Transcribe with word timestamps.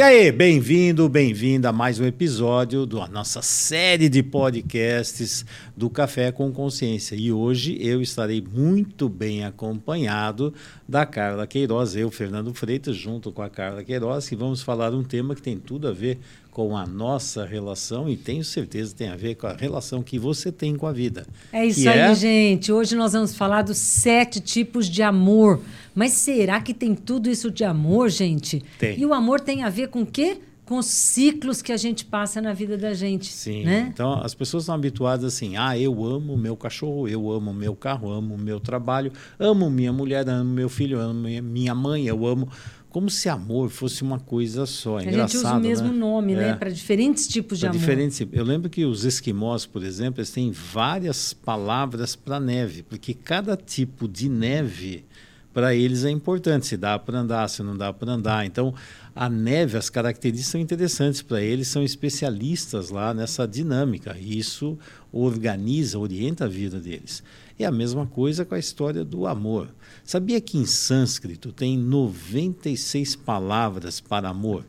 E 0.00 0.02
aí, 0.02 0.32
bem-vindo, 0.32 1.08
bem-vinda 1.10 1.68
a 1.68 1.72
mais 1.72 2.00
um 2.00 2.06
episódio 2.06 2.86
da 2.86 3.06
nossa 3.08 3.42
série 3.42 4.08
de 4.08 4.22
podcasts 4.22 5.44
do 5.76 5.90
Café 5.90 6.32
com 6.32 6.50
Consciência. 6.52 7.16
E 7.16 7.30
hoje 7.30 7.76
eu 7.80 8.00
estarei 8.00 8.40
muito 8.40 9.08
bem 9.10 9.44
acompanhado 9.44 10.54
da 10.88 11.04
Carla 11.04 11.46
Queiroz, 11.46 11.96
eu, 11.96 12.10
Fernando 12.10 12.54
Freitas, 12.54 12.96
junto 12.96 13.30
com 13.30 13.42
a 13.42 13.50
Carla 13.50 13.84
Queiroz, 13.84 14.26
que 14.26 14.34
vamos 14.34 14.62
falar 14.62 14.94
um 14.94 15.02
tema 15.02 15.34
que 15.34 15.42
tem 15.42 15.58
tudo 15.58 15.88
a 15.88 15.92
ver 15.92 16.18
com 16.50 16.76
a 16.76 16.84
nossa 16.84 17.44
relação 17.44 18.08
e 18.08 18.16
tenho 18.16 18.44
certeza 18.44 18.92
que 18.92 18.98
tem 18.98 19.08
a 19.08 19.16
ver 19.16 19.36
com 19.36 19.46
a 19.46 19.52
relação 19.52 20.02
que 20.02 20.18
você 20.18 20.50
tem 20.50 20.74
com 20.74 20.86
a 20.86 20.92
vida. 20.92 21.26
É 21.52 21.64
isso 21.64 21.88
aí, 21.88 21.98
é... 21.98 22.14
gente. 22.14 22.72
Hoje 22.72 22.96
nós 22.96 23.12
vamos 23.12 23.34
falar 23.34 23.62
dos 23.62 23.78
sete 23.78 24.40
tipos 24.40 24.88
de 24.88 25.02
amor. 25.02 25.60
Mas 25.94 26.12
será 26.12 26.60
que 26.60 26.74
tem 26.74 26.94
tudo 26.94 27.30
isso 27.30 27.50
de 27.50 27.64
amor, 27.64 28.10
gente? 28.10 28.62
Tem. 28.78 28.98
E 28.98 29.06
o 29.06 29.14
amor 29.14 29.40
tem 29.40 29.62
a 29.62 29.68
ver 29.68 29.88
com 29.88 30.02
o 30.02 30.06
quê? 30.06 30.38
Com 30.64 30.78
os 30.78 30.86
ciclos 30.86 31.62
que 31.62 31.72
a 31.72 31.76
gente 31.76 32.04
passa 32.04 32.40
na 32.40 32.52
vida 32.52 32.78
da 32.78 32.94
gente. 32.94 33.26
Sim. 33.26 33.64
Né? 33.64 33.90
Então 33.92 34.20
as 34.22 34.34
pessoas 34.34 34.64
estão 34.64 34.74
habituadas 34.74 35.24
assim: 35.24 35.56
ah, 35.56 35.76
eu 35.76 36.04
amo 36.04 36.36
meu 36.36 36.56
cachorro, 36.56 37.08
eu 37.08 37.30
amo 37.30 37.52
meu 37.52 37.74
carro, 37.74 38.10
amo 38.10 38.38
meu 38.38 38.60
trabalho, 38.60 39.12
amo 39.38 39.68
minha 39.68 39.92
mulher, 39.92 40.28
amo 40.28 40.52
meu 40.52 40.68
filho, 40.68 41.00
amo 41.00 41.28
minha 41.42 41.74
mãe, 41.74 42.06
eu 42.06 42.24
amo 42.24 42.48
como 42.90 43.08
se 43.08 43.28
amor 43.28 43.70
fosse 43.70 44.02
uma 44.02 44.18
coisa 44.18 44.66
só. 44.66 44.98
É 45.00 45.08
a 45.08 45.12
gente 45.12 45.36
usa 45.36 45.54
o 45.54 45.60
mesmo 45.60 45.88
né? 45.88 45.94
nome, 45.94 46.34
né? 46.34 46.42
é. 46.42 46.46
né? 46.48 46.54
Para 46.56 46.70
diferentes 46.70 47.26
tipos 47.26 47.58
de 47.58 47.64
pra 47.64 47.70
amor. 47.70 47.80
Diferentes, 47.80 48.20
eu 48.32 48.44
lembro 48.44 48.68
que 48.68 48.84
os 48.84 49.04
esquimós, 49.04 49.64
por 49.64 49.82
exemplo, 49.82 50.20
eles 50.20 50.30
têm 50.30 50.50
várias 50.50 51.32
palavras 51.32 52.14
para 52.16 52.38
neve, 52.38 52.82
porque 52.82 53.14
cada 53.14 53.56
tipo 53.56 54.06
de 54.08 54.28
neve 54.28 55.04
para 55.52 55.74
eles 55.74 56.04
é 56.04 56.10
importante, 56.10 56.66
se 56.66 56.76
dá 56.76 56.98
para 56.98 57.20
andar, 57.20 57.48
se 57.48 57.62
não 57.62 57.76
dá 57.76 57.92
para 57.92 58.12
andar. 58.12 58.44
Então, 58.44 58.74
a 59.14 59.28
neve, 59.28 59.76
as 59.76 59.90
características 59.90 60.50
são 60.50 60.60
interessantes 60.60 61.22
para 61.22 61.40
eles, 61.40 61.68
são 61.68 61.82
especialistas 61.82 62.90
lá 62.90 63.12
nessa 63.12 63.46
dinâmica. 63.46 64.16
E 64.18 64.38
isso 64.38 64.78
organiza, 65.12 65.98
orienta 65.98 66.44
a 66.44 66.48
vida 66.48 66.78
deles. 66.78 67.22
É 67.60 67.66
a 67.66 67.70
mesma 67.70 68.06
coisa 68.06 68.42
com 68.42 68.54
a 68.54 68.58
história 68.58 69.04
do 69.04 69.26
amor. 69.26 69.68
Sabia 70.02 70.40
que 70.40 70.56
em 70.56 70.64
sânscrito 70.64 71.52
tem 71.52 71.76
96 71.76 73.16
palavras 73.16 74.00
para 74.00 74.30
amor? 74.30 74.64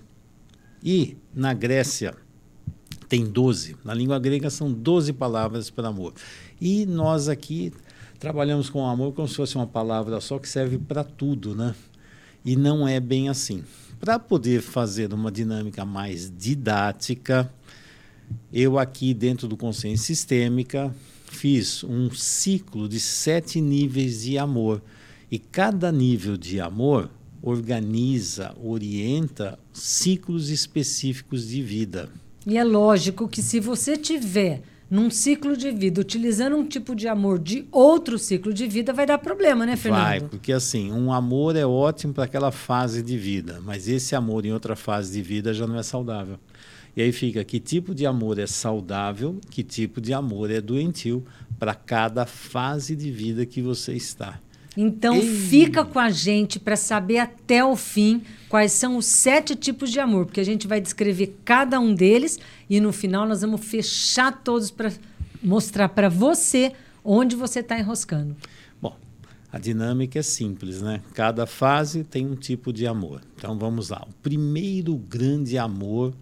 E 0.84 1.16
na 1.34 1.54
Grécia 1.54 2.14
tem 3.08 3.24
12. 3.26 3.78
Na 3.86 3.94
língua 3.94 4.20
grega 4.20 4.50
são 4.50 4.70
12 4.70 5.14
palavras 5.14 5.70
para 5.70 5.88
amor. 5.88 6.14
E 6.60 6.86
nós 6.86 7.30
aqui 7.30 7.72
trabalhamos 8.20 8.70
com 8.70 8.86
amor 8.86 9.14
como 9.14 9.26
se 9.26 9.38
fosse 9.38 9.56
uma 9.56 9.68
palavra 9.68 10.20
só 10.20 10.38
que 10.38 10.50
serve 10.50 10.78
para 10.78 11.06
tudo, 11.06 11.56
né? 11.56 11.74
E 12.44 12.58
não 12.58 12.86
é 12.86 13.00
bem 13.00 13.30
assim. 13.30 13.64
Para 14.02 14.20
poder 14.20 14.62
fazer 14.62 15.14
uma 15.14 15.32
dinâmica 15.32 15.86
mais 15.86 16.30
didática, 16.30 17.50
eu 18.52 18.78
aqui 18.78 19.14
dentro 19.14 19.48
do 19.48 19.56
consciência 19.56 20.08
sistêmica 20.08 20.94
fiz 21.32 21.84
um 21.84 22.12
ciclo 22.12 22.88
de 22.88 23.00
sete 23.00 23.60
níveis 23.60 24.24
de 24.24 24.38
amor 24.38 24.82
e 25.32 25.40
cada 25.40 25.92
nível 25.92 26.38
de 26.38 26.60
amor 26.60 27.10
organiza, 27.42 28.54
orienta 28.62 29.58
ciclos 29.74 30.50
específicos 30.50 31.48
de 31.48 31.62
vida. 31.64 32.10
E 32.46 32.58
é 32.58 32.64
lógico 32.64 33.28
que 33.28 33.42
se 33.42 33.60
você 33.60 33.98
tiver 33.98 34.62
num 34.90 35.10
ciclo 35.10 35.56
de 35.56 35.72
vida 35.72 36.02
utilizando 36.02 36.58
um 36.58 36.66
tipo 36.66 36.94
de 36.94 37.08
amor 37.08 37.40
de 37.40 37.66
outro 37.72 38.20
ciclo 38.20 38.54
de 38.54 38.68
vida, 38.68 38.92
vai 38.92 39.06
dar 39.06 39.18
problema, 39.18 39.66
né, 39.66 39.78
Fernando? 39.78 40.04
Vai, 40.04 40.20
porque 40.20 40.52
assim, 40.52 40.92
um 40.92 41.14
amor 41.14 41.56
é 41.56 41.66
ótimo 41.66 42.14
para 42.14 42.26
aquela 42.26 42.52
fase 42.52 43.02
de 43.02 43.18
vida, 43.18 43.62
mas 43.64 43.88
esse 43.88 44.16
amor 44.16 44.46
em 44.46 44.52
outra 44.52 44.76
fase 44.76 45.14
de 45.14 45.22
vida 45.22 45.54
já 45.54 45.66
não 45.66 45.80
é 45.80 45.84
saudável. 45.84 46.38
E 46.96 47.02
aí 47.02 47.12
fica 47.12 47.44
que 47.44 47.60
tipo 47.60 47.96
de 47.96 48.06
amor 48.06 48.38
é 48.38 48.48
saudável, 48.48 49.40
que 49.50 49.64
tipo 49.64 50.02
de 50.02 50.14
amor 50.14 50.52
é 50.52 50.60
doentio 50.60 51.26
para 51.58 51.74
cada 51.74 52.26
fase 52.26 52.96
de 52.96 53.12
vida 53.12 53.46
que 53.46 53.62
você 53.62 53.94
está. 53.94 54.40
Então 54.76 55.16
Ei. 55.16 55.22
fica 55.22 55.84
com 55.84 56.00
a 56.00 56.10
gente 56.10 56.60
para 56.60 56.76
saber 56.76 57.18
até 57.18 57.64
o 57.64 57.76
fim 57.76 58.22
quais 58.48 58.72
são 58.72 58.98
os 58.98 59.06
sete 59.06 59.56
tipos 59.56 59.92
de 59.92 60.00
amor, 60.00 60.26
porque 60.26 60.40
a 60.40 60.46
gente 60.46 60.68
vai 60.68 60.80
descrever 60.80 61.38
cada 61.44 61.80
um 61.80 61.94
deles 61.94 62.40
e 62.70 62.80
no 62.80 62.94
final 62.94 63.28
nós 63.28 63.42
vamos 63.42 63.66
fechar 63.66 64.44
todos 64.44 64.72
para 64.72 64.92
mostrar 65.44 65.90
para 65.90 66.08
você 66.08 66.72
onde 67.04 67.36
você 67.36 67.60
está 67.60 67.78
enroscando. 67.78 68.36
Bom, 68.82 68.96
a 69.52 69.60
dinâmica 69.60 70.20
é 70.20 70.24
simples, 70.24 70.82
né? 70.82 71.02
Cada 71.14 71.46
fase 71.46 72.04
tem 72.04 72.26
um 72.26 72.36
tipo 72.36 72.72
de 72.72 72.88
amor. 72.88 73.22
Então 73.36 73.58
vamos 73.58 73.90
lá. 73.90 74.06
O 74.10 74.14
primeiro 74.22 74.96
grande 74.96 75.58
amor 75.58 76.14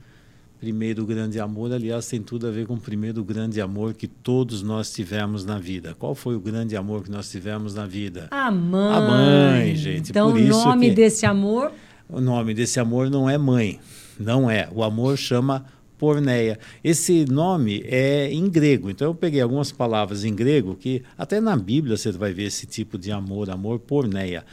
primeiro 0.59 1.05
grande 1.05 1.39
amor, 1.39 1.71
aliás, 1.71 2.07
tem 2.07 2.21
tudo 2.21 2.47
a 2.47 2.51
ver 2.51 2.67
com 2.67 2.73
o 2.73 2.79
primeiro 2.79 3.23
grande 3.23 3.61
amor 3.61 3.93
que 3.93 4.07
todos 4.07 4.61
nós 4.61 4.91
tivemos 4.91 5.45
na 5.45 5.57
vida. 5.57 5.95
Qual 5.97 6.13
foi 6.13 6.35
o 6.35 6.39
grande 6.39 6.75
amor 6.75 7.03
que 7.03 7.11
nós 7.11 7.31
tivemos 7.31 7.73
na 7.73 7.85
vida? 7.85 8.27
A 8.29 8.51
mãe. 8.51 8.93
A 8.93 9.01
mãe, 9.01 9.75
gente. 9.75 10.09
Então, 10.11 10.31
Por 10.31 10.39
o 10.39 10.47
nome 10.47 10.91
desse 10.91 11.25
amor? 11.25 11.71
O 12.09 12.19
nome 12.19 12.53
desse 12.53 12.79
amor 12.79 13.09
não 13.09 13.29
é 13.29 13.37
mãe. 13.37 13.79
Não 14.19 14.51
é. 14.51 14.67
O 14.73 14.83
amor 14.83 15.17
chama 15.17 15.65
porneia. 15.97 16.59
Esse 16.83 17.25
nome 17.25 17.81
é 17.85 18.31
em 18.31 18.49
grego. 18.49 18.89
Então 18.89 19.07
eu 19.07 19.15
peguei 19.15 19.41
algumas 19.41 19.71
palavras 19.71 20.23
em 20.25 20.33
grego 20.33 20.75
que 20.75 21.03
até 21.17 21.39
na 21.39 21.55
Bíblia 21.55 21.95
você 21.95 22.11
vai 22.11 22.33
ver 22.33 22.43
esse 22.43 22.65
tipo 22.65 22.97
de 22.97 23.11
amor, 23.11 23.49
amor 23.49 23.79
porneia. 23.79 24.43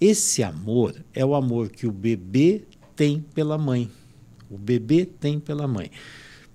Esse 0.00 0.42
amor 0.42 0.94
é 1.14 1.24
o 1.24 1.34
amor 1.34 1.68
que 1.68 1.86
o 1.86 1.92
bebê 1.92 2.64
tem 2.96 3.24
pela 3.34 3.56
mãe. 3.56 3.88
O 4.54 4.58
bebê 4.58 5.04
tem 5.04 5.40
pela 5.40 5.66
mãe. 5.66 5.90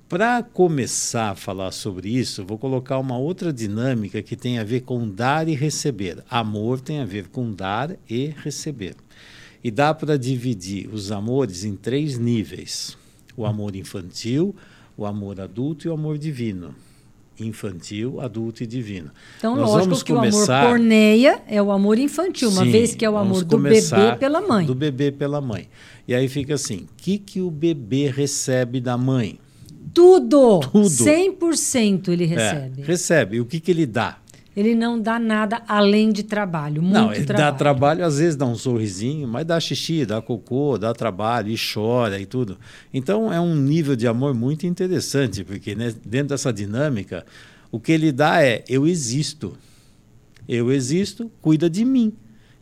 Para 0.08 0.42
começar 0.42 1.32
a 1.32 1.36
falar 1.36 1.74
sobre 1.74 2.08
isso, 2.08 2.46
vou 2.46 2.58
colocar 2.58 2.98
uma 2.98 3.18
outra 3.18 3.52
dinâmica 3.52 4.22
que 4.24 4.38
tem 4.38 4.58
a 4.58 4.64
ver 4.64 4.84
com 4.84 5.06
dar 5.06 5.50
e 5.50 5.54
receber. 5.54 6.24
Amor 6.30 6.80
tem 6.80 7.02
a 7.02 7.06
ver 7.06 7.28
com 7.28 7.52
dar 7.52 7.98
e 8.10 8.34
receber. 8.38 8.96
E 9.62 9.70
dá 9.70 9.94
para 9.94 10.18
dividir 10.18 10.88
os 10.88 11.12
amores 11.12 11.66
em 11.66 11.76
três 11.76 12.18
níveis: 12.18 12.98
o 13.36 13.46
amor 13.46 13.76
infantil, 13.76 14.56
o 14.96 15.06
amor 15.06 15.42
adulto 15.42 15.86
e 15.86 15.90
o 15.90 15.94
amor 15.94 16.18
divino. 16.18 16.74
Infantil, 17.40 18.20
adulto 18.20 18.64
e 18.64 18.68
divino. 18.68 19.12
Então, 19.38 19.56
Nós 19.56 19.70
lógico 19.70 20.04
que 20.04 20.14
começar... 20.14 20.64
o 20.64 20.68
amor 20.68 20.70
porneia 20.72 21.42
é 21.48 21.62
o 21.62 21.72
amor 21.72 21.98
infantil, 21.98 22.50
uma 22.50 22.64
Sim, 22.64 22.72
vez 22.72 22.96
que 22.96 23.06
é 23.06 23.10
o 23.10 23.18
amor 23.18 23.44
do 23.44 23.58
bebê 23.58 23.82
pela 24.20 24.42
mãe. 24.42 24.66
Do 24.66 24.76
bebê 24.76 25.12
pela 25.12 25.40
mãe. 25.40 25.70
E 26.08 26.16
aí 26.16 26.28
fica 26.28 26.56
assim: 26.56 26.78
o 26.78 26.88
que, 26.98 27.18
que 27.18 27.42
o 27.42 27.50
bebê 27.50 28.10
recebe 28.10 28.80
da 28.80 28.98
mãe? 28.98 29.40
Tudo! 29.94 30.60
Tudo. 30.60 30.88
100% 30.88 32.10
ele 32.10 32.26
recebe. 32.26 32.82
É, 32.82 32.86
recebe. 32.86 33.38
E 33.38 33.42
o 33.42 33.46
que, 33.46 33.60
que 33.60 33.72
ele 33.72 33.86
dá? 33.86 34.18
Ele 34.60 34.76
não 34.76 35.00
dá 35.00 35.18
nada 35.18 35.62
além 35.66 36.12
de 36.12 36.22
trabalho. 36.22 36.82
Muito 36.82 36.94
não, 36.94 37.14
ele 37.14 37.24
trabalho. 37.24 37.52
dá 37.52 37.58
trabalho, 37.58 38.06
às 38.06 38.18
vezes 38.20 38.36
dá 38.36 38.46
um 38.46 38.56
sorrisinho, 38.56 39.26
mas 39.26 39.46
dá 39.46 39.58
xixi, 39.58 40.06
dá 40.06 40.22
cocô, 40.22 40.78
dá 40.78 40.94
trabalho 40.94 41.50
e 41.50 41.56
chora 41.56 42.20
e 42.20 42.26
tudo. 42.26 42.58
Então 42.94 43.32
é 43.32 43.40
um 43.40 43.56
nível 43.56 43.96
de 43.96 44.06
amor 44.06 44.34
muito 44.34 44.68
interessante, 44.68 45.46
porque 45.46 45.76
né, 45.76 45.94
dentro 46.06 46.30
dessa 46.30 46.52
dinâmica, 46.52 47.26
o 47.72 47.80
que 47.80 47.94
ele 47.94 48.12
dá 48.12 48.44
é: 48.44 48.66
eu 48.68 48.86
existo. 48.86 49.56
Eu 50.46 50.74
existo, 50.74 51.32
cuida 51.42 51.70
de 51.70 51.86
mim. 51.86 52.12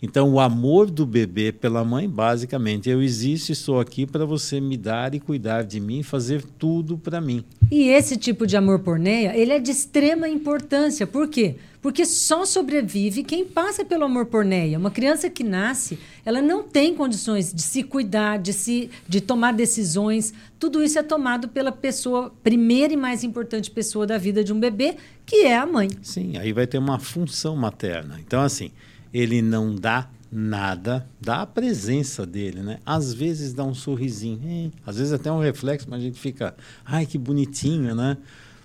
Então, 0.01 0.31
o 0.31 0.39
amor 0.39 0.91
do 0.91 1.05
bebê 1.05 1.51
pela 1.51 1.83
mãe, 1.83 2.07
basicamente, 2.07 2.89
eu 2.89 3.01
existo 3.01 3.51
e 3.51 3.53
estou 3.53 3.79
aqui 3.79 4.05
para 4.05 4.25
você 4.25 4.61
me 4.61 4.77
dar 4.77 5.15
e 5.15 5.19
cuidar 5.19 5.63
de 5.63 5.79
mim, 5.79 6.03
fazer 6.03 6.43
tudo 6.43 6.97
para 6.97 7.19
mim. 7.19 7.43
E 7.71 7.89
esse 7.89 8.15
tipo 8.15 8.45
de 8.45 8.55
amor 8.55 8.79
porneia, 8.79 9.35
ele 9.35 9.53
é 9.53 9.59
de 9.59 9.71
extrema 9.71 10.29
importância. 10.29 11.07
Por 11.07 11.27
quê? 11.27 11.55
Porque 11.81 12.05
só 12.05 12.45
sobrevive 12.45 13.23
quem 13.23 13.45
passa 13.45 13.83
pelo 13.83 14.03
amor 14.03 14.27
porneia. 14.27 14.77
Uma 14.77 14.91
criança 14.91 15.29
que 15.29 15.43
nasce, 15.43 15.97
ela 16.23 16.41
não 16.41 16.61
tem 16.61 16.93
condições 16.93 17.51
de 17.51 17.61
se 17.61 17.81
cuidar, 17.81 18.37
de, 18.37 18.53
se, 18.53 18.89
de 19.07 19.19
tomar 19.19 19.53
decisões. 19.53 20.33
Tudo 20.59 20.83
isso 20.83 20.99
é 20.99 21.03
tomado 21.03 21.47
pela 21.47 21.71
pessoa, 21.71 22.31
primeira 22.43 22.93
e 22.93 22.97
mais 22.97 23.23
importante 23.23 23.71
pessoa 23.71 24.05
da 24.05 24.17
vida 24.17 24.43
de 24.43 24.53
um 24.53 24.59
bebê, 24.59 24.95
que 25.25 25.45
é 25.45 25.57
a 25.57 25.65
mãe. 25.65 25.89
Sim, 26.01 26.37
aí 26.37 26.53
vai 26.53 26.67
ter 26.67 26.77
uma 26.77 26.99
função 26.99 27.55
materna. 27.55 28.19
Então, 28.19 28.41
assim, 28.41 28.71
ele 29.13 29.41
não 29.41 29.73
dá 29.73 30.09
nada, 30.31 31.07
dá 31.21 31.41
a 31.41 31.45
presença 31.45 32.25
dele, 32.25 32.61
né? 32.61 32.79
Às 32.85 33.13
vezes 33.13 33.53
dá 33.53 33.63
um 33.63 33.73
sorrisinho, 33.73 34.71
às 34.85 34.97
vezes 34.97 35.13
até 35.13 35.31
um 35.31 35.39
reflexo, 35.39 35.87
mas 35.89 35.99
a 35.99 36.03
gente 36.03 36.19
fica, 36.19 36.55
ai 36.85 37.05
que 37.05 37.17
bonitinho, 37.17 37.95
né? 37.95 38.17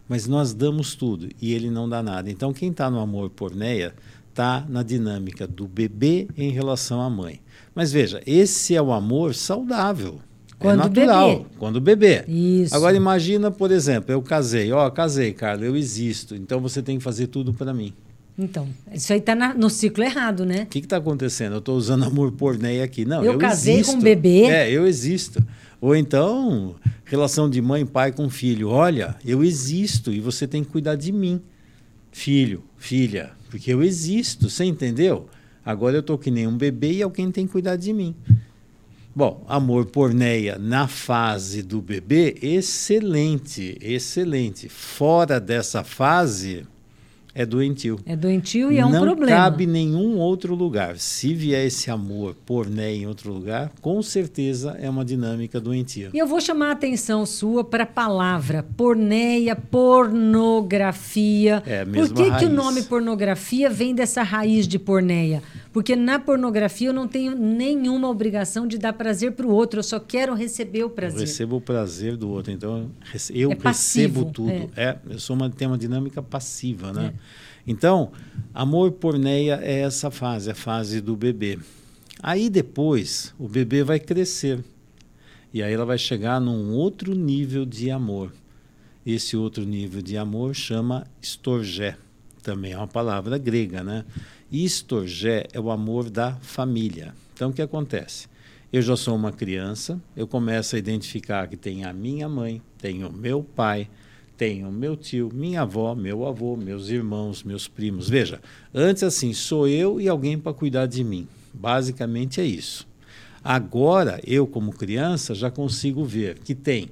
Mas 0.08 0.26
nós 0.26 0.52
damos 0.52 0.94
tudo 0.94 1.28
e 1.40 1.54
ele 1.54 1.70
não 1.70 1.88
dá 1.88 2.02
nada. 2.02 2.30
Então 2.30 2.52
quem 2.52 2.70
está 2.70 2.90
no 2.90 2.98
amor 2.98 3.30
por 3.30 3.54
Neia 3.54 3.94
está 4.28 4.64
na 4.68 4.82
dinâmica 4.82 5.46
do 5.46 5.68
bebê 5.68 6.28
em 6.36 6.50
relação 6.50 7.00
à 7.00 7.08
mãe. 7.08 7.40
Mas 7.74 7.92
veja, 7.92 8.20
esse 8.26 8.74
é 8.74 8.82
o 8.82 8.92
amor 8.92 9.34
saudável. 9.34 10.20
É 10.50 10.54
quando 10.58 10.80
é 10.80 10.84
natural, 10.84 11.36
bebê. 11.36 11.48
quando 11.58 11.80
bebê. 11.80 12.24
Isso. 12.28 12.74
Agora 12.74 12.96
imagina, 12.96 13.50
por 13.50 13.70
exemplo, 13.70 14.12
eu 14.12 14.22
casei, 14.22 14.72
ó, 14.72 14.86
oh, 14.86 14.90
casei, 14.90 15.32
Carla, 15.32 15.64
eu 15.64 15.76
existo, 15.76 16.34
então 16.34 16.60
você 16.60 16.82
tem 16.82 16.98
que 16.98 17.04
fazer 17.04 17.28
tudo 17.28 17.52
para 17.52 17.72
mim. 17.72 17.92
Então, 18.38 18.69
isso 18.93 19.12
aí 19.12 19.19
está 19.19 19.34
no 19.55 19.69
ciclo 19.69 20.02
errado, 20.02 20.44
né? 20.44 20.62
O 20.62 20.67
que 20.67 20.79
está 20.79 20.96
acontecendo? 20.96 21.55
Eu 21.55 21.58
estou 21.58 21.76
usando 21.76 22.05
amor 22.05 22.32
porneia 22.32 22.82
aqui. 22.82 23.05
Não, 23.05 23.23
eu, 23.23 23.32
eu 23.32 23.38
casei 23.38 23.75
existo. 23.75 23.93
com 23.93 23.99
um 23.99 24.02
bebê. 24.02 24.44
É, 24.44 24.70
eu 24.70 24.87
existo. 24.87 25.44
Ou 25.81 25.94
então, 25.94 26.76
relação 27.05 27.50
de 27.50 27.61
mãe, 27.61 27.84
pai 27.84 28.12
com 28.12 28.31
filho. 28.31 28.69
Olha, 28.69 29.17
eu 29.25 29.44
existo 29.44 30.12
e 30.12 30.20
você 30.20 30.46
tem 30.46 30.64
que 30.64 30.70
cuidar 30.70 30.94
de 30.96 31.12
mim. 31.12 31.43
Filho, 32.11 32.62
filha, 32.76 33.32
porque 33.50 33.73
eu 33.73 33.82
existo, 33.82 34.49
você 34.49 34.64
entendeu? 34.64 35.28
Agora 35.64 35.96
eu 35.96 36.00
estou 36.00 36.19
que 36.19 36.31
nem 36.31 36.46
um 36.46 36.56
bebê 36.56 36.93
e 36.93 37.02
alguém 37.02 37.31
tem 37.31 37.46
que 37.46 37.52
cuidar 37.52 37.76
de 37.76 37.93
mim. 37.93 38.14
Bom, 39.14 39.44
amor 39.46 39.87
porneia 39.87 40.56
na 40.58 40.88
fase 40.88 41.62
do 41.62 41.82
bebê, 41.82 42.37
excelente, 42.40 43.76
excelente. 43.81 44.70
Fora 44.70 45.38
dessa 45.38 45.85
fase, 45.85 46.67
é 47.34 47.46
doentio. 47.46 47.99
É 48.05 48.14
doentio 48.14 48.70
e 48.70 48.79
é 48.79 48.84
um 48.84 48.90
não 48.90 49.00
problema. 49.02 49.32
Não 49.32 49.44
cabe 49.44 49.67
nenhum 49.67 50.19
outro 50.19 50.55
lugar. 50.55 50.99
Se 50.99 51.32
vier 51.32 51.67
esse 51.67 51.90
amor 51.90 52.37
porné 52.44 52.93
em 52.94 53.06
outro 53.06 53.32
lugar, 53.32 53.73
com 53.81 54.02
certeza 54.02 54.76
é 54.79 54.90
uma 54.90 55.05
dinâmica 55.05 55.61
doentia. 55.61 56.11
E 56.12 56.19
eu 56.19 56.26
vou 56.26 56.40
chamar 56.40 56.69
a 56.69 56.73
atenção 56.73 57.25
sua 57.25 57.64
para 57.64 57.84
a 57.84 57.87
palavra 57.87 58.62
porneia, 58.76 59.56
pornografia. 59.56 61.62
É 61.67 61.81
a 61.81 61.84
mesma 61.84 62.14
Por 62.14 62.23
que, 62.23 62.31
raiz. 62.31 62.43
que 62.43 62.49
o 62.50 62.55
nome 62.55 62.82
pornografia 62.82 63.70
vem 63.70 63.94
dessa 63.94 64.23
raiz 64.23 64.69
de 64.69 64.78
porneia? 64.78 65.43
Porque 65.72 65.96
na 65.96 66.19
pornografia 66.19 66.88
eu 66.88 66.92
não 66.92 67.08
tenho 67.08 67.34
nenhuma 67.34 68.08
obrigação 68.08 68.66
de 68.66 68.76
dar 68.76 68.92
prazer 68.92 69.32
para 69.32 69.46
o 69.46 69.50
outro, 69.50 69.78
eu 69.78 69.82
só 69.82 69.98
quero 69.98 70.34
receber 70.34 70.84
o 70.84 70.90
prazer. 70.90 71.20
Eu 71.20 71.26
recebo 71.26 71.56
o 71.56 71.60
prazer 71.60 72.16
do 72.16 72.28
outro, 72.30 72.52
então 72.52 72.90
eu 73.30 73.52
É 73.52 73.54
passivo, 73.54 74.20
recebo 74.20 74.32
tudo. 74.32 74.50
é. 74.50 74.69
É. 74.76 74.98
eu 75.08 75.19
sou 75.19 75.34
uma, 75.34 75.48
tenho 75.48 75.70
uma 75.70 75.78
dinâmica 75.78 76.22
passiva, 76.22 76.92
né? 76.92 77.14
Então, 77.66 78.12
amor 78.52 78.92
porneia 78.92 79.60
é 79.62 79.80
essa 79.80 80.10
fase, 80.10 80.50
a 80.50 80.54
fase 80.54 81.00
do 81.00 81.16
bebê. 81.16 81.58
Aí 82.22 82.50
depois, 82.50 83.34
o 83.38 83.48
bebê 83.48 83.82
vai 83.82 83.98
crescer. 83.98 84.62
E 85.54 85.62
aí 85.62 85.72
ela 85.72 85.84
vai 85.84 85.98
chegar 85.98 86.40
num 86.40 86.72
outro 86.72 87.14
nível 87.14 87.64
de 87.64 87.90
amor. 87.90 88.32
Esse 89.06 89.36
outro 89.36 89.64
nível 89.64 90.02
de 90.02 90.16
amor 90.16 90.54
chama 90.54 91.06
estorgé. 91.20 91.96
Também 92.42 92.72
é 92.72 92.76
uma 92.76 92.86
palavra 92.88 93.38
grega, 93.38 93.82
né? 93.82 94.04
Estorgé 94.52 95.46
é 95.52 95.58
o 95.58 95.70
amor 95.70 96.10
da 96.10 96.34
família. 96.43 97.14
Então, 97.32 97.49
o 97.49 97.52
que 97.52 97.62
acontece? 97.62 98.28
Eu 98.70 98.82
já 98.82 98.96
sou 98.96 99.16
uma 99.16 99.32
criança, 99.32 100.00
eu 100.14 100.26
começo 100.26 100.76
a 100.76 100.78
identificar 100.78 101.49
que 101.49 101.56
tem 101.56 101.84
a 101.84 101.93
minha 101.93 102.28
mãe, 102.28 102.60
tem 102.78 103.02
o 103.02 103.10
meu 103.10 103.43
pai, 103.43 103.88
tenho 104.37 104.70
meu 104.70 104.94
tio, 104.94 105.31
minha 105.32 105.62
avó, 105.62 105.94
meu 105.94 106.26
avô, 106.26 106.54
meus 106.56 106.88
irmãos, 106.88 107.43
meus 107.43 107.66
primos. 107.66 108.08
Veja, 108.08 108.40
antes 108.75 109.02
assim, 109.02 109.32
sou 109.32 109.66
eu 109.66 110.00
e 110.00 110.08
alguém 110.08 110.38
para 110.38 110.52
cuidar 110.52 110.87
de 110.87 111.02
mim. 111.02 111.26
Basicamente 111.54 112.40
é 112.40 112.44
isso. 112.44 112.87
Agora, 113.43 114.20
eu 114.26 114.46
como 114.46 114.72
criança 114.72 115.34
já 115.34 115.50
consigo 115.50 116.04
ver 116.04 116.38
que 116.38 116.54
tem 116.54 116.90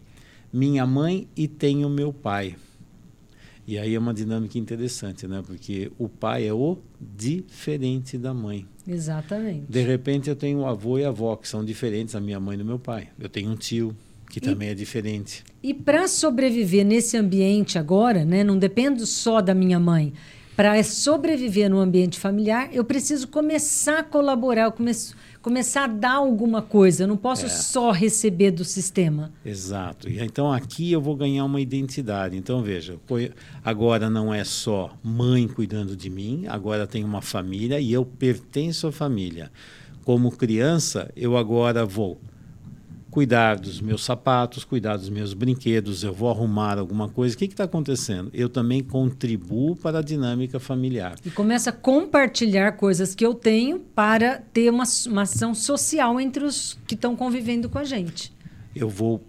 minha 0.53 0.87
mãe 0.87 1.29
e 1.37 1.47
tem 1.47 1.85
o 1.85 1.91
meu 1.91 2.12
pai. 2.12 2.57
E 3.71 3.79
aí 3.79 3.95
é 3.95 3.99
uma 4.01 4.13
dinâmica 4.13 4.59
interessante, 4.59 5.29
né? 5.29 5.45
Porque 5.47 5.93
o 5.97 6.09
pai 6.09 6.45
é 6.45 6.53
o 6.53 6.77
diferente 7.01 8.19
da 8.19 8.35
mãe. 8.35 8.67
Exatamente. 8.85 9.67
De 9.69 9.81
repente 9.81 10.29
eu 10.29 10.35
tenho 10.35 10.59
o 10.59 10.67
avô 10.67 10.99
e 10.99 11.05
a 11.05 11.09
avó 11.09 11.37
que 11.37 11.47
são 11.47 11.65
diferentes 11.65 12.15
da 12.15 12.21
minha 12.21 12.41
mãe 12.41 12.57
e 12.57 12.59
do 12.59 12.65
meu 12.65 12.81
pai. 12.81 13.11
Eu 13.17 13.29
tenho 13.29 13.49
um 13.49 13.55
tio 13.55 13.95
que 14.29 14.39
E- 14.39 14.43
também 14.43 14.71
é 14.71 14.75
diferente. 14.75 15.45
E 15.63 15.73
para 15.73 16.09
sobreviver 16.09 16.85
nesse 16.85 17.17
ambiente 17.17 17.79
agora, 17.79 18.25
né, 18.25 18.43
não 18.43 18.59
dependo 18.59 19.07
só 19.07 19.41
da 19.41 19.55
minha 19.55 19.79
mãe. 19.79 20.13
Para 20.57 20.83
sobreviver 20.83 21.71
no 21.71 21.79
ambiente 21.79 22.19
familiar, 22.19 22.69
eu 22.73 22.85
preciso 22.85 23.29
começar 23.29 24.01
a 24.01 24.03
colaborar, 24.03 24.65
eu 24.65 24.73
começo, 24.73 25.17
começar 25.43 25.85
a 25.85 25.87
dar 25.87 26.15
alguma 26.17 26.61
coisa. 26.63 27.05
Eu 27.05 27.09
não 27.09 27.17
posso 27.17 27.47
É. 27.47 27.49
só 27.49 27.91
receber 27.91 28.51
do 28.51 28.65
sistema. 28.65 29.33
Exato. 29.45 30.09
E 30.09 30.21
então 30.21 30.53
aqui 30.53 30.93
eu 30.93 31.01
vou 31.01 31.17
ganhar 31.17 31.45
uma 31.45 31.61
identidade. 31.61 32.37
Então 32.37 32.63
veja, 32.63 32.99
agora 33.65 34.11
não 34.11 34.33
é 34.33 34.45
só 34.45 34.97
mãe 35.03 35.49
cuidando 35.49 35.97
de 35.97 36.11
mim, 36.11 36.45
agora 36.49 36.87
tem 36.87 37.05
uma 37.05 37.23
família 37.23 37.81
e 37.81 37.93
eu 37.93 38.05
pertenço 38.05 38.87
à 38.87 38.93
família. 38.93 39.51
Como 40.05 40.31
criança, 40.31 41.11
eu 41.17 41.37
agora 41.37 41.85
vou 41.85 42.21
cuidar 43.11 43.59
dos 43.59 43.81
meus 43.81 44.05
sapatos, 44.05 44.65
cuidar 44.65 44.97
dos 44.97 45.09
meus 45.09 45.35
brinquedos, 45.35 46.05
eu 46.05 46.12
vou 46.12 46.31
arrumar 46.31 46.79
alguma 46.79 47.09
coisa. 47.09 47.35
O 47.35 47.39
que 47.39 47.47
está 47.47 47.65
acontecendo? 47.65 48.31
Eu 48.33 48.49
também 48.49 48.83
contribuo 48.83 49.75
para 49.77 49.99
a 49.99 50.03
dinâmica 50.03 50.61
familiar. 50.61 51.17
E 51.25 51.31
começa 51.31 51.71
a 51.71 51.73
compartilhar 51.73 52.73
coisas 52.73 53.15
que 53.15 53.27
eu 53.27 53.35
tenho 53.35 53.81
para 53.81 54.43
ter 54.53 54.71
uma, 54.71 54.85
uma 55.07 55.23
ação 55.23 55.55
social 55.55 56.21
entre 56.21 56.45
os 56.45 56.79
que 56.87 56.95
estão 56.95 57.17
convivendo 57.17 57.69
com 57.69 57.79
a 57.79 57.85
gente. 57.85 58.33
eu 58.75 58.89
vou 58.89 59.21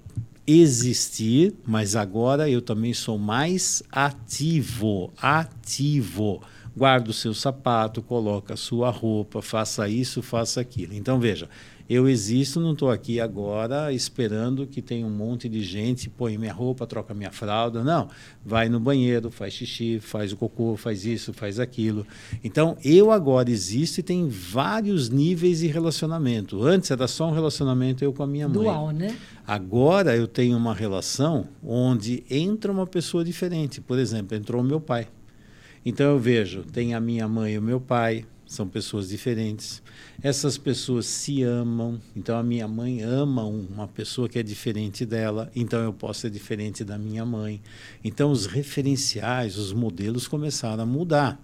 existir, 0.46 1.54
mas 1.66 1.96
agora 1.96 2.50
eu 2.50 2.62
também 2.62 2.94
sou 2.94 3.18
mais 3.18 3.82
ativo, 3.92 5.12
ativo. 5.22 6.42
Guarda 6.76 7.10
o 7.10 7.14
seu 7.14 7.34
sapato, 7.34 8.02
coloca 8.02 8.54
a 8.54 8.58
sua 8.58 8.90
roupa, 8.90 9.42
faça 9.42 9.90
isso, 9.90 10.22
faça 10.22 10.62
aquilo. 10.62 10.94
Então 10.94 11.20
veja, 11.20 11.50
eu 11.94 12.08
existo, 12.08 12.62
não 12.62 12.72
estou 12.72 12.90
aqui 12.90 13.20
agora 13.20 13.92
esperando 13.92 14.66
que 14.66 14.82
tenha 14.82 15.06
um 15.06 15.10
monte 15.10 15.50
de 15.50 15.62
gente, 15.62 16.10
põe 16.10 16.38
minha 16.38 16.54
roupa, 16.54 16.88
troca 16.88 17.14
minha 17.14 17.32
fralda. 17.32 17.84
Não, 17.84 18.08
vai 18.46 18.70
no 18.70 18.80
banheiro, 18.80 19.30
faz 19.30 19.56
xixi, 19.56 20.00
faz 20.00 20.32
o 20.32 20.38
cocô, 20.38 20.78
faz 20.78 21.06
isso, 21.06 21.34
faz 21.34 21.60
aquilo. 21.60 22.08
Então 22.42 22.78
eu 22.82 23.12
agora 23.12 23.52
existo 23.52 24.00
e 24.00 24.04
tem 24.04 24.30
vários 24.30 25.10
níveis 25.10 25.60
de 25.60 25.68
relacionamento. 25.68 26.64
Antes 26.64 26.90
era 26.92 27.10
só 27.10 27.28
um 27.28 27.34
relacionamento 27.34 28.06
eu 28.06 28.14
com 28.14 28.24
a 28.24 28.28
minha 28.28 28.48
mãe. 28.48 28.64
Dual, 28.64 28.92
né? 28.92 29.14
Agora 29.46 30.16
eu 30.16 30.30
tenho 30.30 30.56
uma 30.56 30.74
relação 30.74 31.50
onde 31.62 32.24
entra 32.30 32.72
uma 32.72 32.88
pessoa 32.88 33.26
diferente. 33.26 33.82
Por 33.82 34.00
exemplo, 34.00 34.38
entrou 34.38 34.62
o 34.62 34.66
meu 34.66 34.80
pai. 34.80 35.10
Então 35.86 36.12
eu 36.12 36.20
vejo, 36.20 36.64
tem 36.64 36.94
a 36.94 37.02
minha 37.02 37.28
mãe 37.28 37.56
e 37.56 37.58
o 37.58 37.62
meu 37.62 37.82
pai, 37.82 38.24
são 38.52 38.68
pessoas 38.68 39.08
diferentes. 39.08 39.82
Essas 40.22 40.58
pessoas 40.58 41.06
se 41.06 41.42
amam. 41.42 42.02
Então 42.14 42.38
a 42.38 42.44
minha 42.44 42.68
mãe 42.68 43.02
ama 43.02 43.46
uma 43.46 43.88
pessoa 43.88 44.28
que 44.28 44.38
é 44.38 44.44
diferente 44.44 45.06
dela, 45.06 45.50
então 45.56 45.80
eu 45.80 45.94
posso 45.94 46.20
ser 46.22 46.30
diferente 46.30 46.84
da 46.84 46.98
minha 46.98 47.26
mãe. 47.26 47.62
Então 48.04 48.30
os 48.30 48.46
referenciais, 48.46 49.58
os 49.58 49.72
modelos 49.72 50.28
começaram 50.28 50.84
a 50.84 50.86
mudar. 50.86 51.42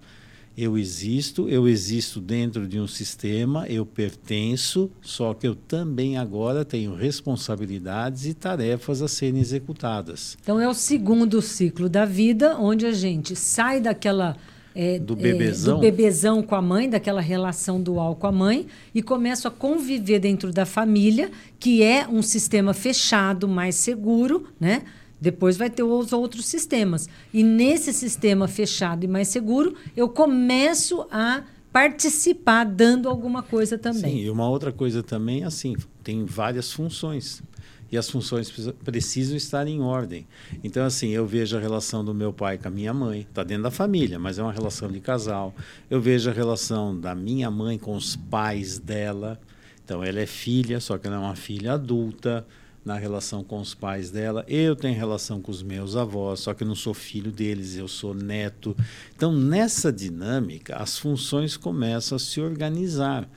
Eu 0.54 0.76
existo, 0.76 1.48
eu 1.48 1.66
existo 1.66 2.20
dentro 2.20 2.68
de 2.68 2.78
um 2.78 2.86
sistema, 2.86 3.66
eu 3.68 3.86
pertenço, 3.86 4.90
só 5.00 5.32
que 5.32 5.48
eu 5.48 5.54
também 5.54 6.18
agora 6.18 6.62
tenho 6.62 6.94
responsabilidades 6.94 8.26
e 8.26 8.34
tarefas 8.34 9.00
a 9.00 9.08
serem 9.08 9.40
executadas. 9.40 10.36
Então 10.42 10.60
é 10.60 10.68
o 10.68 10.74
segundo 10.74 11.40
ciclo 11.40 11.88
da 11.88 12.04
vida, 12.04 12.58
onde 12.58 12.84
a 12.84 12.92
gente 12.92 13.34
sai 13.34 13.80
daquela 13.80 14.36
é, 14.80 14.96
Do 14.96 15.14
é, 15.14 15.16
bebezão. 15.16 15.74
do 15.74 15.80
bebezão 15.80 16.40
com 16.40 16.54
a 16.54 16.62
mãe, 16.62 16.88
daquela 16.88 17.20
relação 17.20 17.82
dual 17.82 18.14
com 18.14 18.28
a 18.28 18.32
mãe, 18.32 18.68
e 18.94 19.02
começo 19.02 19.48
a 19.48 19.50
conviver 19.50 20.20
dentro 20.20 20.52
da 20.52 20.64
família, 20.64 21.32
que 21.58 21.82
é 21.82 22.06
um 22.06 22.22
sistema 22.22 22.72
fechado, 22.72 23.48
mais 23.48 23.74
seguro, 23.74 24.46
né? 24.60 24.82
Depois 25.20 25.56
vai 25.56 25.68
ter 25.68 25.82
os 25.82 26.12
outros 26.12 26.46
sistemas. 26.46 27.08
E 27.34 27.42
nesse 27.42 27.92
sistema 27.92 28.46
fechado 28.46 29.02
e 29.02 29.08
mais 29.08 29.26
seguro, 29.26 29.74
eu 29.96 30.08
começo 30.08 31.04
a 31.10 31.42
participar 31.72 32.62
dando 32.62 33.08
alguma 33.08 33.42
coisa 33.42 33.76
também. 33.76 34.12
Sim, 34.12 34.20
e 34.20 34.30
uma 34.30 34.48
outra 34.48 34.70
coisa 34.70 35.02
também, 35.02 35.42
assim, 35.42 35.74
tem 36.04 36.24
várias 36.24 36.70
funções. 36.72 37.42
E 37.90 37.96
as 37.96 38.10
funções 38.10 38.50
precisam- 38.84 39.36
estar 39.36 39.66
em 39.66 39.80
ordem. 39.80 40.26
Então, 40.62 40.84
assim, 40.84 41.08
eu 41.08 41.26
vejo 41.26 41.56
a 41.56 41.60
relação 41.60 42.04
do 42.04 42.12
meu 42.14 42.32
pai 42.32 42.58
com 42.58 42.68
a 42.68 42.70
minha 42.70 42.92
mãe, 42.92 43.20
está 43.20 43.42
dentro 43.42 43.62
da 43.64 43.70
família, 43.70 44.18
mas 44.18 44.38
é 44.38 44.42
uma 44.42 44.52
relação 44.52 44.90
de 44.90 45.00
casal. 45.00 45.54
Eu 45.88 46.00
vejo 46.00 46.28
a 46.28 46.32
relação 46.32 46.98
da 46.98 47.14
minha 47.14 47.50
mãe 47.50 47.78
com 47.78 47.96
os 47.96 48.14
pais 48.14 48.78
dela. 48.78 49.40
Então, 49.84 50.04
ela 50.04 50.20
é 50.20 50.26
filha, 50.26 50.80
só 50.80 50.98
que 50.98 51.06
ela 51.06 51.16
é 51.16 51.18
uma 51.18 51.36
filha 51.36 51.72
adulta 51.72 52.46
na 52.84 52.96
relação 52.96 53.42
com 53.42 53.60
os 53.60 53.74
pais 53.74 54.10
dela. 54.10 54.44
Eu 54.48 54.76
tenho 54.76 54.96
relação 54.96 55.40
com 55.40 55.50
os 55.50 55.62
meus 55.62 55.96
avós, 55.96 56.40
só 56.40 56.54
que 56.54 56.62
eu 56.62 56.68
não 56.68 56.74
sou 56.74 56.92
filho 56.94 57.30
deles, 57.30 57.76
eu 57.76 57.88
sou 57.88 58.14
neto. 58.14 58.76
Então, 59.14 59.32
nessa 59.32 59.92
dinâmica, 59.92 60.76
as 60.76 60.98
funções 60.98 61.56
começam 61.56 62.16
a 62.16 62.18
se 62.18 62.40
organizar. 62.40 63.28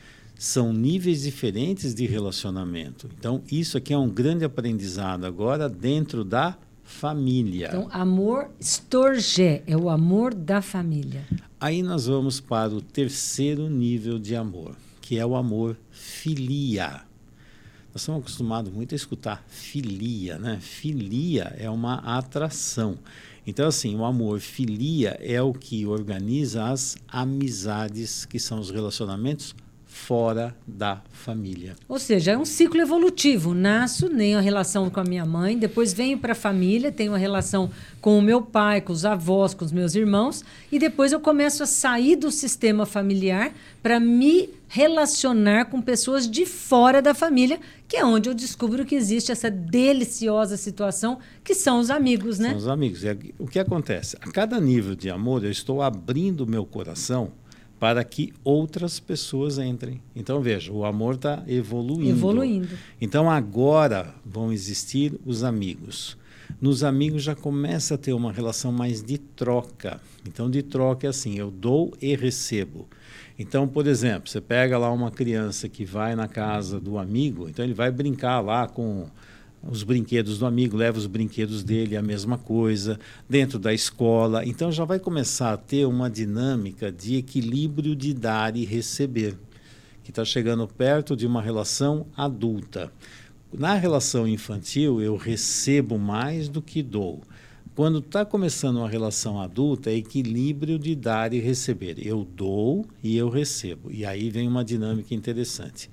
São 0.43 0.73
níveis 0.73 1.21
diferentes 1.21 1.93
de 1.93 2.07
relacionamento. 2.07 3.07
Então, 3.15 3.43
isso 3.51 3.77
aqui 3.77 3.93
é 3.93 3.97
um 3.97 4.09
grande 4.09 4.43
aprendizado 4.43 5.23
agora 5.23 5.69
dentro 5.69 6.23
da 6.23 6.57
família. 6.83 7.67
Então, 7.67 7.87
amor 7.91 8.49
storgé 8.59 9.61
é 9.67 9.77
o 9.77 9.87
amor 9.87 10.33
da 10.33 10.59
família. 10.59 11.27
Aí 11.59 11.83
nós 11.83 12.07
vamos 12.07 12.39
para 12.39 12.73
o 12.73 12.81
terceiro 12.81 13.69
nível 13.69 14.17
de 14.17 14.35
amor, 14.35 14.75
que 14.99 15.19
é 15.19 15.23
o 15.23 15.35
amor 15.35 15.77
filia. 15.91 17.03
Nós 17.93 18.01
estamos 18.01 18.21
acostumados 18.21 18.73
muito 18.73 18.93
a 18.93 18.97
escutar 18.97 19.45
filia, 19.47 20.39
né? 20.39 20.57
Filia 20.59 21.55
é 21.55 21.69
uma 21.69 21.97
atração. 22.17 22.97
Então, 23.45 23.67
assim, 23.67 23.95
o 23.95 24.03
amor 24.03 24.39
filia 24.39 25.19
é 25.21 25.39
o 25.39 25.53
que 25.53 25.85
organiza 25.85 26.65
as 26.65 26.97
amizades, 27.07 28.25
que 28.25 28.39
são 28.39 28.59
os 28.59 28.71
relacionamentos 28.71 29.53
fora 30.01 30.55
da 30.65 31.01
família. 31.11 31.75
Ou 31.87 31.99
seja, 31.99 32.31
é 32.31 32.37
um 32.37 32.43
ciclo 32.43 32.81
evolutivo. 32.81 33.53
Nasço, 33.53 34.09
nem 34.09 34.35
a 34.35 34.41
relação 34.41 34.89
com 34.89 34.99
a 34.99 35.03
minha 35.03 35.25
mãe, 35.25 35.57
depois 35.57 35.93
venho 35.93 36.17
para 36.17 36.31
a 36.31 36.35
família, 36.35 36.91
tenho 36.91 37.11
uma 37.11 37.17
relação 37.17 37.69
com 38.01 38.17
o 38.17 38.21
meu 38.21 38.41
pai, 38.41 38.81
com 38.81 38.91
os 38.91 39.05
avós, 39.05 39.53
com 39.53 39.63
os 39.63 39.71
meus 39.71 39.93
irmãos, 39.93 40.43
e 40.71 40.79
depois 40.79 41.11
eu 41.11 41.19
começo 41.19 41.61
a 41.61 41.67
sair 41.67 42.15
do 42.15 42.31
sistema 42.31 42.85
familiar 42.85 43.53
para 43.83 43.99
me 43.99 44.49
relacionar 44.67 45.65
com 45.65 45.81
pessoas 45.81 46.29
de 46.29 46.45
fora 46.45 47.01
da 47.01 47.13
família, 47.13 47.59
que 47.87 47.97
é 47.97 48.05
onde 48.05 48.29
eu 48.29 48.33
descubro 48.33 48.85
que 48.85 48.95
existe 48.95 49.31
essa 49.31 49.51
deliciosa 49.51 50.57
situação 50.57 51.19
que 51.43 51.53
são 51.53 51.79
os 51.79 51.91
amigos, 51.91 52.39
né? 52.39 52.49
São 52.49 52.57
os 52.57 52.67
amigos. 52.67 53.01
O 53.37 53.47
que 53.47 53.59
acontece? 53.59 54.17
A 54.21 54.31
cada 54.31 54.59
nível 54.59 54.95
de 54.95 55.09
amor, 55.09 55.43
eu 55.43 55.51
estou 55.51 55.81
abrindo 55.81 56.47
meu 56.47 56.65
coração 56.65 57.33
para 57.81 58.03
que 58.03 58.31
outras 58.43 58.99
pessoas 58.99 59.57
entrem. 59.57 59.99
Então, 60.15 60.39
veja, 60.39 60.71
o 60.71 60.85
amor 60.85 61.15
está 61.15 61.43
evoluindo. 61.47 62.11
Evoluindo. 62.11 62.69
Então, 63.01 63.27
agora 63.27 64.13
vão 64.23 64.53
existir 64.53 65.19
os 65.25 65.43
amigos. 65.43 66.15
Nos 66.61 66.83
amigos 66.83 67.23
já 67.23 67.33
começa 67.33 67.95
a 67.95 67.97
ter 67.97 68.13
uma 68.13 68.31
relação 68.31 68.71
mais 68.71 69.01
de 69.01 69.17
troca. 69.17 69.99
Então, 70.27 70.47
de 70.47 70.61
troca 70.61 71.07
é 71.07 71.09
assim: 71.09 71.39
eu 71.39 71.49
dou 71.49 71.91
e 71.99 72.15
recebo. 72.15 72.87
Então, 73.39 73.67
por 73.67 73.87
exemplo, 73.87 74.29
você 74.29 74.39
pega 74.39 74.77
lá 74.77 74.91
uma 74.91 75.09
criança 75.09 75.67
que 75.67 75.83
vai 75.83 76.15
na 76.15 76.27
casa 76.27 76.79
do 76.79 76.99
amigo, 76.99 77.49
então 77.49 77.65
ele 77.65 77.73
vai 77.73 77.89
brincar 77.89 78.41
lá 78.41 78.67
com 78.67 79.07
os 79.63 79.83
brinquedos 79.83 80.39
do 80.39 80.45
amigo, 80.45 80.75
leva 80.75 80.97
os 80.97 81.05
brinquedos 81.05 81.63
dele, 81.63 81.95
a 81.95 82.01
mesma 82.01 82.37
coisa, 82.37 82.99
dentro 83.29 83.59
da 83.59 83.73
escola. 83.73 84.45
Então 84.45 84.71
já 84.71 84.85
vai 84.85 84.99
começar 84.99 85.53
a 85.53 85.57
ter 85.57 85.85
uma 85.85 86.09
dinâmica 86.09 86.91
de 86.91 87.17
equilíbrio 87.17 87.95
de 87.95 88.13
dar 88.13 88.55
e 88.55 88.65
receber, 88.65 89.37
que 90.03 90.09
está 90.09 90.25
chegando 90.25 90.67
perto 90.67 91.15
de 91.15 91.27
uma 91.27 91.41
relação 91.41 92.07
adulta. 92.17 92.91
Na 93.53 93.75
relação 93.75 94.27
infantil, 94.27 95.01
eu 95.01 95.15
recebo 95.15 95.99
mais 95.99 96.47
do 96.47 96.61
que 96.61 96.81
dou. 96.81 97.21
Quando 97.75 97.99
está 97.99 98.25
começando 98.25 98.77
uma 98.77 98.89
relação 98.89 99.39
adulta, 99.39 99.89
é 99.89 99.95
equilíbrio 99.95 100.79
de 100.79 100.95
dar 100.95 101.33
e 101.33 101.39
receber. 101.39 101.95
Eu 101.97 102.25
dou 102.35 102.85
e 103.03 103.15
eu 103.15 103.29
recebo. 103.29 103.91
E 103.91 104.05
aí 104.05 104.29
vem 104.29 104.47
uma 104.47 104.63
dinâmica 104.63 105.13
interessante. 105.13 105.89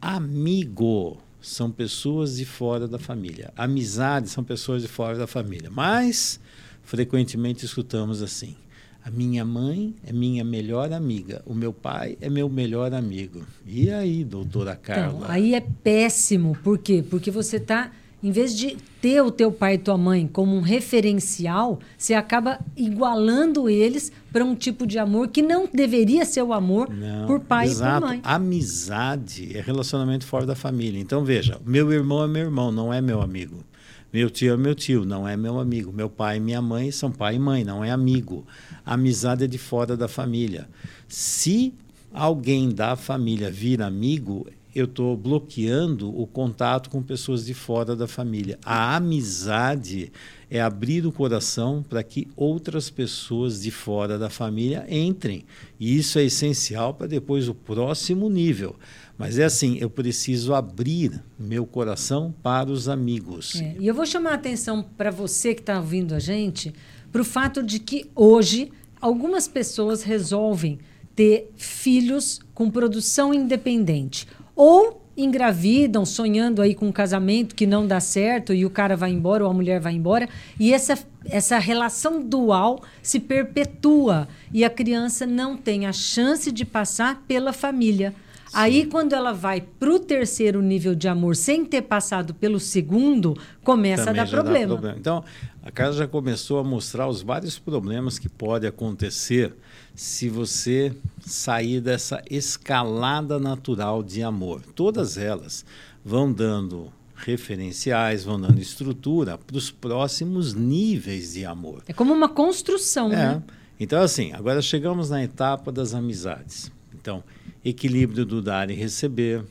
Amigo 0.00 1.18
são 1.40 1.70
pessoas 1.70 2.36
de 2.36 2.44
fora 2.44 2.86
da 2.86 2.98
família. 2.98 3.52
Amizade 3.56 4.28
são 4.28 4.44
pessoas 4.44 4.82
de 4.82 4.88
fora 4.88 5.16
da 5.16 5.26
família. 5.26 5.70
Mas, 5.70 6.40
frequentemente 6.82 7.64
escutamos 7.64 8.22
assim: 8.22 8.56
a 9.02 9.10
minha 9.10 9.44
mãe 9.44 9.94
é 10.06 10.12
minha 10.12 10.44
melhor 10.44 10.92
amiga, 10.92 11.42
o 11.46 11.54
meu 11.54 11.72
pai 11.72 12.18
é 12.20 12.28
meu 12.28 12.48
melhor 12.48 12.92
amigo. 12.92 13.42
E 13.66 13.90
aí, 13.90 14.24
doutora 14.24 14.72
então, 14.72 14.94
Carla? 14.94 15.18
Então, 15.20 15.30
aí 15.30 15.54
é 15.54 15.60
péssimo. 15.60 16.56
Por 16.62 16.78
quê? 16.78 17.02
Porque 17.08 17.30
você 17.30 17.56
está 17.56 17.90
em 18.22 18.30
vez 18.30 18.56
de 18.56 18.76
ter 19.00 19.22
o 19.22 19.30
teu 19.30 19.50
pai 19.50 19.74
e 19.74 19.78
tua 19.78 19.96
mãe 19.96 20.28
como 20.30 20.54
um 20.54 20.60
referencial, 20.60 21.80
você 21.96 22.12
acaba 22.12 22.60
igualando 22.76 23.68
eles 23.68 24.12
para 24.30 24.44
um 24.44 24.54
tipo 24.54 24.86
de 24.86 24.98
amor 24.98 25.28
que 25.28 25.40
não 25.40 25.66
deveria 25.72 26.24
ser 26.24 26.42
o 26.42 26.52
amor 26.52 26.90
não, 26.90 27.26
por 27.26 27.40
pai 27.40 27.66
exato. 27.66 27.96
e 27.96 28.00
por 28.00 28.08
mãe. 28.08 28.20
Amizade 28.22 29.56
é 29.56 29.60
relacionamento 29.60 30.26
fora 30.26 30.44
da 30.44 30.54
família. 30.54 31.00
Então 31.00 31.24
veja, 31.24 31.58
meu 31.64 31.90
irmão 31.92 32.22
é 32.22 32.28
meu 32.28 32.42
irmão, 32.42 32.70
não 32.70 32.92
é 32.92 33.00
meu 33.00 33.22
amigo. 33.22 33.64
Meu 34.12 34.28
tio 34.28 34.52
é 34.52 34.56
meu 34.56 34.74
tio, 34.74 35.04
não 35.04 35.26
é 35.26 35.36
meu 35.36 35.58
amigo. 35.58 35.92
Meu 35.92 36.10
pai 36.10 36.36
e 36.36 36.40
minha 36.40 36.60
mãe 36.60 36.90
são 36.90 37.10
pai 37.12 37.36
e 37.36 37.38
mãe, 37.38 37.64
não 37.64 37.84
é 37.84 37.90
amigo. 37.90 38.44
amizade 38.84 39.44
é 39.44 39.46
de 39.46 39.56
fora 39.56 39.96
da 39.96 40.08
família. 40.08 40.68
Se 41.08 41.72
alguém 42.12 42.70
da 42.70 42.96
família 42.96 43.50
vir 43.50 43.80
amigo, 43.80 44.46
eu 44.74 44.84
estou 44.84 45.16
bloqueando 45.16 46.16
o 46.16 46.26
contato 46.26 46.90
com 46.90 47.02
pessoas 47.02 47.44
de 47.44 47.54
fora 47.54 47.96
da 47.96 48.06
família. 48.06 48.58
A 48.64 48.96
amizade 48.96 50.12
é 50.48 50.60
abrir 50.60 51.06
o 51.06 51.12
coração 51.12 51.82
para 51.82 52.02
que 52.02 52.28
outras 52.36 52.90
pessoas 52.90 53.62
de 53.62 53.70
fora 53.70 54.18
da 54.18 54.30
família 54.30 54.86
entrem. 54.88 55.44
E 55.78 55.96
isso 55.96 56.18
é 56.18 56.24
essencial 56.24 56.94
para 56.94 57.06
depois 57.06 57.48
o 57.48 57.54
próximo 57.54 58.28
nível. 58.28 58.76
Mas 59.18 59.38
é 59.38 59.44
assim, 59.44 59.76
eu 59.78 59.90
preciso 59.90 60.54
abrir 60.54 61.22
meu 61.38 61.66
coração 61.66 62.34
para 62.42 62.70
os 62.70 62.88
amigos. 62.88 63.60
É, 63.60 63.76
e 63.78 63.86
eu 63.86 63.94
vou 63.94 64.06
chamar 64.06 64.30
a 64.30 64.34
atenção 64.34 64.82
para 64.82 65.10
você 65.10 65.54
que 65.54 65.60
está 65.60 65.78
ouvindo 65.78 66.14
a 66.14 66.18
gente 66.18 66.72
para 67.12 67.20
o 67.20 67.24
fato 67.24 67.62
de 67.62 67.78
que 67.78 68.08
hoje 68.14 68.70
algumas 69.00 69.46
pessoas 69.46 70.02
resolvem 70.02 70.78
ter 71.14 71.50
filhos 71.56 72.40
com 72.54 72.70
produção 72.70 73.34
independente 73.34 74.26
ou 74.62 75.00
engravidam, 75.16 76.04
sonhando 76.04 76.60
aí 76.60 76.74
com 76.74 76.88
um 76.88 76.92
casamento 76.92 77.54
que 77.54 77.66
não 77.66 77.86
dá 77.86 77.98
certo 77.98 78.52
e 78.52 78.66
o 78.66 78.68
cara 78.68 78.94
vai 78.94 79.10
embora 79.10 79.42
ou 79.42 79.50
a 79.50 79.54
mulher 79.54 79.80
vai 79.80 79.94
embora, 79.94 80.28
e 80.58 80.74
essa, 80.74 80.98
essa 81.24 81.58
relação 81.58 82.20
dual 82.20 82.82
se 83.02 83.18
perpetua 83.18 84.28
e 84.52 84.62
a 84.62 84.68
criança 84.68 85.24
não 85.24 85.56
tem 85.56 85.86
a 85.86 85.94
chance 85.94 86.52
de 86.52 86.66
passar 86.66 87.22
pela 87.26 87.54
família. 87.54 88.10
Sim. 88.10 88.52
Aí, 88.52 88.84
quando 88.84 89.14
ela 89.14 89.32
vai 89.32 89.62
para 89.62 89.90
o 89.90 89.98
terceiro 89.98 90.60
nível 90.60 90.94
de 90.94 91.08
amor 91.08 91.36
sem 91.36 91.64
ter 91.64 91.82
passado 91.82 92.34
pelo 92.34 92.60
segundo, 92.60 93.34
começa 93.64 94.06
Também 94.06 94.20
a 94.20 94.24
dar 94.24 94.30
problema. 94.30 94.74
problema. 94.74 94.98
Então, 94.98 95.24
a 95.62 95.70
casa 95.70 95.98
já 95.98 96.06
começou 96.06 96.58
a 96.58 96.64
mostrar 96.64 97.08
os 97.08 97.22
vários 97.22 97.58
problemas 97.58 98.18
que 98.18 98.28
podem 98.28 98.68
acontecer 98.68 99.54
se 99.94 100.28
você 100.28 100.94
sair 101.20 101.80
dessa 101.80 102.22
escalada 102.30 103.38
natural 103.38 104.02
de 104.02 104.22
amor. 104.22 104.62
Todas 104.74 105.18
elas 105.18 105.64
vão 106.04 106.32
dando 106.32 106.92
referenciais, 107.14 108.24
vão 108.24 108.40
dando 108.40 108.58
estrutura 108.60 109.36
para 109.36 109.56
os 109.56 109.70
próximos 109.70 110.54
níveis 110.54 111.34
de 111.34 111.44
amor. 111.44 111.82
É 111.86 111.92
como 111.92 112.12
uma 112.12 112.28
construção, 112.28 113.12
é. 113.12 113.16
né? 113.16 113.42
Então, 113.78 114.02
assim, 114.02 114.32
agora 114.32 114.60
chegamos 114.60 115.10
na 115.10 115.22
etapa 115.22 115.72
das 115.72 115.94
amizades. 115.94 116.70
Então, 116.94 117.22
equilíbrio 117.64 118.26
do 118.26 118.42
dar 118.42 118.70
e 118.70 118.74
receber. 118.74 119.44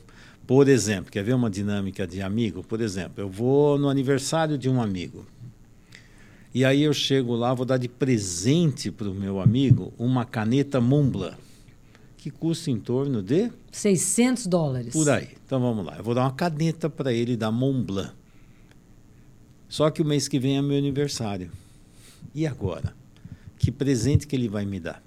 Por 0.46 0.68
exemplo, 0.68 1.10
quer 1.10 1.22
ver 1.22 1.34
uma 1.34 1.50
dinâmica 1.50 2.06
de 2.06 2.20
amigo? 2.20 2.62
Por 2.62 2.80
exemplo, 2.80 3.14
eu 3.22 3.28
vou 3.28 3.78
no 3.78 3.88
aniversário 3.88 4.58
de 4.58 4.68
um 4.68 4.80
amigo. 4.80 5.26
E 6.52 6.64
aí 6.64 6.82
eu 6.82 6.92
chego 6.92 7.34
lá, 7.36 7.54
vou 7.54 7.64
dar 7.64 7.76
de 7.76 7.88
presente 7.88 8.90
para 8.90 9.08
o 9.08 9.14
meu 9.14 9.40
amigo 9.40 9.92
uma 9.96 10.24
caneta 10.24 10.80
Montblanc, 10.80 11.36
que 12.16 12.30
custa 12.30 12.70
em 12.70 12.78
torno 12.78 13.22
de 13.22 13.52
600 13.70 14.46
dólares. 14.48 14.92
Por 14.92 15.08
aí. 15.08 15.28
Então 15.46 15.60
vamos 15.60 15.86
lá. 15.86 15.96
Eu 15.98 16.04
vou 16.04 16.14
dar 16.14 16.22
uma 16.22 16.32
caneta 16.32 16.90
para 16.90 17.12
ele 17.12 17.36
da 17.36 17.52
Montblanc. 17.52 18.12
Só 19.68 19.88
que 19.90 20.02
o 20.02 20.04
mês 20.04 20.26
que 20.26 20.40
vem 20.40 20.58
é 20.58 20.62
meu 20.62 20.76
aniversário. 20.76 21.52
E 22.34 22.44
agora? 22.46 22.92
Que 23.56 23.70
presente 23.70 24.26
que 24.26 24.34
ele 24.34 24.48
vai 24.48 24.64
me 24.64 24.80
dar? 24.80 25.00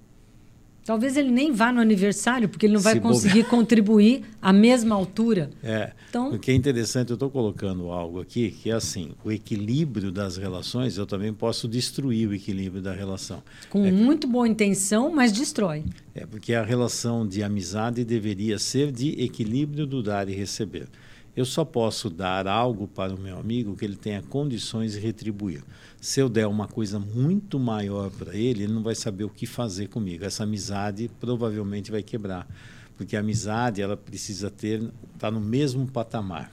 Talvez 0.86 1.16
ele 1.16 1.32
nem 1.32 1.52
vá 1.52 1.72
no 1.72 1.80
aniversário, 1.80 2.50
porque 2.50 2.66
ele 2.66 2.74
não 2.74 2.82
vai 2.82 2.96
Se 2.96 3.00
conseguir 3.00 3.46
contribuir 3.46 4.24
à 4.42 4.52
mesma 4.52 4.94
altura. 4.94 5.50
É. 5.64 5.92
Então, 6.10 6.34
o 6.34 6.40
que 6.40 6.52
é 6.52 6.54
interessante, 6.54 7.10
eu 7.10 7.14
estou 7.14 7.30
colocando 7.30 7.90
algo 7.90 8.20
aqui 8.20 8.52
que 8.52 8.70
é 8.70 8.74
assim: 8.74 9.12
o 9.24 9.32
equilíbrio 9.32 10.12
das 10.12 10.36
relações, 10.36 10.98
eu 10.98 11.06
também 11.06 11.34
posso 11.34 11.68
destruir 11.68 12.28
o 12.28 12.34
equilíbrio 12.34 12.82
da 12.82 12.94
relação. 12.94 13.42
Com 13.70 13.86
é 13.86 13.92
muito 13.92 14.28
boa 14.28 14.48
intenção, 14.48 15.10
mas 15.10 15.32
destrói. 15.32 15.84
É, 16.14 16.26
porque 16.26 16.54
a 16.54 16.64
relação 16.64 17.26
de 17.26 17.42
amizade 17.42 18.04
deveria 18.04 18.60
ser 18.60 18.92
de 18.92 19.22
equilíbrio 19.24 19.88
do 19.88 20.04
dar 20.04 20.28
e 20.28 20.34
receber. 20.34 20.88
Eu 21.36 21.46
só 21.46 21.66
posso 21.66 22.12
dar 22.12 22.48
algo 22.48 22.88
para 22.88 23.14
o 23.14 23.20
meu 23.20 23.40
amigo 23.40 23.76
que 23.76 23.84
ele 23.84 23.96
tenha 23.96 24.22
condições 24.22 24.94
de 24.94 25.00
retribuir. 25.00 25.64
Se 26.00 26.20
eu 26.20 26.30
der 26.30 26.46
uma 26.46 26.68
coisa 26.68 27.00
muito 27.00 27.60
maior 27.60 28.12
para 28.12 28.36
ele, 28.36 28.64
ele 28.64 28.74
não 28.74 28.84
vai 28.84 28.94
saber 28.94 29.24
o 29.24 29.30
que 29.30 29.48
fazer 29.48 29.88
comigo. 29.88 30.24
Essa 30.24 30.44
amizade 30.44 31.10
provavelmente 31.20 31.90
vai 31.90 32.04
quebrar, 32.04 32.48
porque 32.96 33.16
a 33.16 33.22
amizade 33.22 33.82
ela 33.82 33.98
precisa 33.98 34.52
ter 34.52 34.84
tá 35.18 35.32
no 35.32 35.42
mesmo 35.42 35.88
patamar, 35.88 36.52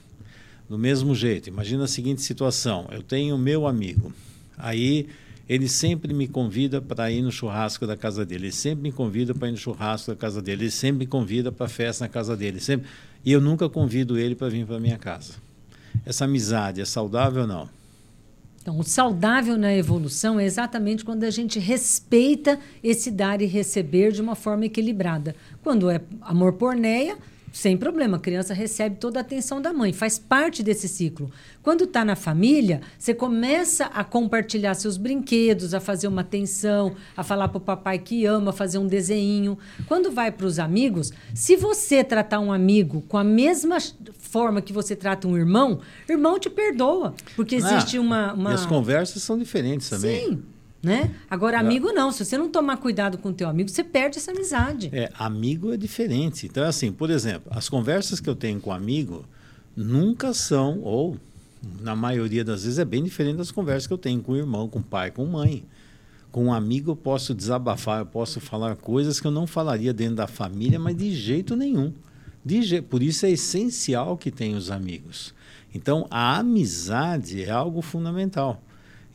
no 0.67 0.79
mesmo 0.79 1.13
jeito. 1.13 1.47
Imagina 1.47 1.83
a 1.83 1.87
seguinte 1.87 2.23
situação: 2.23 2.87
eu 2.91 3.03
tenho 3.03 3.37
meu 3.37 3.67
amigo, 3.67 4.11
aí 4.57 5.07
ele 5.47 5.67
sempre 5.67 6.13
me 6.13 6.27
convida 6.27 6.81
para 6.81 7.11
ir 7.11 7.21
no 7.21 7.31
churrasco 7.31 7.85
da 7.85 7.97
casa 7.97 8.25
dele, 8.25 8.45
ele 8.45 8.51
sempre 8.53 8.83
me 8.83 8.91
convida 8.91 9.35
para 9.35 9.49
ir 9.49 9.51
no 9.51 9.57
churrasco 9.57 10.09
da 10.09 10.17
casa 10.17 10.41
dele, 10.41 10.63
ele 10.63 10.71
sempre 10.71 10.99
me 10.99 11.07
convida 11.07 11.51
para 11.51 11.67
festa 11.67 12.05
na 12.05 12.09
casa 12.09 12.37
dele, 12.37 12.59
sempre 12.59 12.87
e 13.23 13.31
eu 13.31 13.41
nunca 13.41 13.69
convido 13.69 14.17
ele 14.17 14.35
para 14.35 14.49
vir 14.49 14.65
para 14.65 14.79
minha 14.79 14.97
casa. 14.97 15.33
Essa 16.05 16.25
amizade 16.25 16.81
é 16.81 16.85
saudável 16.85 17.43
ou 17.43 17.47
não? 17.47 17.69
Então, 18.61 18.77
o 18.77 18.83
saudável 18.83 19.57
na 19.57 19.75
evolução 19.75 20.39
é 20.39 20.45
exatamente 20.45 21.03
quando 21.03 21.23
a 21.23 21.31
gente 21.31 21.57
respeita 21.57 22.59
esse 22.83 23.09
dar 23.09 23.41
e 23.41 23.45
receber 23.45 24.11
de 24.11 24.21
uma 24.21 24.35
forma 24.35 24.65
equilibrada. 24.65 25.35
Quando 25.63 25.89
é 25.89 25.99
amor 26.21 26.53
por 26.53 26.75
neia, 26.75 27.17
sem 27.51 27.75
problema, 27.75 28.17
a 28.17 28.19
criança 28.19 28.53
recebe 28.53 28.95
toda 28.95 29.19
a 29.19 29.21
atenção 29.21 29.61
da 29.61 29.73
mãe, 29.73 29.91
faz 29.91 30.17
parte 30.17 30.63
desse 30.63 30.87
ciclo. 30.87 31.29
Quando 31.61 31.83
está 31.83 32.05
na 32.05 32.15
família, 32.15 32.81
você 32.97 33.13
começa 33.13 33.85
a 33.85 34.03
compartilhar 34.03 34.73
seus 34.73 34.97
brinquedos, 34.97 35.73
a 35.73 35.79
fazer 35.79 36.07
uma 36.07 36.21
atenção, 36.21 36.95
a 37.15 37.23
falar 37.23 37.49
para 37.49 37.57
o 37.57 37.61
papai 37.61 37.99
que 37.99 38.25
ama, 38.25 38.53
fazer 38.53 38.77
um 38.77 38.87
desenho. 38.87 39.57
Quando 39.87 40.11
vai 40.11 40.31
para 40.31 40.45
os 40.45 40.59
amigos, 40.59 41.11
se 41.33 41.55
você 41.55 42.03
tratar 42.03 42.39
um 42.39 42.53
amigo 42.53 43.01
com 43.07 43.17
a 43.17 43.23
mesma 43.23 43.77
forma 44.17 44.61
que 44.61 44.71
você 44.71 44.95
trata 44.95 45.27
um 45.27 45.37
irmão, 45.37 45.79
irmão 46.07 46.39
te 46.39 46.49
perdoa, 46.49 47.13
porque 47.35 47.55
ah, 47.55 47.57
existe 47.57 47.97
ah, 47.97 48.01
uma, 48.01 48.33
uma... 48.33 48.51
E 48.51 48.53
as 48.53 48.65
conversas 48.65 49.21
são 49.21 49.37
diferentes 49.37 49.89
também. 49.89 50.29
Sim. 50.29 50.43
Né? 50.81 51.13
Agora, 51.29 51.59
amigo 51.59 51.91
não. 51.91 52.11
Se 52.11 52.25
você 52.25 52.37
não 52.37 52.49
tomar 52.49 52.77
cuidado 52.77 53.17
com 53.17 53.29
o 53.29 53.33
teu 53.33 53.47
amigo, 53.47 53.69
você 53.69 53.83
perde 53.83 54.17
essa 54.17 54.31
amizade. 54.31 54.89
É, 54.91 55.11
amigo 55.13 55.71
é 55.71 55.77
diferente. 55.77 56.47
Então, 56.47 56.63
assim, 56.63 56.91
por 56.91 57.11
exemplo, 57.11 57.51
as 57.55 57.69
conversas 57.69 58.19
que 58.19 58.27
eu 58.27 58.35
tenho 58.35 58.59
com 58.59 58.71
amigo 58.71 59.23
nunca 59.75 60.33
são, 60.33 60.79
ou 60.79 61.17
na 61.79 61.95
maioria 61.95 62.43
das 62.43 62.63
vezes, 62.63 62.79
é 62.79 62.85
bem 62.85 63.03
diferente 63.03 63.37
das 63.37 63.51
conversas 63.51 63.85
que 63.85 63.93
eu 63.93 63.97
tenho 63.97 64.21
com 64.21 64.31
o 64.31 64.37
irmão, 64.37 64.67
com 64.67 64.79
o 64.79 64.83
pai, 64.83 65.11
com 65.11 65.25
mãe. 65.25 65.63
Com 66.31 66.45
um 66.45 66.53
amigo 66.53 66.91
eu 66.91 66.95
posso 66.95 67.35
desabafar, 67.35 67.99
eu 67.99 68.05
posso 68.05 68.39
falar 68.39 68.75
coisas 68.75 69.19
que 69.19 69.27
eu 69.27 69.31
não 69.31 69.45
falaria 69.45 69.93
dentro 69.93 70.15
da 70.15 70.27
família, 70.27 70.79
mas 70.79 70.95
de 70.95 71.13
jeito 71.13 71.55
nenhum. 71.55 71.93
De 72.43 72.63
je... 72.63 72.81
Por 72.81 73.03
isso 73.03 73.25
é 73.25 73.31
essencial 73.31 74.17
que 74.17 74.31
tenha 74.31 74.57
os 74.57 74.71
amigos. 74.71 75.33
Então, 75.75 76.07
a 76.09 76.37
amizade 76.37 77.43
é 77.43 77.51
algo 77.51 77.81
fundamental. 77.81 78.63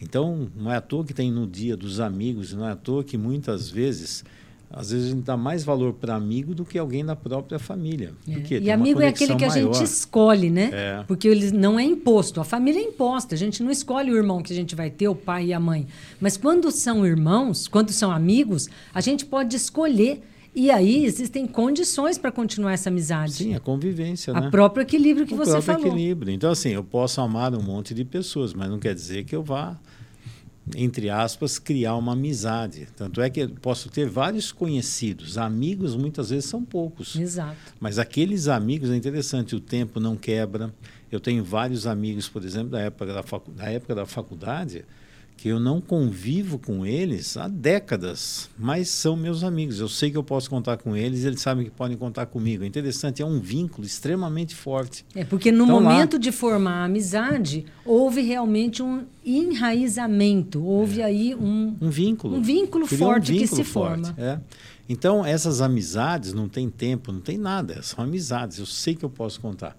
Então, 0.00 0.48
não 0.54 0.72
é 0.72 0.76
à 0.76 0.80
toa 0.80 1.04
que 1.04 1.14
tem 1.14 1.30
no 1.30 1.46
dia 1.46 1.76
dos 1.76 2.00
amigos, 2.00 2.52
não 2.52 2.66
é 2.66 2.72
à 2.72 2.76
toa 2.76 3.02
que 3.02 3.16
muitas 3.16 3.70
vezes, 3.70 4.24
às 4.70 4.90
vezes 4.90 5.06
a 5.06 5.14
gente 5.14 5.24
dá 5.24 5.36
mais 5.36 5.64
valor 5.64 5.94
para 5.94 6.14
amigo 6.14 6.54
do 6.54 6.64
que 6.64 6.78
alguém 6.78 7.04
da 7.04 7.16
própria 7.16 7.58
família. 7.58 8.12
É. 8.28 8.58
E 8.60 8.70
amigo 8.70 9.00
é 9.00 9.08
aquele 9.08 9.34
que 9.34 9.46
maior. 9.46 9.70
a 9.70 9.74
gente 9.74 9.84
escolhe, 9.84 10.50
né? 10.50 10.70
É. 10.72 11.04
Porque 11.06 11.26
ele 11.26 11.50
não 11.50 11.78
é 11.78 11.84
imposto. 11.84 12.40
A 12.40 12.44
família 12.44 12.80
é 12.80 12.84
imposta. 12.84 13.34
A 13.34 13.38
gente 13.38 13.62
não 13.62 13.70
escolhe 13.70 14.10
o 14.10 14.16
irmão 14.16 14.42
que 14.42 14.52
a 14.52 14.56
gente 14.56 14.74
vai 14.74 14.90
ter, 14.90 15.08
o 15.08 15.14
pai 15.14 15.46
e 15.46 15.52
a 15.52 15.60
mãe. 15.60 15.86
Mas 16.20 16.36
quando 16.36 16.70
são 16.70 17.06
irmãos, 17.06 17.66
quando 17.66 17.90
são 17.90 18.10
amigos, 18.10 18.68
a 18.92 19.00
gente 19.00 19.24
pode 19.24 19.56
escolher. 19.56 20.22
E 20.56 20.70
aí 20.70 21.04
existem 21.04 21.46
condições 21.46 22.16
para 22.16 22.32
continuar 22.32 22.72
essa 22.72 22.88
amizade. 22.88 23.34
Sim, 23.34 23.54
a 23.54 23.60
convivência, 23.60 24.32
a 24.32 24.40
né? 24.40 24.50
próprio 24.50 24.82
equilíbrio 24.82 25.26
que 25.26 25.34
o 25.34 25.36
você 25.36 25.50
próprio 25.60 25.88
equilíbrio. 25.88 26.32
Então, 26.32 26.50
assim, 26.50 26.70
eu 26.70 26.82
posso 26.82 27.20
amar 27.20 27.54
um 27.54 27.62
monte 27.62 27.92
de 27.92 28.06
pessoas, 28.06 28.54
mas 28.54 28.70
não 28.70 28.78
quer 28.78 28.94
dizer 28.94 29.24
que 29.24 29.36
eu 29.36 29.42
vá 29.42 29.78
entre 30.74 31.08
aspas, 31.10 31.58
criar 31.58 31.94
uma 31.94 32.12
amizade. 32.12 32.88
Tanto 32.96 33.20
é 33.20 33.30
que 33.30 33.40
eu 33.40 33.50
posso 33.50 33.88
ter 33.88 34.08
vários 34.08 34.50
conhecidos, 34.50 35.38
amigos 35.38 35.94
muitas 35.94 36.30
vezes 36.30 36.46
são 36.46 36.64
poucos. 36.64 37.14
Exato. 37.14 37.56
Mas 37.78 37.98
aqueles 37.98 38.48
amigos 38.48 38.90
é 38.90 38.96
interessante, 38.96 39.54
o 39.54 39.60
tempo 39.60 40.00
não 40.00 40.16
quebra. 40.16 40.74
Eu 41.12 41.20
tenho 41.20 41.44
vários 41.44 41.86
amigos, 41.86 42.28
por 42.28 42.44
exemplo, 42.44 42.70
da 42.70 42.80
época 42.80 43.12
da, 43.12 43.22
facu 43.22 43.50
da, 43.52 43.70
época 43.70 43.94
da 43.94 44.06
faculdade, 44.06 44.84
que 45.36 45.48
eu 45.48 45.60
não 45.60 45.80
convivo 45.80 46.58
com 46.58 46.86
eles 46.86 47.36
há 47.36 47.46
décadas, 47.46 48.48
mas 48.58 48.88
são 48.88 49.14
meus 49.14 49.44
amigos. 49.44 49.78
Eu 49.78 49.88
sei 49.88 50.10
que 50.10 50.16
eu 50.16 50.24
posso 50.24 50.48
contar 50.48 50.78
com 50.78 50.96
eles, 50.96 51.24
eles 51.24 51.42
sabem 51.42 51.66
que 51.66 51.70
podem 51.70 51.96
contar 51.96 52.26
comigo. 52.26 52.64
É 52.64 52.66
interessante, 52.66 53.22
é 53.22 53.26
um 53.26 53.38
vínculo 53.38 53.86
extremamente 53.86 54.54
forte. 54.54 55.04
É 55.14 55.24
porque 55.24 55.52
no 55.52 55.64
então, 55.64 55.80
momento 55.80 56.14
lá... 56.14 56.18
de 56.18 56.32
formar 56.32 56.82
a 56.82 56.84
amizade, 56.84 57.66
houve 57.84 58.22
realmente 58.22 58.82
um 58.82 59.04
enraizamento, 59.24 60.64
houve 60.64 61.02
é. 61.02 61.04
aí 61.04 61.34
um, 61.34 61.76
um 61.80 61.90
vínculo, 61.90 62.36
um 62.36 62.42
vínculo 62.42 62.86
forte 62.86 63.32
um 63.32 63.34
vínculo 63.34 63.50
que 63.50 63.56
se 63.56 63.64
forte, 63.64 64.06
forma. 64.06 64.14
É. 64.16 64.40
Então 64.88 65.24
essas 65.24 65.60
amizades 65.60 66.32
não 66.32 66.48
tem 66.48 66.70
tempo, 66.70 67.12
não 67.12 67.20
tem 67.20 67.36
nada, 67.36 67.82
são 67.82 68.02
amizades. 68.02 68.58
Eu 68.58 68.66
sei 68.66 68.94
que 68.94 69.04
eu 69.04 69.10
posso 69.10 69.38
contar. 69.40 69.76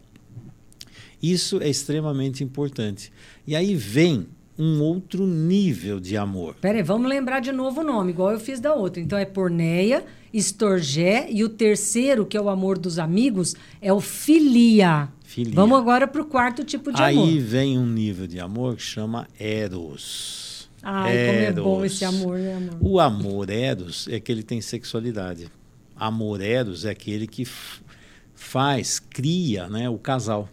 Isso 1.22 1.60
é 1.62 1.68
extremamente 1.68 2.44
importante. 2.44 3.12
E 3.48 3.56
aí 3.56 3.74
vem 3.74 4.28
um 4.58 4.82
outro 4.82 5.28
nível 5.28 6.00
de 6.00 6.18
amor. 6.18 6.56
Peraí, 6.60 6.82
vamos 6.82 7.08
lembrar 7.08 7.40
de 7.40 7.52
novo 7.52 7.82
o 7.82 7.84
nome, 7.84 8.12
igual 8.12 8.32
eu 8.32 8.40
fiz 8.40 8.60
da 8.60 8.74
outra. 8.74 9.02
Então 9.02 9.18
é 9.18 9.26
porneia, 9.26 10.04
estorgé 10.34 11.28
e 11.30 11.44
o 11.44 11.50
terceiro, 11.50 12.26
que 12.26 12.36
é 12.36 12.42
o 12.42 12.50
amor 12.50 12.78
dos 12.78 12.98
amigos, 12.98 13.56
é 13.82 13.94
o 13.94 14.02
filia. 14.02 15.10
filia. 15.24 15.54
Vamos 15.54 15.78
agora 15.78 16.08
para 16.08 16.22
o 16.22 16.26
quarto 16.26 16.64
tipo 16.64 16.92
de 16.92 17.02
Aí 17.02 17.16
amor. 17.16 17.28
Aí 17.28 17.40
vem 17.40 17.78
um 17.78 17.86
nível 17.86 18.26
de 18.26 18.40
amor 18.40 18.76
que 18.76 18.82
chama 18.82 19.28
eros. 19.40 20.70
Ai, 20.82 21.16
eros. 21.16 21.28
como 21.28 21.40
é 21.40 21.52
bom 21.52 21.86
esse 21.86 22.06
amor, 22.06 22.40
né, 22.40 22.56
amor? 22.56 22.78
O 22.82 23.00
amor 23.00 23.50
eros 23.50 24.08
é 24.08 24.20
que 24.20 24.32
ele 24.32 24.44
tem 24.44 24.60
sexualidade. 24.62 25.52
Amor 25.96 26.42
eros 26.42 26.86
é 26.86 26.92
aquele 26.92 27.28
que 27.28 27.46
faz, 28.34 29.00
cria 29.00 29.68
né, 29.68 29.90
o 29.90 29.98
casal. 29.98 30.50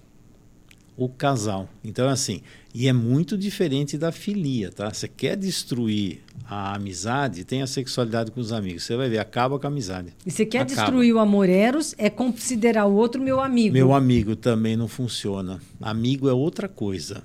O 0.96 1.08
casal. 1.08 1.68
Então, 1.82 2.08
assim, 2.08 2.40
e 2.74 2.88
é 2.88 2.92
muito 2.92 3.38
diferente 3.38 3.96
da 3.96 4.10
filia, 4.10 4.68
tá? 4.72 4.92
Você 4.92 5.06
quer 5.06 5.36
destruir 5.36 6.22
a 6.44 6.74
amizade, 6.74 7.44
tem 7.44 7.62
a 7.62 7.68
sexualidade 7.68 8.32
com 8.32 8.40
os 8.40 8.52
amigos. 8.52 8.82
Você 8.82 8.96
vai 8.96 9.08
ver, 9.08 9.18
acaba 9.18 9.60
com 9.60 9.66
a 9.68 9.70
amizade. 9.70 10.12
E 10.26 10.30
você 10.30 10.44
quer 10.44 10.62
acaba. 10.62 10.74
destruir 10.74 11.14
o 11.14 11.20
amor 11.20 11.48
eros, 11.48 11.94
é 11.96 12.10
considerar 12.10 12.86
o 12.86 12.94
outro 12.94 13.22
meu 13.22 13.40
amigo. 13.40 13.72
Meu 13.72 13.94
amigo 13.94 14.34
também 14.34 14.76
não 14.76 14.88
funciona. 14.88 15.60
Amigo 15.80 16.28
é 16.28 16.32
outra 16.32 16.68
coisa. 16.68 17.22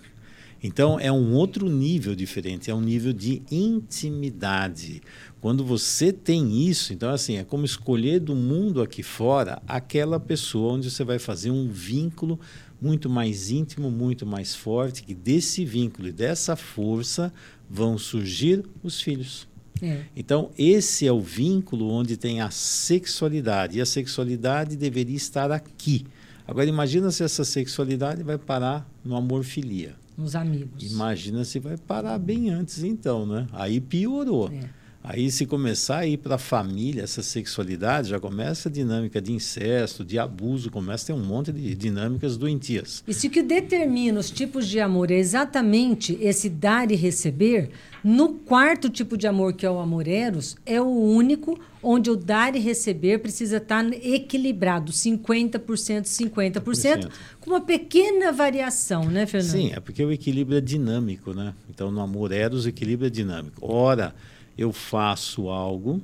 Então 0.62 1.00
é 1.00 1.12
um 1.12 1.34
outro 1.34 1.68
nível 1.68 2.14
diferente, 2.14 2.70
é 2.70 2.76
um 2.76 2.82
nível 2.82 3.14
de 3.14 3.42
intimidade. 3.50 5.02
Quando 5.42 5.64
você 5.64 6.12
tem 6.12 6.68
isso, 6.68 6.94
então 6.94 7.10
assim, 7.10 7.38
é 7.38 7.44
como 7.44 7.66
escolher 7.66 8.20
do 8.20 8.36
mundo 8.36 8.82
aqui 8.82 9.02
fora 9.02 9.62
aquela 9.66 10.20
pessoa 10.20 10.74
onde 10.74 10.92
você 10.92 11.04
vai 11.04 11.18
fazer 11.18 11.50
um 11.50 11.70
vínculo 11.70 12.38
muito 12.82 13.10
mais 13.10 13.50
íntimo, 13.52 13.92
muito 13.92 14.26
mais 14.26 14.56
forte, 14.56 15.04
que 15.04 15.14
desse 15.14 15.66
vínculo 15.66 16.08
e 16.08 16.12
dessa 16.12 16.56
força 16.56 17.34
vão 17.70 17.98
surgir 17.98 18.64
os 18.84 19.02
filhos. 19.02 19.48
É. 19.82 20.04
Então, 20.16 20.52
esse 20.58 21.08
é 21.08 21.12
o 21.12 21.22
vínculo 21.22 21.90
onde 21.90 22.18
tem 22.18 22.42
a 22.42 22.50
sexualidade. 22.50 23.78
E 23.78 23.82
a 23.82 23.86
sexualidade 23.86 24.76
deveria 24.76 25.16
estar 25.16 25.52
aqui. 25.52 26.06
Agora, 26.48 26.68
imagina 26.68 27.12
se 27.12 27.24
essa 27.24 27.46
sexualidade 27.46 28.24
vai 28.24 28.38
parar 28.38 28.90
no 29.06 29.16
amor-filia. 29.16 29.96
Nos 30.18 30.36
amigos. 30.36 30.92
Imagina 30.92 31.46
se 31.46 31.60
vai 31.60 31.78
parar 31.78 32.18
bem 32.18 32.50
antes, 32.50 32.84
então, 32.84 33.26
né? 33.26 33.48
Aí 33.54 33.80
piorou. 33.80 34.50
É. 34.52 34.79
Aí, 35.02 35.32
se 35.32 35.46
começar 35.46 36.00
a 36.00 36.06
ir 36.08 36.18
para 36.18 36.36
a 36.36 36.38
família, 36.38 37.04
essa 37.04 37.24
sexualidade, 37.24 38.10
já 38.10 38.20
começa 38.20 38.68
a 38.68 38.72
dinâmica 38.72 39.22
de 39.22 39.32
incesto, 39.32 40.04
de 40.04 40.20
abuso, 40.20 40.70
começa 40.70 41.06
a 41.06 41.08
ter 41.08 41.14
um 41.14 41.26
monte 41.26 41.54
de 41.54 41.74
dinâmicas 41.74 42.36
doentias. 42.36 43.02
E 43.08 43.14
se 43.14 43.28
o 43.28 43.30
que 43.30 43.42
determina 43.42 44.20
os 44.20 44.30
tipos 44.30 44.68
de 44.68 44.80
amor 44.80 45.10
é 45.10 45.16
exatamente 45.16 46.18
esse 46.22 46.50
dar 46.50 46.92
e 46.92 46.96
receber, 46.96 47.70
no 48.04 48.34
quarto 48.34 48.90
tipo 48.90 49.18
de 49.18 49.26
amor, 49.26 49.54
que 49.54 49.66
é 49.66 49.72
o 49.72 49.80
amor 49.80 50.06
eros, 50.06 50.58
é 50.66 50.82
o 50.82 50.90
único 50.90 51.58
onde 51.82 52.10
o 52.10 52.16
dar 52.18 52.54
e 52.56 52.60
receber 52.60 53.20
precisa 53.20 53.56
estar 53.56 53.86
equilibrado, 53.94 54.92
50%, 54.92 56.04
50%, 56.04 57.10
com 57.40 57.50
uma 57.50 57.62
pequena 57.62 58.34
variação, 58.34 59.06
né, 59.06 59.26
Fernando? 59.26 59.52
Sim, 59.52 59.72
é 59.74 59.80
porque 59.80 60.04
o 60.04 60.12
equilíbrio 60.12 60.58
é 60.58 60.62
dinâmico, 60.62 61.34
né? 61.34 61.54
Então, 61.70 61.90
no 61.90 62.02
amor 62.02 62.34
eros, 62.34 62.66
o 62.66 62.70
equilíbrio 62.70 63.08
é 63.08 63.10
dinâmico. 63.10 63.58
Ora 63.62 64.14
eu 64.60 64.74
faço 64.74 65.48
algo 65.48 66.02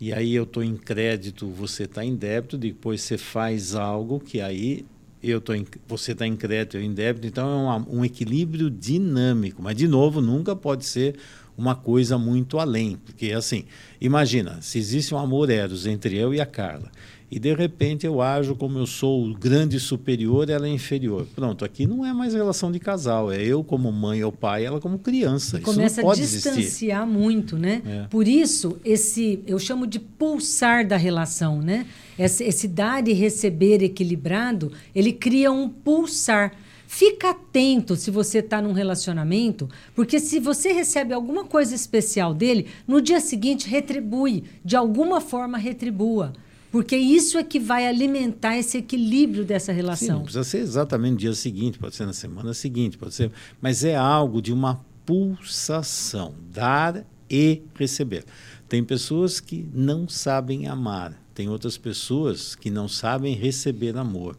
e 0.00 0.12
aí 0.12 0.36
eu 0.36 0.44
estou 0.44 0.62
em 0.62 0.76
crédito, 0.76 1.48
você 1.48 1.82
está 1.82 2.04
em 2.04 2.14
débito, 2.14 2.56
depois 2.56 3.00
você 3.00 3.18
faz 3.18 3.74
algo 3.74 4.20
que 4.20 4.40
aí 4.40 4.86
eu 5.20 5.40
tô 5.40 5.52
em, 5.52 5.66
você 5.88 6.12
está 6.12 6.24
em 6.24 6.36
crédito, 6.36 6.76
eu 6.76 6.82
em 6.82 6.94
débito, 6.94 7.26
então 7.26 7.72
é 7.72 7.76
um, 7.90 7.98
um 7.98 8.04
equilíbrio 8.04 8.70
dinâmico, 8.70 9.60
mas 9.60 9.74
de 9.74 9.88
novo 9.88 10.20
nunca 10.20 10.54
pode 10.54 10.84
ser 10.84 11.16
uma 11.58 11.74
coisa 11.74 12.16
muito 12.16 12.56
além, 12.56 12.96
porque 13.04 13.32
assim, 13.32 13.64
imagina, 14.00 14.62
se 14.62 14.78
existe 14.78 15.12
um 15.12 15.18
amor 15.18 15.50
eros 15.50 15.86
entre 15.86 16.16
eu 16.16 16.32
e 16.32 16.40
a 16.40 16.46
Carla, 16.46 16.92
e 17.30 17.38
de 17.38 17.52
repente 17.54 18.06
eu 18.06 18.22
ajo 18.22 18.54
como 18.54 18.78
eu 18.78 18.86
sou 18.86 19.24
o 19.24 19.34
grande 19.34 19.80
superior, 19.80 20.48
ela 20.48 20.66
é 20.66 20.70
inferior. 20.70 21.26
Pronto, 21.34 21.64
aqui 21.64 21.86
não 21.86 22.06
é 22.06 22.12
mais 22.12 22.34
relação 22.34 22.70
de 22.70 22.78
casal, 22.78 23.32
é 23.32 23.42
eu 23.42 23.64
como 23.64 23.90
mãe 23.90 24.22
ou 24.22 24.30
pai, 24.30 24.64
ela 24.64 24.80
como 24.80 24.98
criança. 24.98 25.56
Isso 25.56 25.64
começa 25.64 26.00
a 26.00 26.14
distanciar 26.14 27.02
existir. 27.02 27.06
muito, 27.06 27.58
né? 27.58 27.82
É. 27.84 28.06
Por 28.08 28.28
isso 28.28 28.78
esse 28.84 29.40
eu 29.46 29.58
chamo 29.58 29.86
de 29.86 29.98
pulsar 29.98 30.86
da 30.86 30.96
relação, 30.96 31.60
né? 31.60 31.86
Esse, 32.18 32.44
esse 32.44 32.68
dar 32.68 33.06
e 33.08 33.12
receber 33.12 33.82
equilibrado, 33.82 34.72
ele 34.94 35.12
cria 35.12 35.50
um 35.50 35.68
pulsar. 35.68 36.52
Fica 36.86 37.30
atento 37.30 37.96
se 37.96 38.12
você 38.12 38.38
está 38.38 38.62
num 38.62 38.72
relacionamento, 38.72 39.68
porque 39.94 40.20
se 40.20 40.38
você 40.38 40.72
recebe 40.72 41.12
alguma 41.12 41.44
coisa 41.44 41.74
especial 41.74 42.32
dele, 42.32 42.66
no 42.86 43.00
dia 43.02 43.20
seguinte 43.20 43.68
retribui, 43.68 44.44
de 44.64 44.76
alguma 44.76 45.20
forma 45.20 45.58
retribua. 45.58 46.32
Porque 46.76 46.94
isso 46.94 47.38
é 47.38 47.42
que 47.42 47.58
vai 47.58 47.86
alimentar 47.86 48.58
esse 48.58 48.76
equilíbrio 48.76 49.46
dessa 49.46 49.72
relação. 49.72 50.08
Sim, 50.08 50.12
não 50.12 50.22
precisa 50.24 50.44
ser 50.44 50.58
exatamente 50.58 51.12
no 51.12 51.16
dia 51.16 51.32
seguinte, 51.32 51.78
pode 51.78 51.96
ser 51.96 52.04
na 52.04 52.12
semana 52.12 52.52
seguinte, 52.52 52.98
pode 52.98 53.14
ser, 53.14 53.32
mas 53.62 53.82
é 53.82 53.96
algo 53.96 54.42
de 54.42 54.52
uma 54.52 54.84
pulsação, 55.06 56.34
dar 56.52 57.02
e 57.30 57.62
receber. 57.74 58.26
Tem 58.68 58.84
pessoas 58.84 59.40
que 59.40 59.66
não 59.72 60.06
sabem 60.06 60.66
amar, 60.66 61.18
tem 61.34 61.48
outras 61.48 61.78
pessoas 61.78 62.54
que 62.54 62.68
não 62.68 62.88
sabem 62.88 63.34
receber 63.34 63.96
amor. 63.96 64.36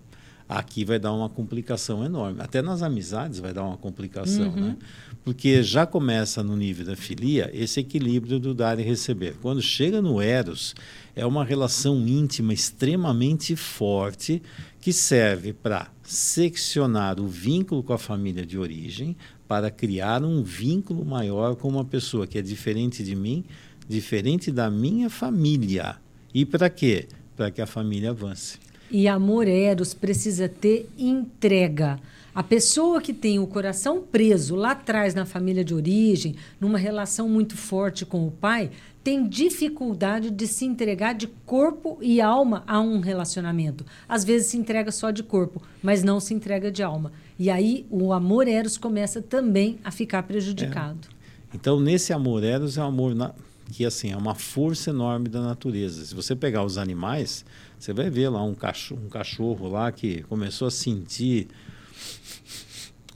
Aqui 0.49 0.85
vai 0.85 0.97
dar 0.97 1.11
uma 1.11 1.27
complicação 1.27 2.05
enorme. 2.05 2.41
Até 2.41 2.61
nas 2.61 2.81
amizades 2.81 3.39
vai 3.39 3.53
dar 3.53 3.63
uma 3.63 3.75
complicação, 3.75 4.47
uhum. 4.49 4.67
né? 4.67 4.77
Porque 5.25 5.61
já 5.61 5.85
começa 5.85 6.41
no 6.41 6.55
nível 6.55 6.85
da 6.85 6.95
filia 6.95 7.51
esse 7.53 7.81
equilíbrio 7.81 8.39
do 8.39 8.53
dar 8.53 8.79
e 8.79 8.83
receber. 8.83 9.35
Quando 9.41 9.61
chega 9.61 10.01
no 10.01 10.21
Eros, 10.21 10.73
é 11.13 11.25
uma 11.25 11.43
relação 11.43 12.07
íntima 12.07 12.53
extremamente 12.53 13.57
forte 13.57 14.41
que 14.79 14.93
serve 14.93 15.51
para 15.51 15.91
seccionar 16.01 17.19
o 17.19 17.27
vínculo 17.27 17.83
com 17.83 17.91
a 17.91 17.97
família 17.97 18.45
de 18.45 18.57
origem, 18.57 19.17
para 19.45 19.69
criar 19.69 20.23
um 20.23 20.41
vínculo 20.41 21.03
maior 21.03 21.57
com 21.57 21.67
uma 21.67 21.83
pessoa 21.83 22.25
que 22.25 22.37
é 22.37 22.41
diferente 22.41 23.03
de 23.03 23.15
mim, 23.17 23.43
diferente 23.87 24.49
da 24.49 24.69
minha 24.69 25.09
família. 25.09 25.97
E 26.33 26.45
para 26.45 26.69
quê? 26.69 27.07
Para 27.35 27.51
que 27.51 27.61
a 27.61 27.65
família 27.65 28.11
avance. 28.11 28.59
E 28.89 29.07
amor 29.07 29.47
eros 29.47 29.93
precisa 29.93 30.47
ter 30.47 30.89
entrega. 30.97 31.99
A 32.33 32.43
pessoa 32.43 33.01
que 33.01 33.13
tem 33.13 33.39
o 33.39 33.47
coração 33.47 34.01
preso 34.01 34.55
lá 34.55 34.71
atrás 34.71 35.15
na 35.15 35.25
família 35.25 35.63
de 35.63 35.73
origem, 35.73 36.35
numa 36.61 36.77
relação 36.77 37.27
muito 37.27 37.57
forte 37.57 38.05
com 38.05 38.27
o 38.27 38.31
pai, 38.31 38.69
tem 39.03 39.27
dificuldade 39.27 40.29
de 40.29 40.45
se 40.45 40.65
entregar 40.65 41.13
de 41.13 41.27
corpo 41.45 41.97
e 42.01 42.21
alma 42.21 42.63
a 42.67 42.79
um 42.79 42.99
relacionamento. 42.99 43.85
Às 44.07 44.23
vezes 44.23 44.49
se 44.49 44.57
entrega 44.57 44.91
só 44.91 45.11
de 45.11 45.23
corpo, 45.23 45.63
mas 45.81 46.03
não 46.03 46.19
se 46.19 46.33
entrega 46.33 46.69
de 46.69 46.83
alma. 46.83 47.11
E 47.39 47.49
aí 47.49 47.85
o 47.89 48.13
amor 48.13 48.47
eros 48.47 48.77
começa 48.77 49.21
também 49.21 49.79
a 49.83 49.91
ficar 49.91 50.23
prejudicado. 50.23 51.07
É. 51.09 51.55
Então, 51.55 51.79
nesse 51.79 52.13
amor 52.13 52.43
eros 52.43 52.77
é 52.77 52.81
um 52.81 52.87
amor 52.87 53.15
na 53.15 53.33
que 53.71 53.85
assim 53.85 54.11
é 54.11 54.17
uma 54.17 54.35
força 54.35 54.91
enorme 54.91 55.27
da 55.27 55.41
natureza. 55.41 56.05
Se 56.05 56.15
você 56.15 56.35
pegar 56.35 56.63
os 56.63 56.77
animais, 56.77 57.43
você 57.77 57.93
vai 57.93 58.09
ver 58.09 58.29
lá 58.29 58.43
um 58.43 58.55
cachorro, 58.55 59.01
um 59.05 59.09
cachorro 59.09 59.69
lá 59.69 59.91
que 59.91 60.23
começou 60.23 60.67
a 60.67 60.71
sentir 60.71 61.47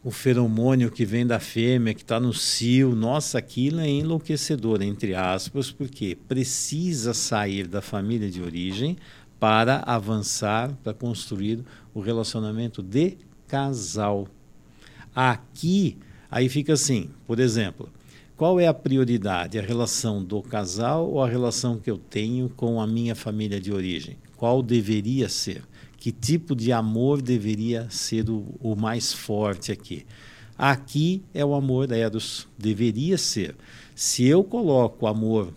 o 0.04 0.10
feromônio 0.10 0.91
que 0.91 1.06
vem 1.06 1.26
da 1.26 1.39
fêmea, 1.39 1.93
que 1.93 2.02
está 2.02 2.19
no 2.19 2.34
cio. 2.34 2.95
Nossa, 2.95 3.38
aquilo 3.38 3.80
é 3.80 3.89
enlouquecedor, 3.89 4.82
entre 4.82 5.13
aspas, 5.13 5.71
porque 5.71 6.17
precisa 6.28 7.13
sair 7.13 7.67
da 7.67 7.82
família 7.82 8.30
de 8.30 8.41
origem 8.41 8.97
para 9.39 9.78
avançar, 9.86 10.71
para 10.84 10.93
construir 10.93 11.63
o 11.93 12.00
relacionamento 12.00 12.82
de 12.82 13.17
casal. 13.47 14.28
Aqui, 15.13 15.97
aí 16.30 16.47
fica 16.47 16.74
assim, 16.74 17.10
por 17.28 17.39
exemplo, 17.39 17.89
qual 18.38 18.60
é 18.60 18.67
a 18.67 18.74
prioridade? 18.74 19.60
A 19.60 19.62
relação 19.62 20.24
do 20.24 20.41
casal 20.41 21.08
ou 21.10 21.24
a 21.24 21.28
relação 21.28 21.78
que 21.78 21.91
eu 21.91 21.97
tenho 21.97 22.50
com 22.50 22.82
a 22.82 22.88
minha 22.88 23.13
família 23.13 23.60
de 23.60 23.71
origem? 23.71 24.17
Qual 24.42 24.64
deveria 24.64 25.30
ser? 25.30 25.62
Que 25.98 26.12
tipo 26.12 26.56
de 26.56 26.72
amor 26.72 27.22
deveria 27.22 27.88
ser 27.92 28.28
o, 28.28 28.56
o 28.60 28.76
mais 28.76 29.14
forte 29.14 29.72
aqui? 29.72 30.04
Aqui 30.58 31.22
é 31.32 31.46
o 31.46 31.54
amor 31.54 31.92
eros, 31.92 32.48
deveria 32.58 33.20
ser. 33.20 33.56
Se 33.94 34.26
eu 34.26 34.44
coloco 34.44 35.06
o 35.06 35.08
amor 35.08 35.54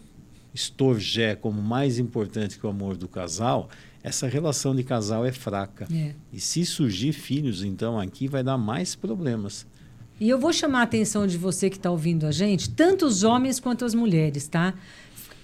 estorgé 0.52 1.34
como 1.34 1.62
mais 1.62 1.98
importante 1.98 2.58
que 2.58 2.66
o 2.66 2.68
amor 2.68 2.94
do 2.94 3.08
casal, 3.08 3.70
essa 4.02 4.28
relação 4.28 4.76
de 4.76 4.84
casal 4.84 5.24
é 5.24 5.32
fraca. 5.32 5.88
É. 5.90 6.12
E 6.30 6.38
se 6.38 6.66
surgir 6.66 7.14
filhos, 7.14 7.64
então 7.64 7.98
aqui 7.98 8.28
vai 8.28 8.42
dar 8.42 8.58
mais 8.58 8.94
problemas. 8.94 9.66
E 10.20 10.28
eu 10.28 10.38
vou 10.38 10.52
chamar 10.52 10.80
a 10.80 10.82
atenção 10.82 11.26
de 11.26 11.38
você 11.38 11.70
que 11.70 11.78
está 11.78 11.90
ouvindo 11.90 12.26
a 12.26 12.30
gente, 12.30 12.68
tanto 12.68 13.06
os 13.06 13.22
homens 13.22 13.58
quanto 13.58 13.82
as 13.86 13.94
mulheres, 13.94 14.46
tá? 14.46 14.74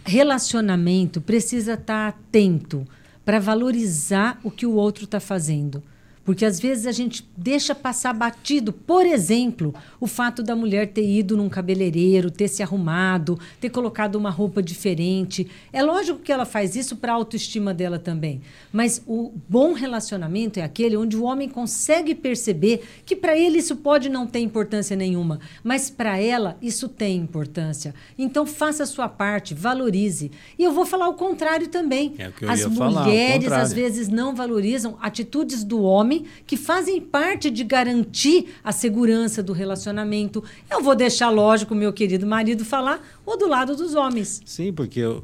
Relacionamento 0.04 1.22
precisa 1.22 1.72
estar 1.72 2.12
tá 2.12 2.18
atento 2.18 2.86
para 3.30 3.38
valorizar 3.38 4.40
o 4.42 4.50
que 4.50 4.66
o 4.66 4.72
outro 4.72 5.04
está 5.04 5.20
fazendo. 5.20 5.84
Porque 6.24 6.44
às 6.44 6.60
vezes 6.60 6.86
a 6.86 6.92
gente 6.92 7.28
deixa 7.36 7.74
passar 7.74 8.12
batido, 8.12 8.72
por 8.72 9.06
exemplo, 9.06 9.74
o 9.98 10.06
fato 10.06 10.42
da 10.42 10.54
mulher 10.54 10.88
ter 10.88 11.08
ido 11.08 11.36
num 11.36 11.48
cabeleireiro, 11.48 12.30
ter 12.30 12.48
se 12.48 12.62
arrumado, 12.62 13.38
ter 13.60 13.70
colocado 13.70 14.16
uma 14.16 14.30
roupa 14.30 14.62
diferente. 14.62 15.48
É 15.72 15.82
lógico 15.82 16.20
que 16.20 16.30
ela 16.30 16.44
faz 16.44 16.76
isso 16.76 16.96
para 16.96 17.12
a 17.12 17.14
autoestima 17.14 17.72
dela 17.72 17.98
também. 17.98 18.42
Mas 18.72 19.02
o 19.06 19.32
bom 19.48 19.72
relacionamento 19.72 20.60
é 20.60 20.62
aquele 20.62 20.96
onde 20.96 21.16
o 21.16 21.24
homem 21.24 21.48
consegue 21.48 22.14
perceber 22.14 22.82
que 23.04 23.16
para 23.16 23.36
ele 23.36 23.58
isso 23.58 23.76
pode 23.76 24.08
não 24.08 24.26
ter 24.26 24.40
importância 24.40 24.94
nenhuma, 24.94 25.40
mas 25.64 25.88
para 25.88 26.18
ela 26.18 26.56
isso 26.60 26.88
tem 26.88 27.16
importância. 27.16 27.94
Então 28.18 28.44
faça 28.44 28.82
a 28.82 28.86
sua 28.86 29.08
parte, 29.08 29.54
valorize. 29.54 30.30
E 30.58 30.64
eu 30.64 30.72
vou 30.72 30.84
falar 30.84 31.08
o 31.08 31.14
contrário 31.14 31.68
também. 31.68 32.14
É 32.18 32.28
o 32.28 32.32
que 32.32 32.44
eu 32.44 32.50
As 32.50 32.64
mulheres 32.66 33.48
falar, 33.48 33.62
às 33.62 33.72
vezes 33.72 34.08
não 34.08 34.34
valorizam 34.34 34.98
atitudes 35.00 35.64
do 35.64 35.82
homem 35.82 36.09
homem 36.10 36.24
que 36.46 36.56
fazem 36.56 37.00
parte 37.00 37.50
de 37.50 37.62
garantir 37.62 38.48
a 38.64 38.72
segurança 38.72 39.42
do 39.42 39.52
relacionamento. 39.52 40.42
Eu 40.68 40.82
vou 40.82 40.96
deixar, 40.96 41.30
lógico, 41.30 41.74
meu 41.74 41.92
querido 41.92 42.26
marido 42.26 42.64
falar, 42.64 43.00
ou 43.24 43.38
do 43.38 43.46
lado 43.46 43.76
dos 43.76 43.94
homens. 43.94 44.42
Sim, 44.44 44.72
porque 44.72 44.98
eu, 44.98 45.22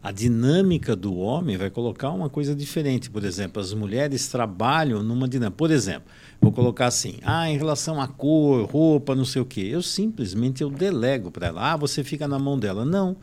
a 0.00 0.12
dinâmica 0.12 0.94
do 0.94 1.16
homem 1.16 1.56
vai 1.56 1.70
colocar 1.70 2.10
uma 2.10 2.30
coisa 2.30 2.54
diferente. 2.54 3.10
Por 3.10 3.24
exemplo, 3.24 3.60
as 3.60 3.74
mulheres 3.74 4.28
trabalham 4.28 5.02
numa 5.02 5.28
dinâmica. 5.28 5.56
Por 5.56 5.72
exemplo, 5.72 6.08
vou 6.40 6.52
colocar 6.52 6.86
assim: 6.86 7.16
ah, 7.24 7.50
em 7.50 7.58
relação 7.58 8.00
à 8.00 8.06
cor, 8.06 8.66
roupa, 8.70 9.16
não 9.16 9.24
sei 9.24 9.42
o 9.42 9.44
quê. 9.44 9.68
Eu 9.72 9.82
simplesmente 9.82 10.62
eu 10.62 10.70
delego 10.70 11.30
para 11.30 11.48
ela. 11.48 11.72
Ah, 11.72 11.76
você 11.76 12.04
fica 12.04 12.28
na 12.28 12.38
mão 12.38 12.58
dela. 12.58 12.84
Não. 12.84 13.16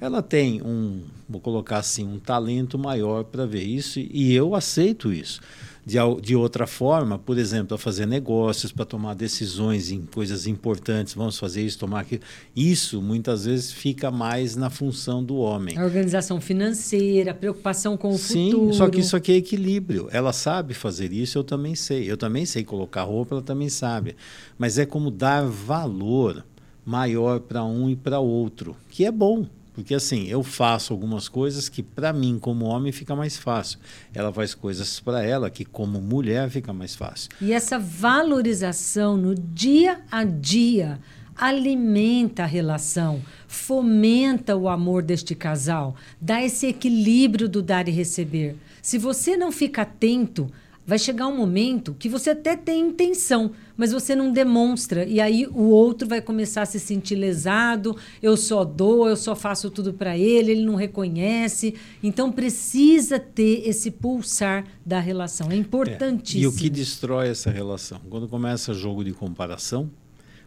Ela 0.00 0.22
tem 0.22 0.62
um, 0.62 1.02
vou 1.28 1.40
colocar 1.40 1.78
assim, 1.78 2.06
um 2.06 2.20
talento 2.20 2.78
maior 2.78 3.24
para 3.24 3.44
ver 3.44 3.64
isso 3.64 3.98
e 3.98 4.32
eu 4.32 4.54
aceito 4.54 5.12
isso 5.12 5.40
de, 5.84 5.96
de 6.22 6.36
outra 6.36 6.66
forma, 6.66 7.18
por 7.18 7.38
exemplo, 7.38 7.74
a 7.74 7.78
fazer 7.78 8.06
negócios, 8.06 8.72
para 8.72 8.84
tomar 8.84 9.14
decisões 9.14 9.90
em 9.90 10.02
coisas 10.02 10.46
importantes, 10.46 11.14
vamos 11.14 11.38
fazer 11.38 11.64
isso, 11.64 11.78
tomar 11.78 12.00
aquilo. 12.00 12.22
Isso 12.54 13.00
muitas 13.00 13.44
vezes 13.44 13.72
fica 13.72 14.10
mais 14.10 14.56
na 14.56 14.70
função 14.70 15.22
do 15.24 15.36
homem. 15.36 15.78
A 15.78 15.84
organização 15.84 16.40
financeira, 16.40 17.30
a 17.30 17.34
preocupação 17.34 17.96
com 17.96 18.10
o 18.10 18.18
Sim, 18.18 18.50
futuro. 18.50 18.72
Sim, 18.72 18.78
só 18.78 18.88
que 18.88 19.00
isso 19.00 19.16
aqui 19.16 19.32
é 19.32 19.36
equilíbrio. 19.36 20.08
Ela 20.12 20.32
sabe 20.32 20.74
fazer 20.74 21.12
isso, 21.12 21.38
eu 21.38 21.44
também 21.44 21.74
sei. 21.74 22.10
Eu 22.10 22.16
também 22.16 22.44
sei 22.44 22.62
colocar 22.64 23.02
roupa, 23.02 23.34
ela 23.34 23.42
também 23.42 23.68
sabe. 23.68 24.16
Mas 24.58 24.78
é 24.78 24.86
como 24.86 25.10
dar 25.10 25.44
valor 25.44 26.44
maior 26.84 27.40
para 27.40 27.64
um 27.64 27.88
e 27.88 27.96
para 27.96 28.18
outro, 28.18 28.76
que 28.88 29.04
é 29.04 29.12
bom. 29.12 29.46
Porque 29.72 29.94
assim, 29.94 30.26
eu 30.26 30.42
faço 30.42 30.92
algumas 30.92 31.28
coisas 31.28 31.68
que 31.68 31.82
para 31.82 32.12
mim 32.12 32.38
como 32.38 32.66
homem 32.66 32.92
fica 32.92 33.14
mais 33.14 33.36
fácil. 33.36 33.78
Ela 34.12 34.32
faz 34.32 34.54
coisas 34.54 35.00
para 35.00 35.24
ela 35.24 35.50
que 35.50 35.64
como 35.64 36.00
mulher 36.00 36.50
fica 36.50 36.72
mais 36.72 36.94
fácil. 36.94 37.30
E 37.40 37.52
essa 37.52 37.78
valorização 37.78 39.16
no 39.16 39.34
dia 39.34 40.00
a 40.10 40.24
dia 40.24 40.98
alimenta 41.36 42.42
a 42.42 42.46
relação, 42.46 43.22
fomenta 43.48 44.54
o 44.54 44.68
amor 44.68 45.02
deste 45.02 45.34
casal, 45.34 45.96
dá 46.20 46.42
esse 46.42 46.66
equilíbrio 46.66 47.48
do 47.48 47.62
dar 47.62 47.88
e 47.88 47.90
receber. 47.90 48.56
Se 48.82 48.98
você 48.98 49.36
não 49.38 49.50
fica 49.50 49.82
atento 49.82 50.50
vai 50.86 50.98
chegar 50.98 51.26
um 51.28 51.36
momento 51.36 51.94
que 51.98 52.08
você 52.08 52.30
até 52.30 52.56
tem 52.56 52.88
intenção, 52.88 53.52
mas 53.76 53.92
você 53.92 54.16
não 54.16 54.32
demonstra. 54.32 55.04
E 55.04 55.20
aí 55.20 55.46
o 55.46 55.68
outro 55.68 56.08
vai 56.08 56.20
começar 56.20 56.62
a 56.62 56.66
se 56.66 56.80
sentir 56.80 57.14
lesado. 57.14 57.96
Eu 58.22 58.36
só 58.36 58.64
dou, 58.64 59.08
eu 59.08 59.16
só 59.16 59.36
faço 59.36 59.70
tudo 59.70 59.94
para 59.94 60.18
ele, 60.18 60.52
ele 60.52 60.64
não 60.64 60.74
reconhece. 60.74 61.74
Então 62.02 62.32
precisa 62.32 63.18
ter 63.18 63.68
esse 63.68 63.90
pulsar 63.90 64.64
da 64.84 64.98
relação. 64.98 65.50
É 65.50 65.56
importantíssimo. 65.56 66.42
É. 66.42 66.44
E 66.44 66.46
o 66.46 66.52
que 66.52 66.68
destrói 66.68 67.28
essa 67.28 67.50
relação? 67.50 68.00
Quando 68.08 68.28
começa 68.28 68.74
jogo 68.74 69.04
de 69.04 69.12
comparação, 69.12 69.90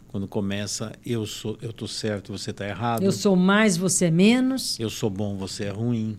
quando 0.08 0.28
começa 0.28 0.92
eu 1.04 1.26
sou 1.26 1.58
eu 1.60 1.72
tô 1.72 1.88
certo, 1.88 2.32
você 2.36 2.50
está 2.50 2.68
errado. 2.68 3.02
Eu 3.02 3.12
sou 3.12 3.34
mais, 3.34 3.76
você 3.76 4.06
é 4.06 4.10
menos. 4.10 4.78
Eu 4.78 4.90
sou 4.90 5.10
bom, 5.10 5.36
você 5.36 5.64
é 5.64 5.70
ruim 5.70 6.18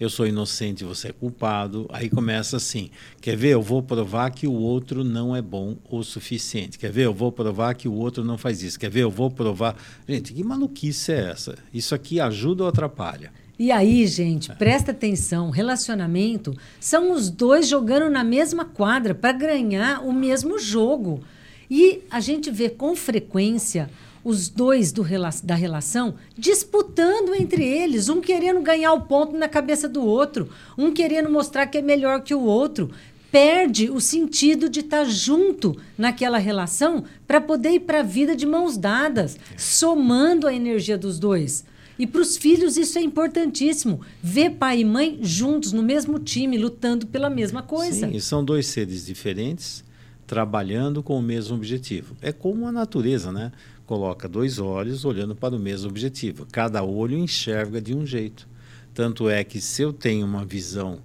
eu 0.00 0.08
sou 0.08 0.26
inocente, 0.26 0.84
você 0.84 1.08
é 1.08 1.12
culpado. 1.12 1.86
Aí 1.92 2.08
começa 2.08 2.56
assim: 2.56 2.90
quer 3.20 3.36
ver? 3.36 3.50
Eu 3.50 3.62
vou 3.62 3.82
provar 3.82 4.30
que 4.30 4.46
o 4.46 4.52
outro 4.52 5.02
não 5.02 5.34
é 5.34 5.42
bom 5.42 5.76
o 5.90 6.02
suficiente. 6.02 6.78
Quer 6.78 6.92
ver? 6.92 7.06
Eu 7.06 7.14
vou 7.14 7.32
provar 7.32 7.74
que 7.74 7.88
o 7.88 7.94
outro 7.94 8.24
não 8.24 8.38
faz 8.38 8.62
isso. 8.62 8.78
Quer 8.78 8.90
ver? 8.90 9.02
Eu 9.02 9.10
vou 9.10 9.30
provar. 9.30 9.76
Gente, 10.08 10.32
que 10.32 10.44
maluquice 10.44 11.12
é 11.12 11.30
essa? 11.30 11.56
Isso 11.74 11.94
aqui 11.94 12.20
ajuda 12.20 12.62
ou 12.62 12.68
atrapalha? 12.68 13.32
E 13.58 13.72
aí, 13.72 14.06
gente, 14.06 14.52
presta 14.54 14.92
atenção: 14.92 15.50
relacionamento 15.50 16.56
são 16.78 17.10
os 17.10 17.28
dois 17.28 17.68
jogando 17.68 18.08
na 18.08 18.22
mesma 18.22 18.64
quadra 18.64 19.16
para 19.16 19.32
ganhar 19.32 20.04
o 20.04 20.12
mesmo 20.12 20.60
jogo. 20.60 21.20
E 21.68 22.02
a 22.10 22.20
gente 22.20 22.50
vê 22.50 22.70
com 22.70 22.94
frequência 22.94 23.90
os 24.28 24.50
dois 24.50 24.92
do, 24.92 25.02
da 25.42 25.54
relação 25.54 26.16
disputando 26.36 27.34
entre 27.34 27.64
eles, 27.64 28.10
um 28.10 28.20
querendo 28.20 28.60
ganhar 28.60 28.92
o 28.92 29.00
ponto 29.00 29.34
na 29.34 29.48
cabeça 29.48 29.88
do 29.88 30.04
outro, 30.04 30.50
um 30.76 30.92
querendo 30.92 31.30
mostrar 31.30 31.66
que 31.66 31.78
é 31.78 31.82
melhor 31.82 32.20
que 32.20 32.34
o 32.34 32.42
outro. 32.42 32.90
Perde 33.32 33.90
o 33.90 34.00
sentido 34.00 34.68
de 34.68 34.80
estar 34.80 35.04
junto 35.04 35.76
naquela 35.96 36.38
relação 36.38 37.04
para 37.26 37.40
poder 37.40 37.70
ir 37.72 37.80
para 37.80 38.00
a 38.00 38.02
vida 38.02 38.36
de 38.36 38.46
mãos 38.46 38.76
dadas, 38.76 39.38
somando 39.56 40.46
a 40.46 40.52
energia 40.52 40.96
dos 40.96 41.18
dois. 41.18 41.64
E 41.98 42.06
para 42.06 42.20
os 42.20 42.36
filhos 42.36 42.76
isso 42.76 42.98
é 42.98 43.02
importantíssimo. 43.02 44.00
Ver 44.22 44.50
pai 44.50 44.80
e 44.80 44.84
mãe 44.84 45.18
juntos 45.22 45.72
no 45.72 45.82
mesmo 45.82 46.18
time, 46.18 46.56
lutando 46.56 47.06
pela 47.06 47.28
mesma 47.30 47.62
coisa. 47.62 48.08
Sim, 48.08 48.20
são 48.20 48.44
dois 48.44 48.66
seres 48.66 49.06
diferentes 49.06 49.84
trabalhando 50.28 51.02
com 51.02 51.18
o 51.18 51.22
mesmo 51.22 51.56
objetivo. 51.56 52.14
É 52.20 52.30
como 52.30 52.68
a 52.68 52.72
natureza, 52.72 53.32
né? 53.32 53.50
Coloca 53.88 54.28
dois 54.28 54.58
olhos 54.58 55.06
olhando 55.06 55.34
para 55.34 55.56
o 55.56 55.58
mesmo 55.58 55.88
objetivo. 55.88 56.46
Cada 56.52 56.84
olho 56.84 57.16
enxerga 57.16 57.80
de 57.80 57.96
um 57.96 58.04
jeito. 58.04 58.46
Tanto 58.92 59.30
é 59.30 59.42
que 59.42 59.62
se 59.62 59.80
eu 59.80 59.94
tenho 59.94 60.26
uma 60.26 60.44
visão 60.44 60.98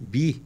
bi, 0.00 0.42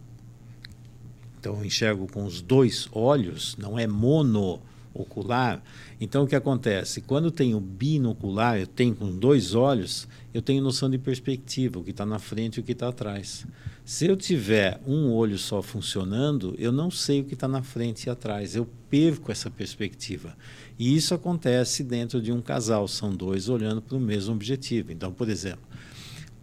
então 1.39 1.55
eu 1.55 1.65
enxergo 1.65 2.11
com 2.11 2.25
os 2.25 2.43
dois 2.43 2.89
olhos, 2.91 3.57
não 3.57 3.79
é 3.79 3.87
monoocular. 3.87 5.63
Então 6.01 6.25
o 6.25 6.27
que 6.27 6.35
acontece? 6.35 7.01
Quando 7.01 7.27
eu 7.27 7.31
tenho 7.31 7.61
binocular, 7.61 8.59
eu 8.59 8.67
tenho 8.67 8.97
com 8.97 9.17
dois 9.17 9.55
olhos, 9.55 10.09
eu 10.33 10.43
tenho 10.43 10.65
noção 10.65 10.91
de 10.91 10.99
perspectiva, 10.99 11.79
o 11.79 11.85
que 11.85 11.93
está 11.93 12.05
na 12.05 12.19
frente 12.19 12.57
e 12.57 12.61
o 12.61 12.65
que 12.65 12.73
está 12.73 12.89
atrás. 12.89 13.47
Se 13.85 14.07
eu 14.07 14.17
tiver 14.17 14.81
um 14.85 15.13
olho 15.13 15.39
só 15.39 15.63
funcionando, 15.63 16.57
eu 16.59 16.73
não 16.73 16.91
sei 16.91 17.21
o 17.21 17.25
que 17.25 17.35
está 17.35 17.47
na 17.47 17.63
frente 17.63 18.07
e 18.07 18.11
atrás, 18.11 18.57
eu 18.57 18.67
perco 18.91 19.31
essa 19.31 19.49
perspectiva. 19.49 20.35
E 20.79 20.97
isso 20.97 21.15
acontece 21.15 21.85
dentro 21.85 22.21
de 22.21 22.33
um 22.33 22.41
casal, 22.41 22.89
são 22.89 23.15
dois 23.15 23.49
olhando 23.49 23.81
para 23.81 23.97
o 23.97 24.01
mesmo 24.01 24.35
objetivo. 24.35 24.91
Então, 24.91 25.13
por 25.13 25.29
exemplo, 25.29 25.63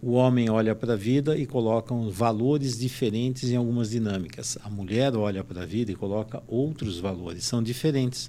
o 0.00 0.14
homem 0.14 0.50
olha 0.50 0.74
para 0.74 0.94
a 0.94 0.96
vida 0.96 1.36
e 1.36 1.46
coloca 1.46 1.94
valores 2.10 2.76
diferentes 2.76 3.50
em 3.50 3.56
algumas 3.56 3.90
dinâmicas. 3.90 4.58
A 4.64 4.68
mulher 4.68 5.14
olha 5.14 5.44
para 5.44 5.62
a 5.62 5.64
vida 5.64 5.92
e 5.92 5.94
coloca 5.94 6.42
outros 6.48 6.98
valores, 6.98 7.44
são 7.44 7.62
diferentes. 7.62 8.28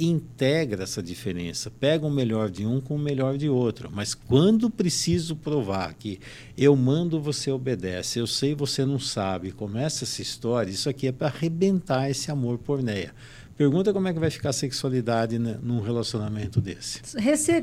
Integra 0.00 0.82
essa 0.82 1.00
diferença, 1.00 1.70
pega 1.70 2.04
o 2.04 2.10
melhor 2.10 2.50
de 2.50 2.66
um 2.66 2.80
com 2.80 2.96
o 2.96 2.98
melhor 2.98 3.38
de 3.38 3.48
outro. 3.48 3.88
Mas 3.92 4.14
quando 4.14 4.68
preciso 4.68 5.36
provar 5.36 5.94
que 5.94 6.18
eu 6.58 6.74
mando, 6.74 7.20
você 7.20 7.52
obedece, 7.52 8.18
eu 8.18 8.26
sei, 8.26 8.52
você 8.52 8.84
não 8.84 8.98
sabe, 8.98 9.52
começa 9.52 10.02
essa 10.04 10.22
história, 10.22 10.72
isso 10.72 10.88
aqui 10.88 11.06
é 11.06 11.12
para 11.12 11.28
arrebentar 11.28 12.10
esse 12.10 12.32
amor 12.32 12.58
por 12.58 12.82
Neia. 12.82 13.14
Pergunta 13.62 13.92
como 13.92 14.08
é 14.08 14.12
que 14.12 14.18
vai 14.18 14.28
ficar 14.28 14.48
a 14.48 14.52
sexualidade 14.52 15.38
né, 15.38 15.56
num 15.62 15.80
relacionamento 15.80 16.60
desse. 16.60 17.00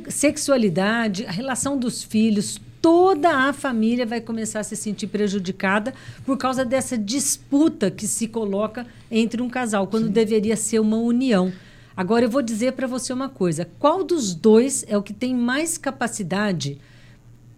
Sexualidade, 0.08 1.26
a 1.26 1.32
relação 1.32 1.78
dos 1.78 2.02
filhos, 2.02 2.58
toda 2.82 3.30
a 3.30 3.52
família 3.52 4.06
vai 4.06 4.22
começar 4.22 4.62
a 4.62 4.64
se 4.64 4.78
sentir 4.78 5.08
prejudicada 5.08 5.94
por 6.26 6.38
causa 6.38 6.64
dessa 6.64 6.98
disputa 6.98 7.92
que 7.92 8.08
se 8.08 8.30
coloca 8.30 8.88
entre 9.12 9.42
um 9.42 9.50
casal, 9.50 9.88
quando 9.88 10.06
Sim. 10.06 10.14
deveria 10.14 10.56
ser 10.56 10.80
uma 10.80 10.96
união. 10.96 11.52
Agora 11.98 12.24
eu 12.24 12.30
vou 12.30 12.42
dizer 12.42 12.72
para 12.72 12.88
você 12.88 13.12
uma 13.12 13.28
coisa: 13.28 13.68
qual 13.78 14.02
dos 14.02 14.34
dois 14.34 14.86
é 14.88 14.98
o 14.98 15.04
que 15.04 15.12
tem 15.12 15.36
mais 15.36 15.78
capacidade 15.78 16.78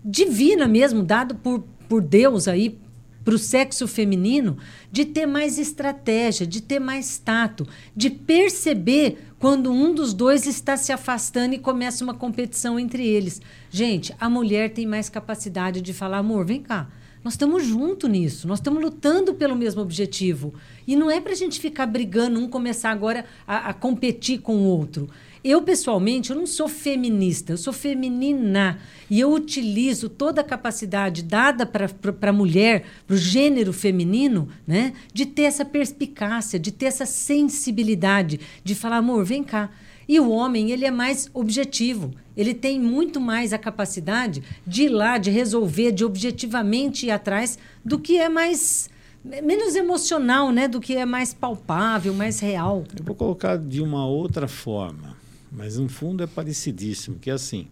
divina 0.03 0.67
mesmo, 0.67 1.03
dado 1.03 1.35
por, 1.35 1.63
por 1.87 2.01
Deus 2.01 2.47
aí 2.47 2.75
para 3.23 3.35
o 3.35 3.39
sexo 3.39 3.87
feminino, 3.87 4.57
de 4.91 5.05
ter 5.05 5.25
mais 5.25 5.57
estratégia, 5.57 6.45
de 6.45 6.61
ter 6.61 6.79
mais 6.79 7.17
tato, 7.17 7.67
de 7.95 8.09
perceber 8.09 9.19
quando 9.39 9.71
um 9.71 9.93
dos 9.93 10.13
dois 10.13 10.45
está 10.45 10.77
se 10.77 10.91
afastando 10.91 11.55
e 11.55 11.59
começa 11.59 12.03
uma 12.03 12.13
competição 12.13 12.79
entre 12.79 13.05
eles. 13.07 13.41
Gente, 13.69 14.13
a 14.19 14.29
mulher 14.29 14.71
tem 14.71 14.85
mais 14.85 15.09
capacidade 15.09 15.81
de 15.81 15.93
falar, 15.93 16.19
amor, 16.19 16.45
vem 16.45 16.61
cá. 16.61 16.89
Nós 17.23 17.33
estamos 17.33 17.63
juntos 17.63 18.09
nisso, 18.09 18.47
nós 18.47 18.57
estamos 18.57 18.81
lutando 18.81 19.35
pelo 19.35 19.55
mesmo 19.55 19.81
objetivo. 19.81 20.55
E 20.87 20.95
não 20.95 21.09
é 21.09 21.21
para 21.21 21.33
a 21.33 21.35
gente 21.35 21.59
ficar 21.59 21.85
brigando, 21.85 22.39
um 22.39 22.47
começar 22.47 22.89
agora 22.89 23.25
a, 23.45 23.69
a 23.69 23.73
competir 23.73 24.41
com 24.41 24.55
o 24.57 24.63
outro. 24.63 25.07
Eu, 25.43 25.63
pessoalmente, 25.63 26.29
eu 26.29 26.35
não 26.35 26.45
sou 26.45 26.67
feminista, 26.67 27.53
eu 27.53 27.57
sou 27.57 27.73
feminina. 27.73 28.77
E 29.09 29.19
eu 29.19 29.33
utilizo 29.33 30.07
toda 30.07 30.41
a 30.41 30.43
capacidade 30.43 31.23
dada 31.23 31.65
para 31.65 32.29
a 32.29 32.33
mulher, 32.33 32.83
para 33.07 33.15
o 33.15 33.17
gênero 33.17 33.73
feminino, 33.73 34.47
né, 34.67 34.93
de 35.11 35.25
ter 35.25 35.43
essa 35.43 35.65
perspicácia, 35.65 36.59
de 36.59 36.71
ter 36.71 36.85
essa 36.85 37.07
sensibilidade, 37.07 38.39
de 38.63 38.75
falar, 38.75 38.97
amor, 38.97 39.25
vem 39.25 39.43
cá. 39.43 39.71
E 40.07 40.19
o 40.19 40.29
homem, 40.29 40.71
ele 40.71 40.85
é 40.85 40.91
mais 40.91 41.29
objetivo. 41.33 42.13
Ele 42.37 42.53
tem 42.53 42.79
muito 42.79 43.19
mais 43.19 43.51
a 43.51 43.57
capacidade 43.57 44.43
de 44.65 44.83
ir 44.83 44.89
lá, 44.89 45.17
de 45.17 45.31
resolver, 45.31 45.91
de 45.91 46.05
objetivamente 46.05 47.07
ir 47.07 47.11
atrás 47.11 47.57
do 47.83 47.97
que 47.97 48.17
é 48.17 48.29
mais 48.29 48.89
menos 49.23 49.75
emocional, 49.75 50.51
né, 50.51 50.67
do 50.67 50.79
que 50.79 50.95
é 50.95 51.05
mais 51.05 51.33
palpável, 51.33 52.13
mais 52.13 52.39
real. 52.39 52.83
Eu 52.97 53.05
vou 53.05 53.15
colocar 53.15 53.57
de 53.57 53.81
uma 53.81 54.05
outra 54.05 54.47
forma. 54.47 55.20
Mas 55.51 55.77
no 55.77 55.89
fundo 55.89 56.23
é 56.23 56.27
parecidíssimo, 56.27 57.19
que 57.19 57.29
é 57.29 57.33
assim, 57.33 57.67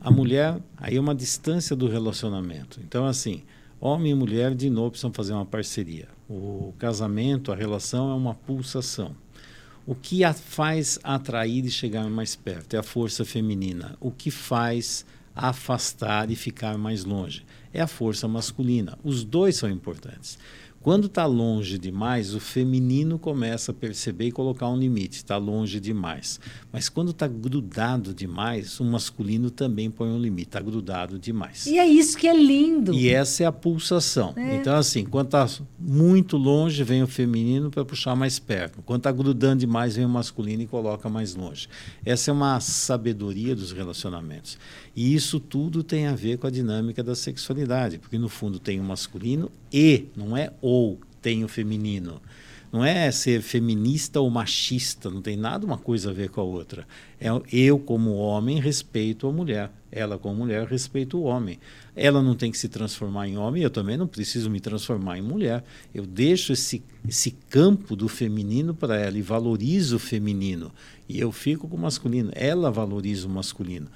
a 0.00 0.10
mulher, 0.10 0.60
aí 0.76 0.96
é 0.96 1.00
uma 1.00 1.14
distância 1.14 1.74
do 1.74 1.88
relacionamento. 1.88 2.80
Então, 2.82 3.06
assim, 3.06 3.42
homem 3.80 4.12
e 4.12 4.14
mulher 4.14 4.54
de 4.54 4.68
novo 4.68 4.90
precisam 4.90 5.12
fazer 5.12 5.32
uma 5.32 5.46
parceria. 5.46 6.08
O 6.28 6.74
casamento, 6.78 7.50
a 7.50 7.56
relação 7.56 8.10
é 8.10 8.14
uma 8.14 8.34
pulsação. 8.34 9.16
O 9.86 9.94
que 9.94 10.22
a 10.22 10.32
faz 10.34 10.98
atrair 11.02 11.64
e 11.64 11.70
chegar 11.70 12.08
mais 12.08 12.36
perto 12.36 12.74
é 12.74 12.78
a 12.78 12.82
força 12.82 13.24
feminina. 13.24 13.96
O 13.98 14.10
que 14.10 14.30
faz 14.30 15.04
afastar 15.34 16.30
e 16.30 16.36
ficar 16.36 16.76
mais 16.76 17.04
longe 17.04 17.44
é 17.72 17.80
a 17.80 17.86
força 17.86 18.28
masculina. 18.28 18.98
Os 19.02 19.24
dois 19.24 19.56
são 19.56 19.70
importantes. 19.70 20.38
Quando 20.82 21.08
está 21.08 21.26
longe 21.26 21.76
demais, 21.76 22.34
o 22.34 22.40
feminino 22.40 23.18
começa 23.18 23.70
a 23.70 23.74
perceber 23.74 24.28
e 24.28 24.32
colocar 24.32 24.66
um 24.70 24.78
limite. 24.78 25.18
Está 25.18 25.36
longe 25.36 25.78
demais. 25.78 26.40
Mas 26.72 26.88
quando 26.88 27.10
está 27.10 27.28
grudado 27.28 28.14
demais, 28.14 28.80
o 28.80 28.84
masculino 28.84 29.50
também 29.50 29.90
põe 29.90 30.08
um 30.08 30.18
limite. 30.18 30.48
Está 30.48 30.60
grudado 30.60 31.18
demais. 31.18 31.66
E 31.66 31.78
é 31.78 31.86
isso 31.86 32.16
que 32.16 32.26
é 32.26 32.34
lindo. 32.34 32.94
E 32.94 33.10
essa 33.10 33.42
é 33.42 33.46
a 33.46 33.52
pulsação. 33.52 34.32
É. 34.34 34.56
Então, 34.56 34.74
assim, 34.74 35.04
quando 35.04 35.26
está 35.26 35.46
muito 35.78 36.38
longe, 36.38 36.82
vem 36.82 37.02
o 37.02 37.06
feminino 37.06 37.70
para 37.70 37.84
puxar 37.84 38.16
mais 38.16 38.38
perto. 38.38 38.80
Quando 38.80 39.00
está 39.00 39.12
grudando 39.12 39.60
demais, 39.60 39.96
vem 39.96 40.06
o 40.06 40.08
masculino 40.08 40.62
e 40.62 40.66
coloca 40.66 41.10
mais 41.10 41.34
longe. 41.34 41.68
Essa 42.06 42.30
é 42.30 42.32
uma 42.32 42.58
sabedoria 42.58 43.54
dos 43.54 43.70
relacionamentos. 43.70 44.56
E 44.96 45.14
isso 45.14 45.38
tudo 45.38 45.82
tem 45.82 46.06
a 46.06 46.14
ver 46.14 46.38
com 46.38 46.46
a 46.46 46.50
dinâmica 46.50 47.02
da 47.02 47.14
sexualidade, 47.14 47.98
porque 47.98 48.18
no 48.18 48.30
fundo 48.30 48.58
tem 48.58 48.80
o 48.80 48.84
masculino 48.84 49.50
e, 49.72 50.06
não 50.16 50.36
é 50.36 50.52
ou, 50.70 51.00
tem 51.20 51.42
o 51.42 51.48
feminino. 51.48 52.20
Não 52.72 52.84
é 52.84 53.10
ser 53.10 53.42
feminista 53.42 54.20
ou 54.20 54.30
machista, 54.30 55.10
não 55.10 55.20
tem 55.20 55.36
nada 55.36 55.66
uma 55.66 55.76
coisa 55.76 56.10
a 56.10 56.12
ver 56.12 56.30
com 56.30 56.40
a 56.40 56.44
outra. 56.44 56.86
É 57.20 57.26
eu, 57.52 57.80
como 57.80 58.14
homem, 58.14 58.60
respeito 58.60 59.26
a 59.26 59.32
mulher. 59.32 59.72
Ela, 59.90 60.16
como 60.16 60.36
mulher, 60.36 60.68
respeita 60.68 61.16
o 61.16 61.22
homem. 61.22 61.58
Ela 61.96 62.22
não 62.22 62.36
tem 62.36 62.52
que 62.52 62.58
se 62.58 62.68
transformar 62.68 63.26
em 63.26 63.36
homem, 63.36 63.64
eu 63.64 63.70
também 63.70 63.96
não 63.96 64.06
preciso 64.06 64.48
me 64.48 64.60
transformar 64.60 65.18
em 65.18 65.22
mulher. 65.22 65.64
Eu 65.92 66.06
deixo 66.06 66.52
esse, 66.52 66.80
esse 67.08 67.32
campo 67.48 67.96
do 67.96 68.06
feminino 68.06 68.72
para 68.72 68.96
ela 68.96 69.18
e 69.18 69.22
valorizo 69.22 69.96
o 69.96 69.98
feminino. 69.98 70.70
E 71.08 71.18
eu 71.18 71.32
fico 71.32 71.66
com 71.66 71.76
o 71.76 71.80
masculino. 71.80 72.30
Ela 72.36 72.70
valoriza 72.70 73.26
o 73.26 73.30
masculino 73.30 73.88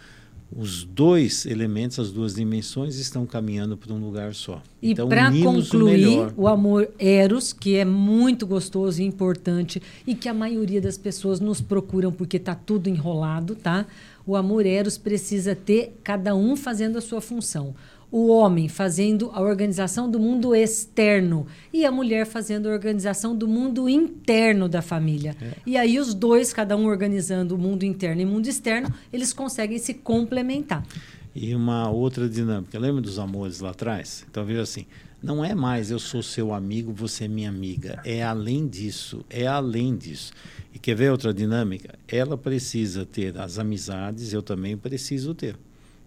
os 0.57 0.85
dois 0.85 1.45
elementos, 1.47 1.99
as 1.99 2.13
duas 2.13 2.35
dimensões 2.35 2.97
estão 2.97 3.27
caminhando 3.27 3.77
para 3.77 3.93
um 3.93 3.99
lugar 3.99 4.35
só. 4.35 4.63
E 4.81 4.93
então, 4.93 5.09
para 5.09 5.33
concluir, 5.33 6.33
o, 6.37 6.43
o, 6.43 6.49
amor 6.49 6.89
eros, 6.99 7.53
que 7.53 7.77
é 7.77 7.85
muito 7.85 8.47
gostoso 8.47 9.03
e 9.03 9.05
importante 9.05 9.83
e 10.07 10.15
que 10.15 10.29
a 10.29 10.35
maioria 10.35 10.81
das 10.81 10.97
pessoas 10.97 11.41
nos 11.41 11.61
procuram 11.61 12.13
porque 12.13 12.37
está 12.37 12.55
tudo 12.55 12.89
enrolado, 12.89 13.57
tá? 13.57 13.87
O 14.27 14.37
amor 14.37 14.65
eros 14.65 14.97
precisa 14.97 15.55
ter 15.55 15.99
cada 16.05 16.35
um 16.35 16.57
fazendo 16.57 16.97
a 16.97 17.01
sua 17.01 17.21
função 17.21 17.75
o 18.17 18.29
homem 18.29 18.69
fazendo 18.69 19.29
a 19.35 19.41
organização 19.41 20.09
do 20.09 20.21
mundo 20.21 20.55
externo 20.55 21.49
e 21.73 21.85
a 21.85 21.91
mulher 21.91 22.25
fazendo 22.25 22.69
a 22.69 22.73
organização 22.73 23.35
do 23.35 23.49
mundo 23.49 23.89
interno 23.89 24.69
da 24.69 24.81
família. 24.81 25.35
É. 25.43 25.55
E 25.67 25.77
aí 25.77 25.99
os 25.99 26.15
dois, 26.15 26.53
cada 26.53 26.77
um 26.77 26.87
organizando 26.87 27.57
o 27.57 27.59
mundo 27.59 27.83
interno 27.83 28.23
e 28.23 28.25
o 28.25 28.29
mundo 28.29 28.47
externo, 28.47 28.89
eles 29.13 29.33
conseguem 29.33 29.79
se 29.79 29.95
complementar. 29.95 30.87
E 31.35 31.57
uma 31.57 31.91
outra 31.91 32.29
dinâmica, 32.29 32.79
lembra 32.79 33.03
dos 33.03 33.19
amores 33.19 33.59
lá 33.59 33.71
atrás? 33.71 34.25
Então 34.31 34.45
veja 34.45 34.63
assim, 34.63 34.87
não 35.21 35.45
é 35.45 35.53
mais 35.53 35.91
eu 35.91 35.99
sou 35.99 36.23
seu 36.23 36.55
amigo, 36.55 36.93
você 36.93 37.25
é 37.25 37.29
minha 37.29 37.49
amiga, 37.49 38.01
é 38.05 38.23
além 38.23 38.69
disso, 38.69 39.25
é 39.29 39.45
além 39.45 39.97
disso. 39.97 40.33
E 40.73 40.79
quer 40.79 40.95
ver 40.95 41.11
outra 41.11 41.35
dinâmica? 41.35 41.99
Ela 42.07 42.39
precisa 42.39 43.05
ter 43.05 43.37
as 43.37 43.59
amizades, 43.59 44.33
eu 44.33 44.41
também 44.41 44.77
preciso 44.77 45.35
ter. 45.35 45.57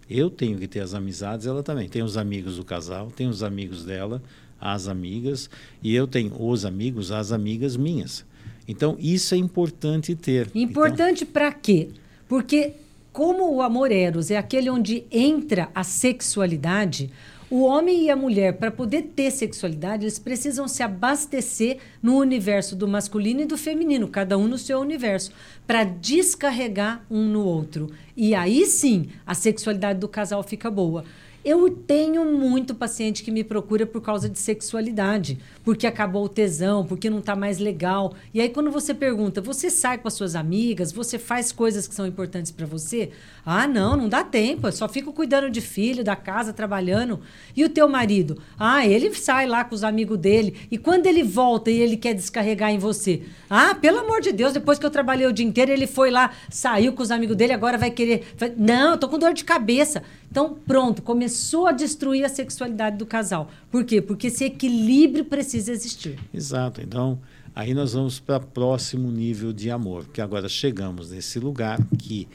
Eu 0.09 0.29
tenho 0.29 0.57
que 0.57 0.67
ter 0.67 0.79
as 0.79 0.93
amizades, 0.93 1.45
ela 1.45 1.61
também. 1.61 1.89
Tem 1.89 2.01
os 2.01 2.17
amigos 2.17 2.57
do 2.57 2.63
casal, 2.63 3.11
tem 3.11 3.27
os 3.27 3.43
amigos 3.43 3.83
dela, 3.83 4.21
as 4.59 4.87
amigas, 4.87 5.49
e 5.83 5.93
eu 5.93 6.07
tenho 6.07 6.33
os 6.39 6.65
amigos, 6.65 7.11
as 7.11 7.31
amigas 7.31 7.75
minhas. 7.75 8.25
Então, 8.67 8.97
isso 8.99 9.33
é 9.33 9.37
importante 9.37 10.15
ter. 10.15 10.49
Importante 10.53 11.23
então... 11.23 11.33
para 11.33 11.51
quê? 11.51 11.89
Porque, 12.27 12.73
como 13.13 13.53
o 13.53 13.61
amor 13.61 13.91
eros 13.91 14.31
é 14.31 14.37
aquele 14.37 14.69
onde 14.69 15.03
entra 15.11 15.69
a 15.73 15.83
sexualidade, 15.83 17.09
O 17.49 17.63
homem 17.63 18.03
e 18.03 18.10
a 18.10 18.15
mulher, 18.15 18.57
para 18.57 18.69
poder 18.69 19.03
ter 19.15 19.31
sexualidade, 19.31 20.03
eles 20.03 20.19
precisam 20.19 20.67
se 20.67 20.83
abastecer 20.83 21.77
no 22.03 22.17
universo 22.17 22.75
do 22.75 22.86
masculino 22.86 23.39
e 23.39 23.45
do 23.45 23.57
feminino, 23.57 24.10
cada 24.10 24.38
um 24.38 24.49
no 24.49 24.57
seu 24.57 24.81
universo, 24.81 25.31
para 25.65 25.86
descarregar 25.86 27.05
um 27.10 27.23
no 27.23 27.45
outro. 27.45 27.89
E 28.17 28.36
aí 28.36 28.65
sim, 28.65 29.07
a 29.25 29.33
sexualidade 29.33 29.97
do 29.97 30.10
casal 30.10 30.43
fica 30.43 30.69
boa. 30.69 31.05
Eu 31.49 31.69
tenho 31.69 32.25
muito 32.25 32.75
paciente 32.75 33.23
que 33.23 33.31
me 33.31 33.41
procura 33.41 33.86
por 33.86 34.01
causa 34.01 34.27
de 34.27 34.38
sexualidade, 34.38 35.39
porque 35.63 35.88
acabou 35.88 36.25
o 36.25 36.27
tesão, 36.27 36.86
porque 36.86 37.10
não 37.10 37.19
está 37.19 37.38
mais 37.38 37.57
legal. 37.57 38.13
E 38.33 38.41
aí, 38.41 38.49
quando 38.49 38.69
você 38.69 38.93
pergunta, 38.93 39.39
você 39.39 39.69
sai 39.69 39.97
com 39.97 40.10
as 40.10 40.13
suas 40.13 40.36
amigas, 40.36 40.91
você 40.91 41.17
faz 41.17 41.53
coisas 41.53 41.88
que 41.88 41.95
são 41.95 42.05
importantes 42.05 42.51
para 42.51 42.65
você? 42.65 43.12
Ah, 43.45 43.65
não, 43.65 43.95
não 43.95 44.10
dá 44.10 44.25
tempo, 44.25 44.67
eu 44.67 44.73
só 44.73 44.89
fico 44.89 45.13
cuidando 45.13 45.49
de 45.49 45.62
filho, 45.62 46.03
da 46.03 46.17
casa, 46.17 46.51
trabalhando. 46.51 47.21
E 47.55 47.63
o 47.63 47.69
teu 47.69 47.88
marido? 47.88 48.41
Ah, 48.60 48.86
ele 48.86 49.15
sai 49.15 49.47
lá 49.47 49.63
com 49.63 49.73
os 49.73 49.86
amigos 49.86 50.17
dele. 50.17 50.53
E 50.69 50.77
quando 50.77 51.05
ele 51.05 51.23
volta 51.23 51.71
e 51.71 51.79
ele 51.79 51.95
quer 51.95 52.13
descarregar 52.13 52.71
em 52.71 52.77
você? 52.77 53.21
Ah, 53.49 53.73
pelo 53.73 53.99
amor 53.99 54.19
de 54.19 54.33
Deus, 54.33 54.51
depois 54.51 54.77
que 54.77 54.86
eu 54.86 54.91
trabalhei 54.91 55.25
o 55.25 55.31
dia 55.31 55.45
inteiro, 55.45 55.71
ele 55.71 55.88
foi 55.88 56.12
lá, 56.12 56.29
saiu 56.49 56.91
com 56.91 57.01
os 57.01 57.10
amigos 57.10 57.38
dele, 57.38 57.53
agora 57.53 57.77
vai 57.77 57.89
querer. 57.89 58.36
Não, 58.57 58.91
eu 58.91 58.97
tô 58.97 59.07
com 59.07 59.17
dor 59.17 59.33
de 59.33 59.45
cabeça. 59.45 60.03
Então, 60.29 60.55
pronto, 60.67 61.01
começou 61.01 61.67
a 61.67 61.71
destruir 61.71 62.23
a 62.23 62.29
sexualidade 62.29 62.97
do 62.97 63.05
casal. 63.05 63.49
Por 63.71 63.83
quê? 63.83 64.01
Porque 64.01 64.27
esse 64.27 64.43
equilíbrio 64.45 65.25
precisa 65.25 65.71
existir. 65.71 66.19
Exato. 66.33 66.81
Então, 66.81 67.19
aí 67.55 67.73
nós 67.73 67.93
vamos 67.93 68.19
para 68.19 68.43
o 68.43 68.47
próximo 68.47 69.11
nível 69.11 69.53
de 69.53 69.71
amor, 69.71 70.05
que 70.09 70.21
agora 70.21 70.49
chegamos 70.49 71.11
nesse 71.11 71.39
lugar 71.39 71.79
que 71.97 72.27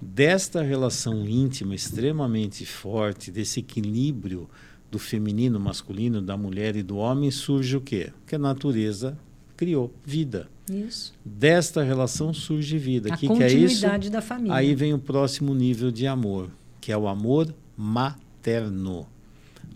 desta 0.00 0.62
relação 0.62 1.26
íntima 1.26 1.74
extremamente 1.74 2.64
forte, 2.64 3.30
desse 3.30 3.60
equilíbrio 3.60 4.48
do 4.90 4.98
feminino, 4.98 5.60
masculino, 5.60 6.20
da 6.20 6.36
mulher 6.36 6.74
e 6.76 6.82
do 6.82 6.96
homem, 6.96 7.30
surge 7.30 7.76
o 7.76 7.80
quê? 7.80 8.12
Que 8.26 8.36
a 8.36 8.38
natureza 8.38 9.16
criou 9.56 9.92
vida. 10.04 10.48
Isso. 10.68 11.12
Desta 11.24 11.82
relação 11.82 12.32
surge 12.32 12.78
vida. 12.78 13.12
A 13.12 13.16
que 13.16 13.26
continuidade 13.26 13.78
que 13.78 13.86
é 13.86 13.98
isso? 13.98 14.10
da 14.10 14.22
família. 14.22 14.54
Aí 14.54 14.74
vem 14.74 14.94
o 14.94 14.98
próximo 14.98 15.54
nível 15.54 15.90
de 15.90 16.06
amor, 16.06 16.50
que 16.80 16.90
é 16.92 16.96
o 16.96 17.06
amor 17.06 17.54
materno. 17.76 19.06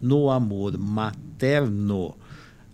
No 0.00 0.30
amor 0.30 0.76
materno, 0.78 2.14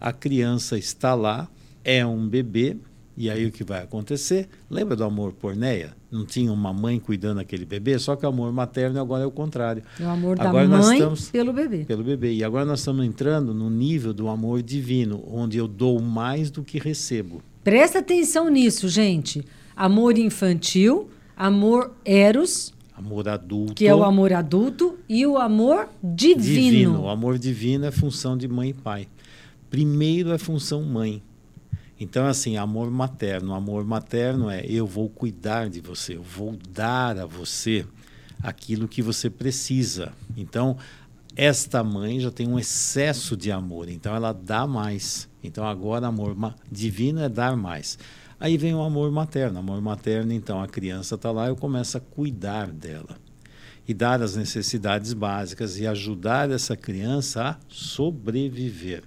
a 0.00 0.12
criança 0.12 0.78
está 0.78 1.14
lá, 1.14 1.48
é 1.84 2.04
um 2.04 2.28
bebê, 2.28 2.76
e 3.16 3.28
aí 3.28 3.44
o 3.44 3.52
que 3.52 3.62
vai 3.62 3.82
acontecer? 3.82 4.48
Lembra 4.70 4.96
do 4.96 5.04
amor 5.04 5.32
porneia? 5.32 5.94
Não 6.10 6.24
tinha 6.24 6.50
uma 6.52 6.72
mãe 6.72 6.98
cuidando 6.98 7.36
daquele 7.36 7.66
bebê, 7.66 7.98
só 7.98 8.16
que 8.16 8.24
o 8.24 8.28
amor 8.28 8.52
materno 8.52 8.98
agora 8.98 9.22
é 9.22 9.26
o 9.26 9.30
contrário. 9.30 9.82
É 10.00 10.04
o 10.04 10.08
amor 10.08 10.40
agora 10.40 10.66
da 10.66 10.78
mãe 10.78 10.98
estamos, 10.98 11.30
pelo 11.30 11.52
bebê. 11.52 11.84
Pelo 11.84 12.02
bebê. 12.02 12.32
E 12.32 12.42
agora 12.42 12.64
nós 12.64 12.78
estamos 12.78 13.04
entrando 13.04 13.52
no 13.52 13.68
nível 13.68 14.14
do 14.14 14.28
amor 14.28 14.62
divino, 14.62 15.22
onde 15.30 15.58
eu 15.58 15.68
dou 15.68 16.00
mais 16.00 16.50
do 16.50 16.64
que 16.64 16.78
recebo. 16.78 17.42
Presta 17.62 17.98
atenção 17.98 18.48
nisso, 18.48 18.88
gente. 18.88 19.44
Amor 19.76 20.16
infantil, 20.18 21.10
amor 21.36 21.92
eros, 22.04 22.72
Amor 23.00 23.28
adulto. 23.28 23.74
que 23.74 23.86
é 23.86 23.94
o 23.94 24.04
amor 24.04 24.30
adulto, 24.30 24.98
e 25.08 25.26
o 25.26 25.38
amor 25.38 25.88
divino. 26.04 26.42
divino. 26.42 27.00
O 27.02 27.08
amor 27.08 27.38
divino 27.38 27.86
é 27.86 27.90
função 27.90 28.36
de 28.36 28.46
mãe 28.46 28.70
e 28.70 28.74
pai. 28.74 29.08
Primeiro 29.70 30.32
é 30.32 30.38
função 30.38 30.82
mãe. 30.82 31.22
Então, 31.98 32.26
assim, 32.26 32.58
amor 32.58 32.90
materno. 32.90 33.54
Amor 33.54 33.86
materno 33.86 34.50
é 34.50 34.64
eu 34.66 34.86
vou 34.86 35.08
cuidar 35.08 35.70
de 35.70 35.80
você, 35.80 36.16
eu 36.16 36.22
vou 36.22 36.58
dar 36.68 37.18
a 37.18 37.24
você 37.24 37.86
aquilo 38.42 38.86
que 38.86 39.00
você 39.00 39.30
precisa. 39.30 40.12
Então, 40.36 40.76
esta 41.34 41.82
mãe 41.82 42.20
já 42.20 42.30
tem 42.30 42.46
um 42.46 42.58
excesso 42.58 43.34
de 43.34 43.50
amor, 43.50 43.88
então 43.88 44.14
ela 44.14 44.32
dá 44.32 44.66
mais. 44.66 45.26
Então, 45.42 45.64
agora, 45.64 46.06
amor 46.06 46.36
divino 46.70 47.20
é 47.20 47.30
dar 47.30 47.56
mais. 47.56 47.98
Aí 48.40 48.57
vem 48.57 48.74
o 48.74 48.81
amor 48.81 49.12
materno. 49.12 49.59
Amor 49.59 49.83
materno, 49.83 50.33
então, 50.33 50.62
a 50.62 50.66
criança 50.66 51.14
está 51.14 51.31
lá, 51.31 51.48
eu 51.48 51.57
começo 51.57 51.98
a 51.98 52.00
cuidar 52.00 52.68
dela. 52.68 53.18
E 53.87 53.92
dar 53.92 54.22
as 54.22 54.35
necessidades 54.35 55.12
básicas 55.12 55.79
e 55.79 55.87
ajudar 55.87 56.50
essa 56.50 56.74
criança 56.74 57.42
a 57.42 57.57
sobreviver. 57.68 59.03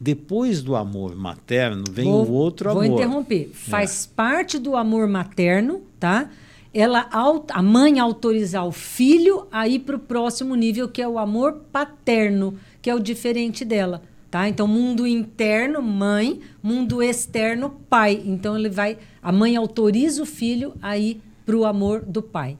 Depois 0.00 0.62
do 0.62 0.74
amor 0.74 1.14
materno 1.14 1.84
vem 1.90 2.06
vou, 2.06 2.26
o 2.26 2.32
outro 2.32 2.70
amor. 2.70 2.86
Vou 2.86 2.94
interromper. 2.94 3.50
Faz 3.52 4.08
é. 4.10 4.16
parte 4.16 4.58
do 4.58 4.74
amor 4.74 5.06
materno, 5.06 5.82
tá? 6.00 6.30
Ela, 6.74 7.08
a 7.52 7.62
mãe 7.62 8.00
autorizar 8.00 8.66
o 8.66 8.72
filho 8.72 9.46
a 9.52 9.68
ir 9.68 9.80
para 9.80 9.96
o 9.96 9.98
próximo 10.00 10.54
nível, 10.54 10.88
que 10.88 11.02
é 11.02 11.06
o 11.06 11.18
amor 11.18 11.64
paterno, 11.70 12.58
que 12.80 12.88
é 12.88 12.94
o 12.94 12.98
diferente 12.98 13.64
dela. 13.64 14.02
Tá? 14.32 14.48
Então, 14.48 14.66
mundo 14.66 15.06
interno, 15.06 15.82
mãe, 15.82 16.40
mundo 16.62 17.02
externo, 17.02 17.68
pai. 17.68 18.22
Então, 18.24 18.56
ele 18.56 18.70
vai. 18.70 18.96
A 19.22 19.30
mãe 19.30 19.56
autoriza 19.56 20.22
o 20.22 20.24
filho 20.24 20.72
a 20.80 20.96
ir 20.96 21.20
para 21.44 21.54
o 21.54 21.66
amor 21.66 22.00
do 22.00 22.22
pai. 22.22 22.56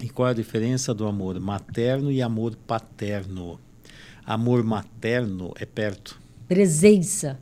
E 0.00 0.08
qual 0.08 0.28
a 0.28 0.32
diferença 0.32 0.94
do 0.94 1.08
amor 1.08 1.40
materno 1.40 2.08
e 2.08 2.22
amor 2.22 2.54
paterno? 2.54 3.58
Amor 4.24 4.62
materno 4.62 5.52
é 5.56 5.66
perto. 5.66 6.20
Presença. 6.46 7.40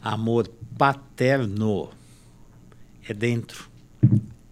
Amor 0.00 0.50
paterno 0.78 1.90
é 3.06 3.12
dentro. 3.12 3.68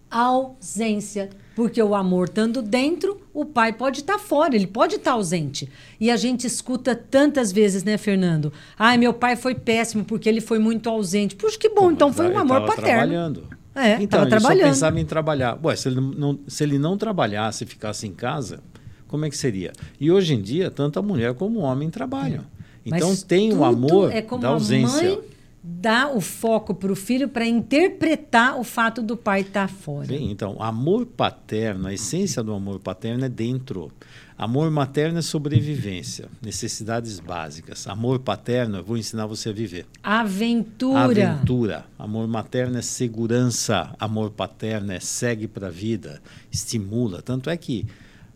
Ausência. 0.07 1.31
Porque 1.55 1.81
o 1.81 1.95
amor 1.95 2.27
estando 2.27 2.61
dentro, 2.61 3.20
o 3.33 3.45
pai 3.45 3.73
pode 3.73 4.01
estar 4.01 4.13
tá 4.13 4.19
fora, 4.19 4.55
ele 4.55 4.67
pode 4.67 4.95
estar 4.95 5.11
tá 5.11 5.15
ausente. 5.15 5.69
E 5.99 6.11
a 6.11 6.17
gente 6.17 6.45
escuta 6.45 6.95
tantas 6.95 7.51
vezes, 7.51 7.83
né, 7.83 7.97
Fernando? 7.97 8.51
Ai, 8.77 8.97
meu 8.97 9.13
pai 9.13 9.35
foi 9.35 9.55
péssimo 9.55 10.03
porque 10.03 10.27
ele 10.27 10.41
foi 10.41 10.59
muito 10.59 10.89
ausente. 10.89 11.35
Puxa, 11.35 11.57
que 11.57 11.69
bom, 11.69 11.91
então 11.91 12.11
foi 12.11 12.29
um 12.29 12.37
amor 12.37 12.65
paterno. 12.65 12.83
trabalhando. 12.83 13.43
É, 13.73 14.01
então, 14.01 14.21
ele 14.21 14.29
trabalhando. 14.29 14.63
só 14.63 14.69
pensava 14.69 14.99
em 14.99 15.05
trabalhar. 15.05 15.57
Ué, 15.63 15.75
se 15.75 15.87
ele 15.87 16.01
não, 16.01 16.39
se 16.45 16.63
ele 16.63 16.77
não 16.77 16.97
trabalhasse 16.97 17.63
e 17.63 17.67
ficasse 17.67 18.05
em 18.05 18.11
casa, 18.11 18.59
como 19.07 19.25
é 19.25 19.29
que 19.29 19.37
seria? 19.37 19.71
E 19.99 20.11
hoje 20.11 20.33
em 20.33 20.41
dia, 20.41 20.69
tanto 20.69 20.99
a 20.99 21.01
mulher 21.01 21.33
como 21.33 21.59
o 21.59 21.61
homem 21.61 21.89
trabalham. 21.89 22.41
É. 22.41 22.61
Então 22.85 23.09
Mas 23.09 23.23
tem 23.23 23.53
o 23.53 23.63
amor 23.63 24.11
é 24.11 24.21
como 24.21 24.41
da 24.41 24.49
ausência. 24.49 25.09
Mãe 25.09 25.19
dá 25.63 26.09
o 26.11 26.19
foco 26.19 26.73
para 26.73 26.91
o 26.91 26.95
filho 26.95 27.29
para 27.29 27.45
interpretar 27.45 28.59
o 28.59 28.63
fato 28.63 29.01
do 29.01 29.15
pai 29.15 29.41
estar 29.41 29.67
tá 29.67 29.73
fora. 29.73 30.07
Sim, 30.07 30.31
então, 30.31 30.61
amor 30.61 31.05
paterno, 31.05 31.87
a 31.87 31.93
essência 31.93 32.41
do 32.41 32.53
amor 32.53 32.79
paterno 32.79 33.25
é 33.25 33.29
dentro. 33.29 33.91
Amor 34.35 34.71
materno 34.71 35.19
é 35.19 35.21
sobrevivência, 35.21 36.27
necessidades 36.41 37.19
básicas. 37.19 37.87
Amor 37.87 38.17
paterno, 38.19 38.77
eu 38.77 38.83
vou 38.83 38.97
ensinar 38.97 39.27
você 39.27 39.49
a 39.49 39.53
viver. 39.53 39.85
Aventura. 40.01 41.03
Aventura. 41.03 41.85
Amor 41.99 42.27
materno 42.27 42.79
é 42.79 42.81
segurança. 42.81 43.93
Amor 43.99 44.31
paterno 44.31 44.91
é 44.93 44.99
segue 44.99 45.47
para 45.47 45.67
a 45.67 45.69
vida, 45.69 46.19
estimula. 46.51 47.21
Tanto 47.21 47.51
é 47.51 47.57
que 47.57 47.85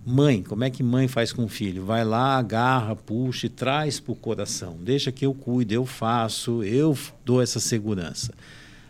Mãe, 0.07 0.43
como 0.43 0.63
é 0.63 0.69
que 0.69 0.83
mãe 0.83 1.07
faz 1.07 1.33
com 1.33 1.45
o 1.45 1.47
filho? 1.47 1.83
Vai 1.83 2.05
lá, 2.05 2.37
agarra, 2.37 2.95
puxa 2.95 3.47
e 3.47 3.49
traz 3.49 3.99
para 3.99 4.11
o 4.11 4.15
coração. 4.15 4.77
Deixa 4.79 5.11
que 5.11 5.25
eu 5.25 5.33
cuido, 5.33 5.73
eu 5.73 5.83
faço, 5.83 6.63
eu 6.63 6.95
dou 7.25 7.41
essa 7.41 7.59
segurança. 7.59 8.31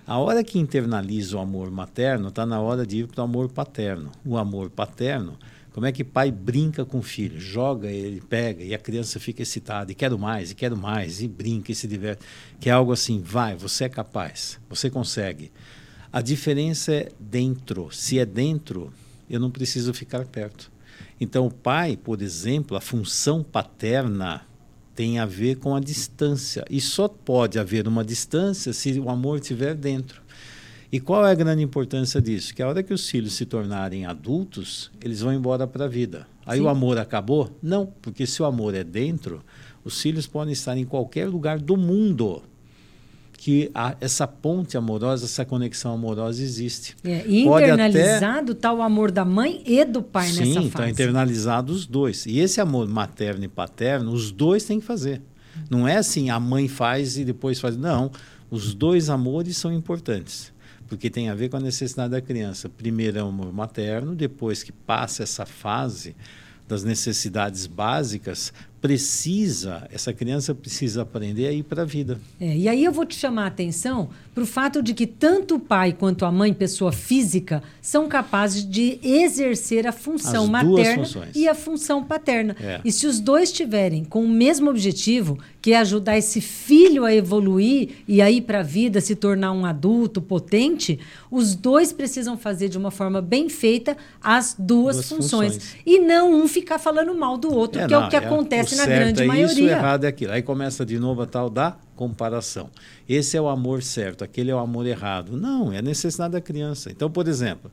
A 0.05 0.17
hora 0.17 0.43
que 0.43 0.59
internaliza 0.59 1.37
o 1.37 1.39
amor 1.39 1.71
materno, 1.71 2.27
está 2.27 2.45
na 2.45 2.59
hora 2.59 2.85
de 2.85 2.97
ir 2.97 3.07
para 3.07 3.21
o 3.21 3.23
amor 3.23 3.47
paterno. 3.47 4.11
O 4.25 4.35
amor 4.35 4.69
paterno, 4.69 5.39
como 5.71 5.85
é 5.85 5.91
que 5.93 6.03
pai 6.03 6.29
brinca 6.29 6.83
com 6.83 6.97
o 6.97 7.01
filho? 7.01 7.39
Joga 7.39 7.89
ele, 7.89 8.19
pega, 8.19 8.61
e 8.61 8.75
a 8.75 8.77
criança 8.77 9.17
fica 9.17 9.41
excitada, 9.41 9.93
e 9.93 9.95
quero 9.95 10.19
mais, 10.19 10.51
e 10.51 10.55
quero 10.55 10.75
mais, 10.75 11.21
e 11.21 11.29
brinca, 11.29 11.71
e 11.71 11.75
se 11.75 11.87
diverte. 11.87 12.25
Que 12.59 12.69
é 12.69 12.73
algo 12.73 12.91
assim, 12.91 13.21
vai, 13.21 13.55
você 13.55 13.85
é 13.85 13.89
capaz, 13.89 14.59
você 14.67 14.89
consegue. 14.89 15.49
A 16.11 16.21
diferença 16.21 16.93
é 16.93 17.09
dentro. 17.17 17.87
Se 17.89 18.19
é 18.19 18.25
dentro, 18.25 18.91
eu 19.29 19.39
não 19.39 19.49
preciso 19.49 19.93
ficar 19.93 20.25
perto. 20.25 20.74
Então, 21.19 21.47
o 21.47 21.51
pai, 21.51 21.97
por 21.97 22.21
exemplo, 22.21 22.75
a 22.75 22.81
função 22.81 23.41
paterna 23.43 24.41
tem 24.93 25.19
a 25.19 25.25
ver 25.25 25.57
com 25.57 25.75
a 25.75 25.79
distância. 25.79 26.65
E 26.69 26.79
só 26.79 27.07
pode 27.07 27.59
haver 27.59 27.87
uma 27.87 28.03
distância 28.03 28.73
se 28.73 28.99
o 28.99 29.09
amor 29.09 29.39
estiver 29.39 29.75
dentro. 29.75 30.21
E 30.91 30.99
qual 30.99 31.25
é 31.25 31.31
a 31.31 31.35
grande 31.35 31.63
importância 31.63 32.21
disso? 32.21 32.53
Que 32.53 32.61
a 32.61 32.67
hora 32.67 32.81
que 32.81 32.93
os 32.93 33.09
filhos 33.09 33.33
se 33.33 33.45
tornarem 33.45 34.05
adultos, 34.05 34.91
eles 35.01 35.19
vão 35.19 35.33
embora 35.33 35.67
para 35.67 35.85
a 35.85 35.89
vida. 35.89 36.27
Aí 36.45 36.59
Sim. 36.59 36.65
o 36.65 36.69
amor 36.69 36.97
acabou? 36.97 37.49
Não, 37.61 37.87
porque 38.01 38.25
se 38.25 38.41
o 38.41 38.45
amor 38.45 38.73
é 38.75 38.83
dentro, 38.83 39.43
os 39.83 40.01
filhos 40.01 40.27
podem 40.27 40.53
estar 40.53 40.77
em 40.77 40.85
qualquer 40.85 41.27
lugar 41.27 41.59
do 41.59 41.75
mundo 41.75 42.41
que 43.45 43.69
a, 43.75 43.95
essa 44.01 44.25
ponte 44.25 44.75
amorosa, 44.75 45.25
essa 45.25 45.45
conexão 45.45 45.93
amorosa 45.93 46.41
existe. 46.41 46.95
É, 47.03 47.23
e 47.27 47.45
internalizado 47.45 48.53
está 48.53 48.73
o 48.73 48.81
amor 48.81 49.11
da 49.11 49.23
mãe 49.23 49.61
e 49.63 49.85
do 49.85 50.01
pai 50.01 50.29
Sim, 50.29 50.39
nessa 50.39 50.45
tá 50.45 50.53
fase. 50.53 50.61
Sim, 50.63 50.67
está 50.69 50.89
internalizado 50.89 51.71
os 51.71 51.85
dois. 51.85 52.25
E 52.25 52.39
esse 52.39 52.59
amor 52.59 52.87
materno 52.87 53.43
e 53.43 53.47
paterno, 53.47 54.11
os 54.11 54.31
dois 54.31 54.63
têm 54.63 54.79
que 54.79 54.85
fazer. 54.87 55.21
Não 55.69 55.87
é 55.87 55.97
assim, 55.97 56.31
a 56.31 56.39
mãe 56.39 56.67
faz 56.67 57.19
e 57.19 57.23
depois 57.23 57.59
faz. 57.59 57.77
Não, 57.77 58.09
os 58.49 58.73
dois 58.73 59.11
amores 59.11 59.57
são 59.57 59.71
importantes. 59.71 60.51
Porque 60.87 61.07
tem 61.07 61.29
a 61.29 61.35
ver 61.35 61.49
com 61.49 61.57
a 61.57 61.61
necessidade 61.61 62.13
da 62.13 62.21
criança. 62.21 62.67
Primeiro 62.67 63.19
é 63.19 63.23
o 63.23 63.27
amor 63.27 63.53
materno, 63.53 64.15
depois 64.15 64.63
que 64.63 64.71
passa 64.71 65.21
essa 65.21 65.45
fase, 65.45 66.15
das 66.67 66.83
necessidades 66.83 67.67
básicas, 67.67 68.51
precisa, 68.85 69.87
essa 69.91 70.13
criança 70.13 70.53
precisa 70.53 71.01
aprender 71.01 71.47
a 71.47 71.51
ir 71.51 71.63
para 71.63 71.81
a 71.81 71.85
vida. 71.85 72.19
É, 72.39 72.55
e 72.55 72.69
aí 72.69 72.83
eu 72.83 72.91
vou 72.91 73.03
te 73.03 73.15
chamar 73.15 73.45
a 73.45 73.47
atenção 73.47 74.09
para 74.35 74.43
o 74.43 74.45
fato 74.45 74.83
de 74.83 74.93
que 74.93 75.07
tanto 75.07 75.55
o 75.55 75.59
pai 75.59 75.93
quanto 75.93 76.25
a 76.25 76.31
mãe, 76.31 76.53
pessoa 76.53 76.91
física, 76.91 77.63
são 77.81 78.09
capazes 78.09 78.67
de 78.69 78.99
exercer 79.01 79.87
a 79.87 79.93
função 79.93 80.43
As 80.43 80.49
materna 80.49 81.07
e 81.33 81.47
a 81.47 81.55
função 81.55 82.03
paterna. 82.03 82.53
É. 82.59 82.81
E 82.83 82.91
se 82.91 83.07
os 83.07 83.21
dois 83.21 83.49
tiverem 83.49 84.03
com 84.03 84.25
o 84.25 84.27
mesmo 84.27 84.69
objetivo, 84.69 85.39
que 85.61 85.71
é 85.71 85.77
ajudar 85.77 86.17
esse 86.17 86.41
filho 86.41 87.05
a 87.05 87.15
evoluir 87.15 88.03
e 88.05 88.21
a 88.21 88.29
ir 88.29 88.41
para 88.41 88.59
a 88.59 88.63
vida, 88.63 88.99
se 88.99 89.15
tornar 89.15 89.53
um 89.53 89.65
adulto 89.65 90.21
potente, 90.21 90.99
os 91.31 91.55
dois 91.55 91.93
precisam 91.93 92.37
fazer 92.37 92.67
de 92.67 92.77
uma 92.77 92.91
forma 92.91 93.21
bem 93.21 93.47
feita 93.47 93.95
as 94.21 94.53
duas, 94.59 94.97
Duas 94.97 95.09
funções. 95.09 95.53
funções. 95.53 95.75
E 95.85 95.99
não 95.99 96.33
um 96.33 96.45
ficar 96.45 96.77
falando 96.77 97.15
mal 97.15 97.37
do 97.37 97.53
outro, 97.53 97.87
que 97.87 97.93
é 97.93 97.97
não, 97.97 98.07
o 98.07 98.09
que 98.09 98.17
acontece 98.17 98.73
o 98.73 98.77
na 98.77 98.83
certo 98.83 98.99
grande 98.99 99.23
é 99.23 99.25
maioria. 99.25 99.53
Isso, 99.53 99.63
errado 99.63 100.03
é 100.03 100.07
aquilo. 100.09 100.33
Aí 100.33 100.41
começa 100.41 100.85
de 100.85 100.99
novo 100.99 101.21
a 101.21 101.25
tal 101.25 101.49
da 101.49 101.77
comparação. 101.95 102.69
Esse 103.07 103.37
é 103.37 103.41
o 103.41 103.47
amor 103.47 103.81
certo, 103.81 104.23
aquele 104.23 104.51
é 104.51 104.55
o 104.55 104.59
amor 104.59 104.85
errado. 104.85 105.37
Não, 105.37 105.71
é 105.71 105.79
a 105.79 105.81
necessidade 105.81 106.33
da 106.33 106.41
criança. 106.41 106.91
Então, 106.91 107.09
por 107.09 107.27
exemplo, 107.27 107.71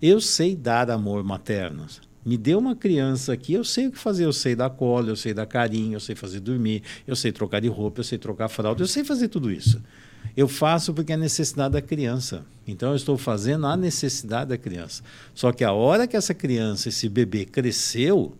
eu 0.00 0.20
sei 0.20 0.54
dar 0.54 0.90
amor 0.90 1.22
materno. 1.24 1.86
Me 2.24 2.36
deu 2.36 2.58
uma 2.58 2.74
criança 2.74 3.32
aqui, 3.32 3.52
eu 3.52 3.62
sei 3.62 3.86
o 3.86 3.92
que 3.92 3.98
fazer. 3.98 4.24
Eu 4.24 4.32
sei 4.32 4.56
dar 4.56 4.70
colo, 4.70 5.10
eu 5.10 5.16
sei 5.16 5.32
dar 5.32 5.46
carinho, 5.46 5.94
eu 5.94 6.00
sei 6.00 6.16
fazer 6.16 6.40
dormir, 6.40 6.82
eu 7.06 7.14
sei 7.14 7.30
trocar 7.30 7.60
de 7.60 7.68
roupa, 7.68 8.00
eu 8.00 8.04
sei 8.04 8.18
trocar 8.18 8.48
fralda, 8.48 8.82
eu 8.82 8.86
sei 8.88 9.04
fazer 9.04 9.28
tudo 9.28 9.50
isso. 9.50 9.80
Eu 10.36 10.48
faço 10.48 10.92
porque 10.92 11.12
é 11.12 11.16
necessidade 11.16 11.74
da 11.74 11.80
criança. 11.80 12.44
Então, 12.66 12.90
eu 12.90 12.96
estou 12.96 13.16
fazendo 13.16 13.66
a 13.66 13.76
necessidade 13.76 14.50
da 14.50 14.58
criança. 14.58 15.04
Só 15.34 15.52
que 15.52 15.62
a 15.62 15.72
hora 15.72 16.06
que 16.06 16.16
essa 16.16 16.34
criança, 16.34 16.88
esse 16.88 17.08
bebê 17.08 17.44
cresceu, 17.44 18.34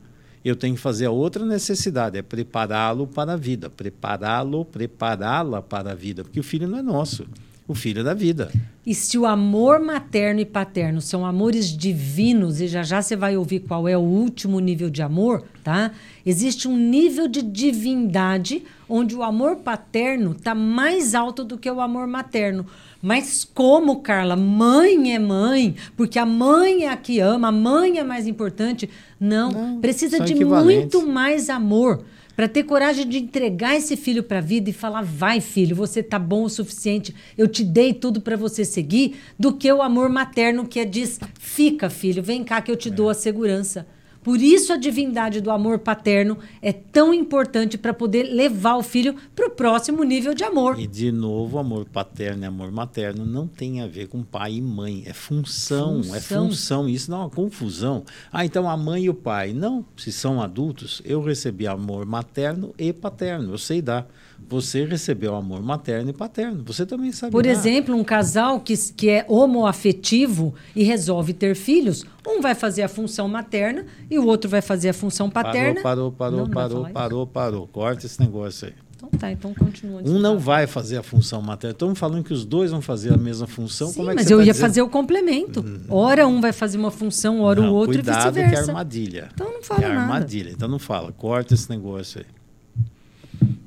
eu 0.49 0.57
tenho 0.57 0.75
que 0.75 0.81
fazer 0.81 1.07
a 1.07 1.11
outra 1.11 1.45
necessidade, 1.45 2.19
é 2.19 2.23
prepará-lo 2.23 3.07
para 3.07 3.33
a 3.33 3.37
vida. 3.37 3.69
Prepará-lo, 3.69 4.65
prepará-la 4.65 5.61
para 5.61 5.93
a 5.93 5.95
vida. 5.95 6.23
Porque 6.23 6.39
o 6.39 6.45
filho 6.45 6.69
não 6.69 6.79
é 6.79 6.83
nosso, 6.83 7.27
o 7.69 7.75
filho 7.75 8.05
da 8.05 8.15
vida. 8.15 8.51
E 8.87 8.95
se 8.95 9.19
o 9.19 9.27
amor 9.27 9.81
materno 9.81 10.41
e 10.41 10.45
paterno 10.45 11.01
são 11.01 11.27
amores 11.27 11.77
divinos, 11.77 12.61
e 12.61 12.69
já 12.69 12.85
já 12.85 13.03
você 13.03 13.17
vai 13.17 13.37
ouvir 13.37 13.61
qual 13.61 13.89
é 13.89 13.99
o 13.99 14.01
último 14.01 14.61
nível 14.61 14.89
de 14.89 15.03
amor, 15.03 15.43
tá? 15.65 15.91
Existe 16.25 16.69
um 16.69 16.77
nível 16.77 17.27
de 17.27 17.43
divindade 17.43 18.63
onde 18.89 19.17
o 19.17 19.25
amor 19.25 19.57
paterno 19.57 20.31
está 20.31 20.55
mais 20.55 21.17
alto 21.17 21.43
do 21.43 21.59
que 21.59 21.69
o 21.69 21.81
amor 21.81 22.07
materno. 22.07 22.65
Mas 23.03 23.45
como, 23.45 24.01
Carla? 24.01 24.37
Mãe 24.37 25.13
é 25.13 25.19
mãe, 25.19 25.75
porque 25.97 26.19
a 26.19 26.27
mãe 26.27 26.85
é 26.85 26.91
a 26.91 26.97
que 26.97 27.19
ama, 27.19 27.49
a 27.49 27.53
mãe 27.53 27.99
é 27.99 28.05
mais 28.05 28.29
importante. 28.29 28.89
Não, 29.19 29.51
Não, 29.51 29.81
precisa 29.81 30.21
de 30.21 30.35
muito 30.45 31.07
mais 31.07 31.51
amor 31.51 32.05
para 32.37 32.47
ter 32.47 32.65
coragem 32.65 33.09
de 33.09 33.19
entregar 33.19 33.75
esse 33.77 33.97
filho 33.97 34.23
para 34.23 34.39
a 34.39 34.43
vida 34.43 34.69
e 34.69 34.75
falar: 34.75 35.03
vai, 35.03 35.41
filho, 35.41 35.75
você 35.75 36.03
tá 36.03 36.19
bom 36.19 36.45
o 36.45 36.51
suficiente, 36.51 37.15
eu 37.37 37.49
te 37.49 37.65
dei 37.65 37.95
tudo 37.95 38.21
para 38.21 38.37
você 38.37 38.65
seguir, 38.65 39.17
do 39.39 39.55
que 39.55 39.73
o 39.73 39.81
amor 39.81 40.11
materno 40.11 40.69
que 40.69 40.79
é 40.79 40.85
diz: 40.85 41.19
fica, 41.41 41.89
filho, 41.89 42.23
vem 42.23 42.45
cá 42.45 42.61
que 42.61 42.71
eu 42.71 42.77
te 42.77 42.91
dou 42.91 43.09
a 43.09 43.15
segurança. 43.15 43.87
Por 44.27 44.43
isso 44.43 44.73
a 44.73 44.77
divindade 44.77 45.41
do 45.41 45.53
amor 45.53 45.79
paterno 45.79 46.37
é 46.61 46.73
tão 46.73 47.15
importante 47.15 47.79
para 47.79 47.95
poder 47.95 48.25
levar 48.25 48.75
o 48.75 48.83
filho 48.83 49.15
para 49.37 49.47
o 49.47 49.51
próximo 49.51 50.03
nível 50.03 50.35
de 50.35 50.43
amor. 50.43 50.81
E, 50.81 50.85
de 50.89 51.13
novo, 51.13 51.61
amor 51.61 51.85
paterno 51.85 52.43
e 52.43 52.45
amor 52.45 52.73
materno 52.73 53.25
não 53.25 53.47
tem 53.47 53.81
a 53.83 53.87
ver 53.87 54.09
com 54.09 54.25
pai 54.25 54.55
e 54.55 54.61
mãe. 54.61 55.05
É 55.07 55.13
função, 55.13 56.01
é 56.01 56.19
Função. 56.19 56.47
função. 56.49 56.89
Isso 56.89 57.09
não 57.09 57.19
é 57.19 57.21
uma 57.21 57.31
confusão. 57.31 58.03
Ah, 58.33 58.45
então 58.45 58.69
a 58.69 58.77
mãe 58.77 59.05
e 59.05 59.09
o 59.09 59.15
pai. 59.15 59.53
Não, 59.53 59.85
se 59.97 60.11
são 60.11 60.43
adultos, 60.43 61.01
eu 61.05 61.23
recebi 61.23 61.69
amor 61.69 62.05
materno 62.05 62.75
e 62.77 62.93
paterno. 62.93 63.53
Eu 63.53 63.59
sei 63.59 63.81
dar. 63.81 64.09
Você 64.49 64.85
recebeu 64.85 65.35
amor 65.35 65.63
materno 65.63 66.11
e 66.11 66.13
paterno. 66.13 66.63
Você 66.67 66.87
também 66.87 67.11
sabe 67.13 67.33
Por 67.33 67.45
exemplo, 67.47 67.95
um 67.97 68.05
casal 68.05 68.61
que, 68.61 68.77
que 68.93 69.09
é 69.09 69.25
homoafetivo 69.29 70.55
e 70.75 70.85
resolve 70.85 71.33
ter 71.33 71.55
filhos, 71.57 72.05
um 72.27 72.41
vai 72.41 72.55
fazer 72.55 72.83
a 72.83 72.89
função 72.89 73.29
materna 73.29 73.87
e 74.11 74.19
o 74.19 74.27
outro 74.27 74.49
vai 74.49 74.63
fazer 74.63 74.91
a 74.91 74.95
função 74.95 75.29
paterna. 75.29 75.83
Parou, 75.83 76.13
parou, 76.13 76.39
Não, 76.39 76.45
não 76.47 76.53
parou, 76.53 76.89
parou, 76.91 77.27
parou. 77.27 77.67
Corta 77.67 78.07
esse 78.07 78.21
negócio 78.21 78.69
aí. 78.69 78.75
Então 78.97 79.11
tá, 79.11 79.31
então 79.31 79.53
continua. 79.53 80.01
Um 80.05 80.19
não 80.19 80.39
vai 80.39 80.67
fazer 80.67 80.97
a 80.97 81.03
função 81.03 81.43
materna. 81.43 81.73
Estamos 81.73 81.99
falando 81.99 82.25
que 82.25 82.33
os 82.33 82.45
dois 82.47 82.71
vão 82.71 82.81
fazer 82.81 83.13
a 83.13 83.17
mesma 83.17 83.47
função. 83.47 83.89
Sim, 83.89 84.09
é 84.09 84.15
mas 84.15 84.31
eu 84.31 84.39
tá 84.39 84.45
ia 84.45 84.53
dizendo? 84.53 84.67
fazer 84.67 84.83
o 84.83 84.89
complemento. 84.89 85.65
Ora 85.89 86.27
um 86.27 86.41
vai 86.41 86.53
fazer 86.53 86.79
uma 86.79 86.91
função, 86.91 87.41
ora 87.43 87.61
Não, 87.61 87.71
o 87.73 87.75
outro 87.75 87.95
cuidado 87.95 88.31
e 88.31 88.33
que 88.33 88.39
é 88.39 88.43
vice-versa. 88.45 88.71
armadilha. 88.71 89.29
Então 89.35 89.53
não 89.53 89.63
fala 89.63 89.85
é 89.85 89.89
nada. 89.89 90.01
armadilha. 90.01 90.51
Então 90.51 90.67
não 90.69 90.79
fala. 90.79 91.13
Corta 91.13 91.53
esse 91.53 91.69
negócio 91.69 92.21
aí. 92.21 92.36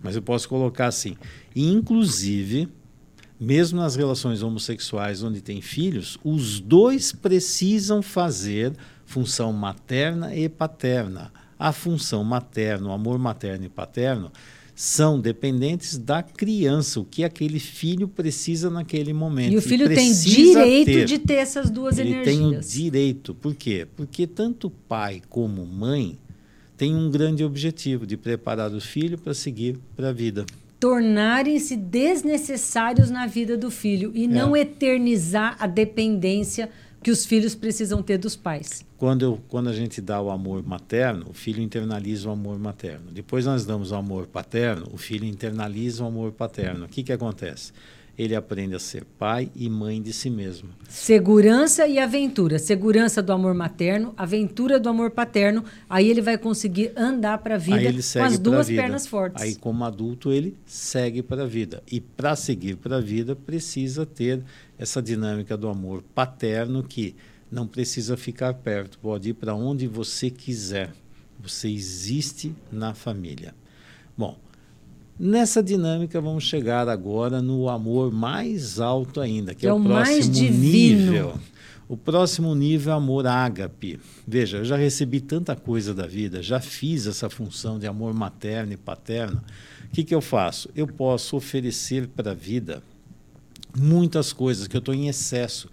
Mas 0.10 0.16
eu 0.16 0.24
posso 0.24 0.50
colocar 0.50 0.88
assim. 0.88 1.16
Inclusive, 1.56 2.68
mesmo 3.40 3.80
nas 3.80 3.96
relações 3.96 4.42
homossexuais 4.42 5.22
onde 5.22 5.40
tem 5.40 5.62
filhos, 5.62 6.18
os 6.24 6.60
dois 6.60 7.12
precisam 7.12 8.02
fazer 8.02 8.74
função 9.06 9.54
materna 9.54 10.36
e 10.36 10.50
paterna. 10.50 11.32
A 11.60 11.72
função 11.72 12.24
materna, 12.24 12.90
o 12.90 12.92
amor 12.92 13.20
materno 13.20 13.66
e 13.66 13.70
paterno, 13.70 14.32
são 14.74 15.22
dependentes 15.22 15.96
da 15.96 16.24
criança, 16.24 17.00
o 17.00 17.06
que 17.06 17.24
aquele 17.24 17.60
filho 17.60 18.08
precisa 18.08 18.68
naquele 18.68 19.14
momento. 19.14 19.54
E 19.54 19.58
o 19.58 19.62
filho 19.62 19.88
tem 19.88 20.12
direito 20.12 20.86
ter. 20.88 21.06
de 21.06 21.20
ter 21.20 21.34
essas 21.36 21.70
duas 21.70 22.00
Ele 22.00 22.24
tem 22.24 22.40
o 22.40 22.48
energias. 22.48 22.72
direito. 22.72 23.36
Por 23.36 23.54
quê? 23.54 23.88
Porque 23.96 24.26
tanto 24.26 24.72
pai 24.72 25.22
como 25.30 25.64
mãe 25.68 26.18
têm 26.80 26.96
um 26.96 27.12
grande 27.12 27.44
objetivo 27.44 28.08
de 28.08 28.16
preparar 28.16 28.72
o 28.72 28.80
filho 28.80 29.18
para 29.18 29.34
seguir 29.34 29.78
para 29.98 30.10
a 30.10 30.14
vida. 30.14 30.46
Tornarem-se 30.80 31.76
desnecessários 31.76 33.10
na 33.10 33.28
vida 33.28 33.58
do 33.58 33.70
filho 33.70 34.14
e 34.16 34.26
não 34.26 34.56
eternizar 34.56 35.58
a 35.60 35.68
dependência 35.68 36.70
que 37.04 37.12
os 37.12 37.26
filhos 37.26 37.54
precisam 37.54 38.02
ter 38.02 38.18
dos 38.18 38.38
pais. 38.38 38.86
Quando, 38.98 39.24
eu, 39.24 39.40
quando 39.50 39.68
a 39.70 39.74
gente 39.74 40.00
dá 40.00 40.22
o 40.22 40.30
amor 40.30 40.66
materno, 40.66 41.28
o 41.30 41.34
filho 41.34 41.62
internaliza 41.62 42.30
o 42.30 42.32
amor 42.32 42.58
materno. 42.58 43.12
Depois 43.12 43.46
nós 43.46 43.66
damos 43.66 43.92
o 43.92 43.96
amor 43.96 44.28
paterno, 44.28 44.88
o 44.94 44.98
filho 44.98 45.26
internaliza 45.26 46.02
o 46.06 46.08
amor 46.08 46.32
paterno. 46.32 46.86
O 46.86 46.88
que, 46.88 47.04
que 47.04 47.12
acontece? 47.12 47.74
Ele 48.20 48.36
aprende 48.36 48.76
a 48.76 48.80
ser 48.80 49.06
pai 49.18 49.50
e 49.56 49.70
mãe 49.70 50.02
de 50.02 50.12
si 50.12 50.30
mesmo. 50.30 50.68
Segurança 50.90 51.88
e 51.88 51.98
aventura. 51.98 52.60
Segurança 52.60 53.24
do 53.24 53.32
amor 53.32 53.54
materno, 53.54 54.14
aventura 54.18 54.78
do 54.78 54.90
amor 54.90 55.12
paterno. 55.12 55.64
Aí 55.90 56.10
ele 56.10 56.22
vai 56.22 56.38
conseguir 56.38 56.92
andar 56.98 57.38
para 57.38 57.56
a 57.56 57.58
vida 57.58 57.94
com 57.94 58.24
as 58.26 58.38
duas 58.38 58.68
pernas 58.68 59.08
fortes. 59.08 59.42
Aí, 59.42 59.56
como 59.56 59.86
adulto, 59.86 60.34
ele 60.34 60.58
segue 60.66 61.24
para 61.24 61.44
a 61.44 61.48
vida. 61.48 61.82
E 61.90 62.02
para 62.02 62.36
seguir 62.36 62.76
para 62.76 62.98
a 62.98 63.02
vida, 63.02 63.38
precisa 63.38 64.06
ter 64.06 64.44
essa 64.78 65.02
dinâmica 65.02 65.56
do 65.56 65.70
amor 65.70 66.04
paterno 66.14 66.84
que 66.84 67.16
não 67.50 67.66
precisa 67.66 68.18
ficar 68.18 68.54
perto, 68.54 69.00
pode 69.00 69.30
ir 69.30 69.34
para 69.34 69.56
onde 69.56 69.88
você 69.88 70.30
quiser. 70.30 70.92
Você 71.40 71.70
existe 71.70 72.54
na 72.70 72.94
família. 72.94 73.56
Bom, 74.18 74.38
nessa 75.20 75.62
dinâmica 75.62 76.22
vamos 76.22 76.44
chegar 76.46 76.88
agora 76.88 77.42
no 77.42 77.68
amor 77.70 78.12
mais 78.12 78.80
alto 78.80 79.20
ainda, 79.20 79.54
que 79.54 79.66
é, 79.66 79.70
É 79.70 79.74
o 79.74 79.76
o 79.76 79.80
mais 79.80 80.26
próximo 80.28 80.34
divino. 80.34 81.12
nível. 81.12 81.40
O 81.88 81.98
próximo 81.98 82.54
nível 82.54 82.94
é 82.94 82.96
amor 82.96 83.26
ágape. 83.26 84.00
Veja, 84.28 84.58
eu 84.58 84.66
já 84.66 84.78
recebi 84.78 85.20
tanta 85.20 85.56
coisa 85.56 85.92
da 85.94 86.06
vida, 86.06 86.42
já 86.42 86.60
fiz 86.60 87.08
essa 87.08 87.30
função 87.32 87.80
de 87.80 87.88
amor 87.88 88.14
materno 88.14 88.72
e 88.74 88.78
paterno. 88.78 89.42
O 89.86 89.90
que, 89.92 90.04
que 90.04 90.14
eu 90.14 90.22
faço? 90.22 90.70
Eu 90.76 90.86
posso 90.86 91.36
oferecer 91.36 92.08
para 92.08 92.32
a 92.32 92.36
vida 92.36 92.84
muitas 93.76 94.32
coisas 94.32 94.68
que 94.68 94.76
eu 94.78 94.80
estou 94.80 94.94
em 94.94 95.08
excesso. 95.08 95.68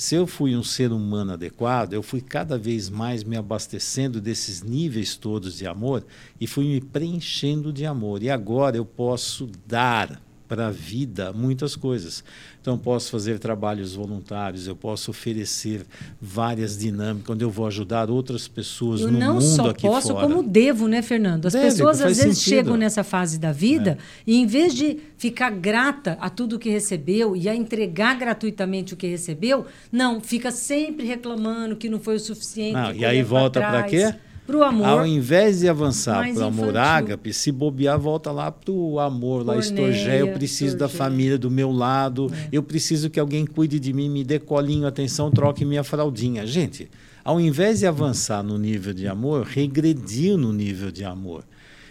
Se 0.00 0.14
eu 0.14 0.26
fui 0.26 0.56
um 0.56 0.62
ser 0.62 0.92
humano 0.92 1.34
adequado, 1.34 1.92
eu 1.92 2.02
fui 2.02 2.22
cada 2.22 2.56
vez 2.56 2.88
mais 2.88 3.22
me 3.22 3.36
abastecendo 3.36 4.18
desses 4.18 4.62
níveis 4.62 5.14
todos 5.14 5.58
de 5.58 5.66
amor 5.66 6.06
e 6.40 6.46
fui 6.46 6.64
me 6.64 6.80
preenchendo 6.80 7.70
de 7.70 7.84
amor. 7.84 8.22
E 8.22 8.30
agora 8.30 8.78
eu 8.78 8.86
posso 8.86 9.50
dar 9.66 10.18
para 10.50 10.66
a 10.66 10.70
vida 10.72 11.32
muitas 11.32 11.76
coisas. 11.76 12.24
Então, 12.60 12.74
eu 12.74 12.78
posso 12.78 13.08
fazer 13.12 13.38
trabalhos 13.38 13.94
voluntários, 13.94 14.66
eu 14.66 14.74
posso 14.74 15.12
oferecer 15.12 15.86
várias 16.20 16.76
dinâmicas, 16.76 17.30
onde 17.30 17.44
eu 17.44 17.50
vou 17.50 17.68
ajudar 17.68 18.10
outras 18.10 18.48
pessoas 18.48 19.00
Eu 19.02 19.12
no 19.12 19.20
não 19.20 19.34
mundo 19.34 19.44
só 19.44 19.70
aqui 19.70 19.86
posso, 19.86 20.08
fora. 20.08 20.26
como 20.26 20.42
devo, 20.42 20.88
né, 20.88 21.02
Fernando? 21.02 21.46
As 21.46 21.52
Deve, 21.52 21.66
pessoas 21.66 22.00
às 22.00 22.16
vezes 22.16 22.36
sentido. 22.38 22.52
É. 22.52 22.56
chegam 22.56 22.76
nessa 22.76 23.04
fase 23.04 23.38
da 23.38 23.52
vida 23.52 23.96
e, 24.26 24.38
em 24.38 24.46
vez 24.46 24.74
de 24.74 24.98
ficar 25.16 25.50
grata 25.50 26.18
a 26.20 26.28
tudo 26.28 26.58
que 26.58 26.68
recebeu 26.68 27.36
e 27.36 27.48
a 27.48 27.54
entregar 27.54 28.18
gratuitamente 28.18 28.92
o 28.92 28.96
que 28.96 29.06
recebeu, 29.06 29.66
não, 29.92 30.20
fica 30.20 30.50
sempre 30.50 31.06
reclamando 31.06 31.76
que 31.76 31.88
não 31.88 32.00
foi 32.00 32.16
o 32.16 32.20
suficiente. 32.20 32.72
Não, 32.72 32.92
e 32.92 33.04
aí 33.04 33.22
volta 33.22 33.60
para 33.60 33.84
quê? 33.84 34.12
Pro 34.50 34.62
amor. 34.64 34.86
Ao 34.86 35.06
invés 35.06 35.60
de 35.60 35.68
avançar 35.68 36.32
para 36.32 36.42
o 36.42 36.44
amor 36.46 36.76
ágape, 36.76 37.32
se 37.32 37.52
bobear, 37.52 37.98
volta 37.98 38.32
lá 38.32 38.50
para 38.50 38.72
o 38.72 38.98
amor, 38.98 39.46
lá 39.46 39.56
estorgé. 39.56 40.20
Eu 40.22 40.32
preciso 40.32 40.76
da 40.76 40.88
família 40.88 41.38
do 41.38 41.50
meu 41.50 41.70
lado, 41.70 42.30
É. 42.32 42.48
eu 42.50 42.62
preciso 42.62 43.08
que 43.08 43.20
alguém 43.20 43.46
cuide 43.46 43.78
de 43.78 43.92
mim, 43.92 44.08
me 44.08 44.24
dê 44.24 44.38
colinho, 44.38 44.86
atenção, 44.86 45.30
troque 45.30 45.64
minha 45.64 45.84
fraldinha. 45.84 46.46
Gente, 46.46 46.88
Ao 47.22 47.38
invés 47.38 47.80
de 47.80 47.86
avançar 47.86 48.42
no 48.42 48.56
nível 48.56 48.94
de 48.94 49.06
amor, 49.06 49.44
regrediu 49.46 50.38
no 50.38 50.54
nível 50.54 50.90
de 50.90 51.04
amor. 51.04 51.44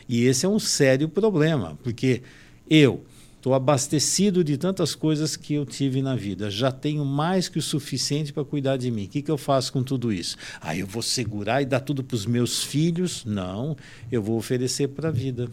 E 0.07 0.26
esse 0.26 0.43
é 0.43 0.49
um 0.49 0.57
sério 0.57 1.07
problema, 1.07 1.78
porque 1.84 2.24
eu 2.68 3.01
estou 3.40 3.54
abastecido 3.54 4.44
de 4.44 4.58
tantas 4.58 4.94
coisas 4.94 5.38
que 5.38 5.54
eu 5.54 5.66
tive 5.66 6.02
na 6.02 6.14
vida, 6.14 6.52
já 6.52 6.72
tenho 6.72 7.06
mais 7.06 7.48
que 7.48 7.58
o 7.58 7.62
suficiente 7.62 8.34
para 8.34 8.44
cuidar 8.44 8.76
de 8.76 8.92
mim. 8.92 9.06
O 9.06 9.08
que, 9.08 9.22
que 9.22 9.32
eu 9.32 9.38
faço 9.38 9.72
com 9.72 9.82
tudo 9.82 10.12
isso? 10.12 10.36
Ah, 10.60 10.76
eu 10.76 10.86
vou 10.86 11.02
segurar 11.02 11.62
e 11.62 11.66
dar 11.66 11.80
tudo 11.80 12.04
para 12.04 12.16
os 12.16 12.26
meus 12.26 12.64
filhos? 12.64 13.24
Não, 13.24 13.78
eu 14.12 14.22
vou 14.22 14.38
oferecer 14.38 14.90
para 14.90 15.08
a 15.08 15.12
vida. 15.12 15.50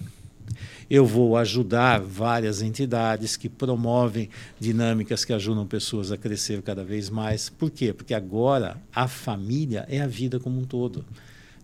Eu 0.91 1.07
vou 1.07 1.37
ajudar 1.37 2.01
várias 2.01 2.61
entidades 2.61 3.37
que 3.37 3.49
promovem 3.49 4.31
dinâmicas 4.59 5.25
que 5.25 5.33
ajudam 5.33 5.67
pessoas 5.67 6.11
a 6.11 6.17
crescer 6.17 6.63
cada 6.63 6.85
vez 6.85 7.09
mais. 7.09 7.49
Por 7.49 7.71
quê? 7.71 7.93
Porque 7.93 8.15
agora 8.15 8.77
a 8.95 9.07
família 9.07 9.85
é 9.89 10.01
a 10.01 10.07
vida 10.07 10.41
como 10.41 10.61
um 10.61 10.65
todo. 10.65 11.05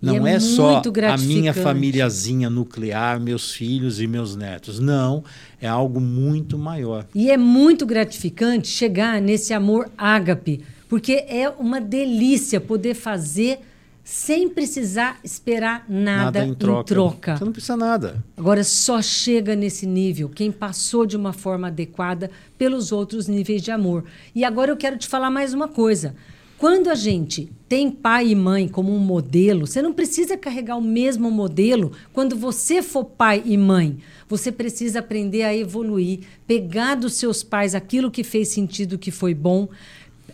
Não 0.02 0.26
é, 0.26 0.34
é 0.34 0.40
só 0.40 0.82
a 1.08 1.16
minha 1.16 1.54
famíliazinha 1.54 2.50
nuclear, 2.50 3.20
meus 3.20 3.52
filhos 3.52 4.00
e 4.00 4.08
meus 4.08 4.34
netos. 4.34 4.80
Não, 4.80 5.22
é 5.60 5.68
algo 5.68 6.00
muito 6.00 6.58
maior. 6.58 7.06
E 7.14 7.30
é 7.30 7.36
muito 7.36 7.86
gratificante 7.86 8.66
chegar 8.66 9.20
nesse 9.20 9.54
amor 9.54 9.88
ágape, 9.96 10.60
porque 10.88 11.24
é 11.28 11.48
uma 11.48 11.80
delícia 11.80 12.60
poder 12.60 12.94
fazer 12.94 13.60
sem 14.04 14.48
precisar 14.48 15.20
esperar 15.22 15.84
nada, 15.88 16.40
nada 16.40 16.44
em, 16.44 16.54
troca. 16.54 16.80
em, 16.80 16.84
troca. 16.84 17.36
Você 17.36 17.44
não 17.44 17.52
precisa 17.52 17.76
nada. 17.76 18.24
Agora 18.36 18.64
só 18.64 19.00
chega 19.00 19.54
nesse 19.54 19.86
nível 19.86 20.28
quem 20.28 20.50
passou 20.50 21.06
de 21.06 21.16
uma 21.16 21.32
forma 21.32 21.68
adequada 21.68 22.28
pelos 22.58 22.90
outros 22.90 23.28
níveis 23.28 23.62
de 23.62 23.70
amor. 23.70 24.04
E 24.34 24.44
agora 24.44 24.72
eu 24.72 24.76
quero 24.76 24.98
te 24.98 25.06
falar 25.06 25.30
mais 25.30 25.54
uma 25.54 25.68
coisa. 25.68 26.16
Quando 26.62 26.90
a 26.90 26.94
gente 26.94 27.50
tem 27.68 27.90
pai 27.90 28.28
e 28.28 28.36
mãe 28.36 28.68
como 28.68 28.94
um 28.94 28.98
modelo, 29.00 29.66
você 29.66 29.82
não 29.82 29.92
precisa 29.92 30.36
carregar 30.36 30.76
o 30.76 30.80
mesmo 30.80 31.28
modelo 31.28 31.90
quando 32.12 32.36
você 32.36 32.80
for 32.80 33.04
pai 33.04 33.42
e 33.44 33.58
mãe. 33.58 33.98
Você 34.28 34.52
precisa 34.52 35.00
aprender 35.00 35.42
a 35.42 35.52
evoluir, 35.52 36.20
pegar 36.46 36.94
dos 36.94 37.14
seus 37.14 37.42
pais 37.42 37.74
aquilo 37.74 38.12
que 38.12 38.22
fez 38.22 38.46
sentido, 38.46 38.96
que 38.96 39.10
foi 39.10 39.34
bom, 39.34 39.70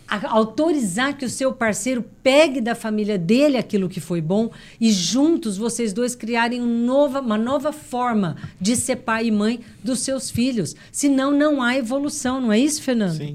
autorizar 0.07 1.17
que 1.17 1.25
o 1.25 1.29
seu 1.29 1.51
parceiro 1.51 2.05
pegue 2.21 2.61
da 2.61 2.75
família 2.75 3.17
dele 3.17 3.57
aquilo 3.57 3.89
que 3.89 3.99
foi 3.99 4.21
bom 4.21 4.51
e 4.79 4.91
juntos 4.91 5.57
vocês 5.57 5.93
dois 5.93 6.13
criarem 6.13 6.61
um 6.61 6.85
nova, 6.85 7.21
uma 7.21 7.39
nova 7.39 7.71
forma 7.71 8.35
de 8.61 8.75
ser 8.75 8.97
pai 8.97 9.25
e 9.25 9.31
mãe 9.31 9.61
dos 9.83 10.01
seus 10.01 10.29
filhos. 10.29 10.75
Senão 10.91 11.31
não 11.31 11.59
há 11.59 11.75
evolução, 11.75 12.39
não 12.39 12.53
é 12.53 12.59
isso, 12.59 12.83
Fernando? 12.83 13.17
Sim. 13.17 13.33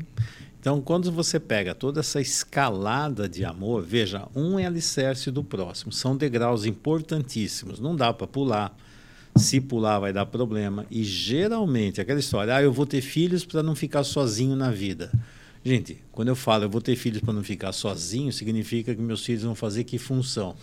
Então, 0.65 0.81
quando 0.81 1.13
você 1.13 1.39
pega 1.39 1.75
toda 1.75 2.01
essa 2.01 2.23
escalada 2.23 3.29
de 3.29 3.45
amor, 3.45 3.83
veja, 3.83 4.27
um 4.35 4.59
é 4.59 4.65
alicerce 4.65 5.31
do 5.31 5.45
próximo, 5.45 5.93
são 5.93 6.17
degraus 6.17 6.65
importantíssimos, 6.65 7.79
não 7.79 7.95
dá 7.95 8.15
para 8.15 8.27
pular. 8.27 8.75
Se 9.37 9.61
pular, 9.61 9.99
vai 9.99 10.11
dar 10.11 10.25
problema. 10.25 10.87
E 10.91 11.05
geralmente, 11.05 12.01
aquela 12.01 12.19
história, 12.19 12.57
ah, 12.57 12.63
eu 12.63 12.73
vou 12.73 12.87
ter 12.87 13.03
filhos 13.03 13.45
para 13.45 13.63
não 13.63 13.75
ficar 13.75 14.05
sozinho 14.05 14.57
na 14.57 14.71
vida. 14.71 15.13
Gente, 15.63 16.03
quando 16.11 16.29
eu 16.29 16.37
falo 16.37 16.65
eu 16.65 16.71
vou 16.71 16.81
ter 16.81 16.97
filhos 16.97 17.21
para 17.21 17.35
não 17.35 17.45
ficar 17.45 17.73
sozinho, 17.73 18.33
significa 18.33 18.95
que 18.95 19.03
meus 19.03 19.23
filhos 19.23 19.43
vão 19.43 19.55
fazer 19.55 19.85
que 19.85 19.99
função? 19.99 20.57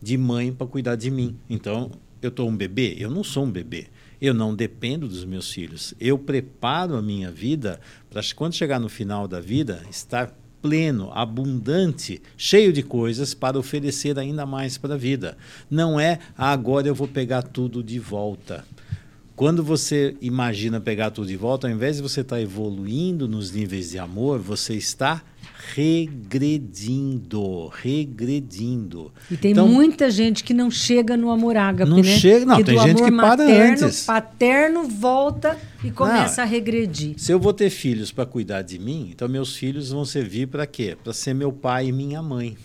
De 0.00 0.16
mãe 0.16 0.50
para 0.50 0.66
cuidar 0.66 0.96
de 0.96 1.10
mim. 1.10 1.36
Então, 1.50 1.90
eu 2.26 2.30
estou 2.30 2.48
um 2.48 2.56
bebê? 2.56 2.96
Eu 2.98 3.10
não 3.10 3.24
sou 3.24 3.44
um 3.44 3.50
bebê. 3.50 3.86
Eu 4.20 4.32
não 4.32 4.54
dependo 4.54 5.08
dos 5.08 5.24
meus 5.24 5.50
filhos. 5.50 5.94
Eu 6.00 6.16
preparo 6.16 6.96
a 6.96 7.02
minha 7.02 7.30
vida 7.30 7.80
para, 8.08 8.22
quando 8.36 8.54
chegar 8.54 8.78
no 8.78 8.88
final 8.88 9.26
da 9.26 9.40
vida, 9.40 9.82
estar 9.90 10.32
pleno, 10.62 11.10
abundante, 11.12 12.22
cheio 12.36 12.72
de 12.72 12.84
coisas 12.84 13.34
para 13.34 13.58
oferecer 13.58 14.16
ainda 14.18 14.46
mais 14.46 14.78
para 14.78 14.94
a 14.94 14.96
vida. 14.96 15.36
Não 15.68 15.98
é 15.98 16.20
ah, 16.38 16.52
agora 16.52 16.86
eu 16.86 16.94
vou 16.94 17.08
pegar 17.08 17.42
tudo 17.42 17.82
de 17.82 17.98
volta. 17.98 18.64
Quando 19.42 19.64
você 19.64 20.14
imagina 20.20 20.80
pegar 20.80 21.10
tudo 21.10 21.26
de 21.26 21.36
volta, 21.36 21.66
ao 21.66 21.72
invés 21.72 21.96
de 21.96 22.02
você 22.02 22.20
estar 22.20 22.40
evoluindo 22.40 23.26
nos 23.26 23.50
níveis 23.50 23.90
de 23.90 23.98
amor, 23.98 24.38
você 24.38 24.74
está 24.74 25.20
regredindo, 25.74 27.66
regredindo. 27.66 29.10
E 29.28 29.36
tem 29.36 29.50
então, 29.50 29.66
muita 29.66 30.08
gente 30.12 30.44
que 30.44 30.54
não 30.54 30.70
chega 30.70 31.16
no 31.16 31.28
amor 31.28 31.56
ágape, 31.56 31.90
não 31.90 31.96
né? 31.96 32.04
Chega, 32.04 32.46
não, 32.46 32.62
tem 32.62 32.78
gente 32.78 33.02
que 33.02 33.10
para 33.10 33.36
materno, 33.36 33.84
antes. 33.84 34.04
paterno 34.06 34.84
volta 34.84 35.58
e 35.82 35.90
começa 35.90 36.42
não, 36.42 36.44
a 36.46 36.48
regredir. 36.48 37.14
Se 37.16 37.32
eu 37.32 37.40
vou 37.40 37.52
ter 37.52 37.68
filhos 37.68 38.12
para 38.12 38.24
cuidar 38.24 38.62
de 38.62 38.78
mim, 38.78 39.08
então 39.12 39.28
meus 39.28 39.56
filhos 39.56 39.90
vão 39.90 40.04
servir 40.04 40.46
para 40.46 40.68
quê? 40.68 40.96
Para 41.02 41.12
ser 41.12 41.34
meu 41.34 41.50
pai 41.52 41.88
e 41.88 41.92
minha 41.92 42.22
mãe. 42.22 42.56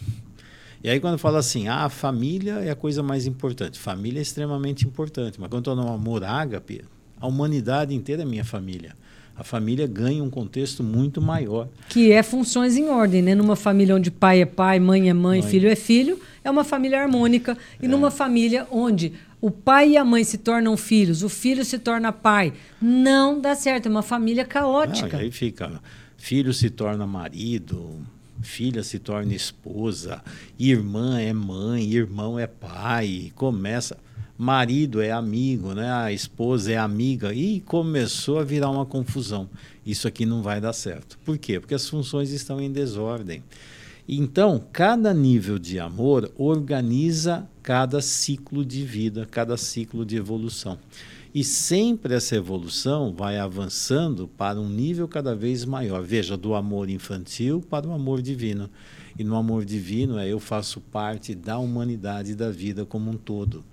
E 0.88 0.90
aí 0.90 1.02
quando 1.02 1.18
fala 1.18 1.40
assim, 1.40 1.68
ah, 1.68 1.84
a 1.84 1.90
família 1.90 2.60
é 2.62 2.70
a 2.70 2.76
coisa 2.76 3.04
mais 3.04 3.28
importante. 3.28 3.78
Família 3.78 4.20
é 4.20 4.22
extremamente 4.22 4.88
importante, 4.88 5.38
mas 5.38 5.50
quando 5.50 5.68
eu 5.68 5.74
estou 5.74 5.76
no 5.76 5.92
amor 5.92 6.24
ágape, 6.24 6.82
a 7.20 7.28
humanidade 7.28 7.94
inteira 7.94 8.22
é 8.22 8.26
minha 8.26 8.46
família 8.46 8.96
a 9.36 9.44
família 9.44 9.86
ganha 9.86 10.24
um 10.24 10.32
contexto 10.32 10.84
muito 10.84 11.22
maior. 11.22 11.68
Que 11.90 12.12
é 12.12 12.24
funções 12.24 12.76
em 12.76 12.90
ordem, 12.90 13.22
né? 13.22 13.36
Numa 13.36 13.56
família 13.56 13.96
onde 13.96 14.10
pai 14.10 14.42
é 14.42 14.48
pai, 14.48 14.80
mãe 14.80 15.10
é 15.10 15.14
mãe, 15.14 15.42
mãe. 15.42 15.48
filho 15.48 15.70
é 15.70 15.76
filho, 15.76 16.20
é 16.44 16.50
uma 16.50 16.64
família 16.64 17.00
harmônica. 17.00 17.56
E 17.80 17.86
é. 17.86 17.88
numa 17.88 18.10
família 18.10 18.66
onde 18.72 19.14
o 19.40 19.52
pai 19.52 19.90
e 19.90 19.98
a 19.98 20.04
mãe 20.04 20.24
se 20.24 20.40
tornam 20.40 20.76
filhos, 20.76 21.22
o 21.22 21.30
filho 21.30 21.64
se 21.64 21.78
torna 21.78 22.12
pai, 22.12 22.52
não 22.82 23.40
dá 23.40 23.54
certo, 23.54 23.86
é 23.86 23.90
uma 23.90 24.02
família 24.02 24.44
caótica. 24.44 25.18
Ah, 25.18 25.20
aí 25.20 25.30
fica, 25.30 25.80
filho 26.18 26.52
se 26.52 26.72
torna 26.72 27.06
marido, 27.06 28.02
filha 28.42 28.84
se 28.84 29.00
torna 29.00 29.34
esposa, 29.34 30.24
irmã 30.60 31.20
é 31.20 31.34
mãe, 31.34 31.92
irmão 31.92 32.38
é 32.38 32.48
pai, 32.48 33.32
começa 33.36 33.98
marido 34.38 35.02
é 35.02 35.12
amigo, 35.12 35.74
né? 35.74 35.92
a 35.92 36.12
esposa 36.12 36.72
é 36.72 36.78
amiga, 36.78 37.34
e 37.34 37.60
começou 37.62 38.38
a 38.40 38.44
virar 38.44 38.70
uma 38.70 38.86
confusão. 38.86 39.50
Isso 39.86 40.08
aqui 40.08 40.26
não 40.26 40.44
vai 40.44 40.62
dar 40.62 40.74
certo. 40.74 41.18
Por 41.26 41.38
quê? 41.38 41.60
Porque 41.60 41.74
as 41.74 41.90
funções 41.90 42.30
estão 42.32 42.62
em 42.62 42.72
desordem. 42.72 43.44
Então, 44.08 44.64
cada 44.72 45.14
nível 45.14 45.60
de 45.60 45.80
amor 45.80 46.32
organiza 46.38 47.48
cada 47.62 48.00
ciclo 48.00 48.64
de 48.64 48.86
vida, 48.86 49.28
cada 49.30 49.58
ciclo 49.58 50.06
de 50.06 50.16
evolução. 50.16 50.78
E 51.38 51.44
sempre 51.44 52.16
essa 52.16 52.36
evolução 52.36 53.14
vai 53.14 53.38
avançando 53.38 54.28
para 54.28 54.60
um 54.60 54.68
nível 54.68 55.08
cada 55.08 55.36
vez 55.36 55.66
maior. 55.66 56.02
Veja, 56.02 56.36
do 56.36 56.56
amor 56.56 56.90
infantil 56.90 57.62
para 57.62 57.88
o 57.88 57.94
amor 57.94 58.24
divino. 58.24 58.68
E 59.20 59.24
no 59.24 59.36
amor 59.36 59.64
divino 59.64 60.18
é 60.18 60.28
eu 60.28 60.40
faço 60.40 60.82
parte 60.82 61.36
da 61.36 61.60
humanidade 61.60 62.34
da 62.34 62.50
vida 62.50 62.88
como 62.88 63.12
um 63.12 63.14
todo. 63.14 63.64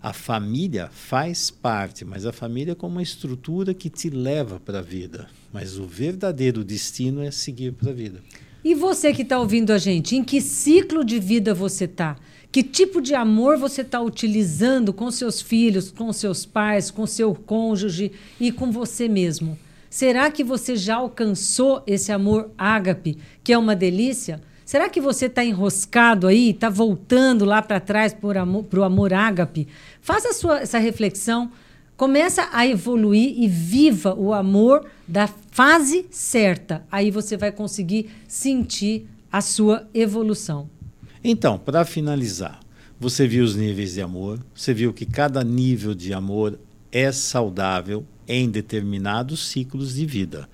A 0.00 0.14
família 0.14 0.88
faz 0.90 1.50
parte, 1.50 2.06
mas 2.06 2.24
a 2.24 2.32
família 2.32 2.72
é 2.72 2.74
como 2.74 2.94
uma 2.94 3.02
estrutura 3.02 3.74
que 3.74 3.90
te 3.90 4.08
leva 4.08 4.58
para 4.58 4.78
a 4.78 4.82
vida. 4.82 5.28
Mas 5.52 5.76
o 5.78 5.84
verdadeiro 5.84 6.64
destino 6.64 7.20
é 7.20 7.30
seguir 7.30 7.74
para 7.74 7.90
a 7.90 7.92
vida. 7.92 8.22
E 8.64 8.74
você 8.74 9.12
que 9.12 9.22
está 9.22 9.38
ouvindo 9.38 9.72
a 9.74 9.78
gente, 9.78 10.16
em 10.16 10.24
que 10.24 10.40
ciclo 10.40 11.04
de 11.04 11.18
vida 11.18 11.52
você 11.52 11.84
está? 11.84 12.16
Que 12.52 12.64
tipo 12.64 13.00
de 13.00 13.14
amor 13.14 13.56
você 13.56 13.82
está 13.82 14.00
utilizando 14.00 14.92
com 14.92 15.08
seus 15.10 15.40
filhos, 15.40 15.92
com 15.92 16.12
seus 16.12 16.44
pais, 16.44 16.90
com 16.90 17.06
seu 17.06 17.32
cônjuge 17.32 18.10
e 18.40 18.50
com 18.50 18.72
você 18.72 19.08
mesmo? 19.08 19.56
Será 19.88 20.30
que 20.32 20.42
você 20.42 20.74
já 20.74 20.96
alcançou 20.96 21.82
esse 21.86 22.10
amor 22.10 22.50
ágape, 22.58 23.18
que 23.44 23.52
é 23.52 23.58
uma 23.58 23.76
delícia? 23.76 24.40
Será 24.64 24.88
que 24.88 25.00
você 25.00 25.26
está 25.26 25.44
enroscado 25.44 26.26
aí, 26.26 26.50
está 26.50 26.68
voltando 26.68 27.44
lá 27.44 27.62
para 27.62 27.78
trás 27.78 28.12
para 28.14 28.44
o 28.44 28.84
amor 28.84 29.12
ágape? 29.12 29.68
Faça 30.00 30.32
sua, 30.32 30.60
essa 30.60 30.78
reflexão, 30.78 31.52
começa 31.96 32.48
a 32.52 32.66
evoluir 32.66 33.34
e 33.36 33.46
viva 33.46 34.14
o 34.14 34.32
amor 34.32 34.86
da 35.06 35.28
fase 35.28 36.06
certa. 36.10 36.84
Aí 36.90 37.12
você 37.12 37.36
vai 37.36 37.52
conseguir 37.52 38.10
sentir 38.26 39.08
a 39.30 39.40
sua 39.40 39.88
evolução. 39.94 40.68
Então, 41.22 41.58
para 41.58 41.84
finalizar, 41.84 42.60
você 42.98 43.26
viu 43.26 43.44
os 43.44 43.54
níveis 43.54 43.94
de 43.94 44.00
amor, 44.00 44.40
você 44.54 44.72
viu 44.72 44.92
que 44.92 45.06
cada 45.06 45.44
nível 45.44 45.94
de 45.94 46.12
amor 46.12 46.58
é 46.90 47.12
saudável 47.12 48.04
em 48.26 48.50
determinados 48.50 49.48
ciclos 49.48 49.94
de 49.94 50.06
vida 50.06 50.48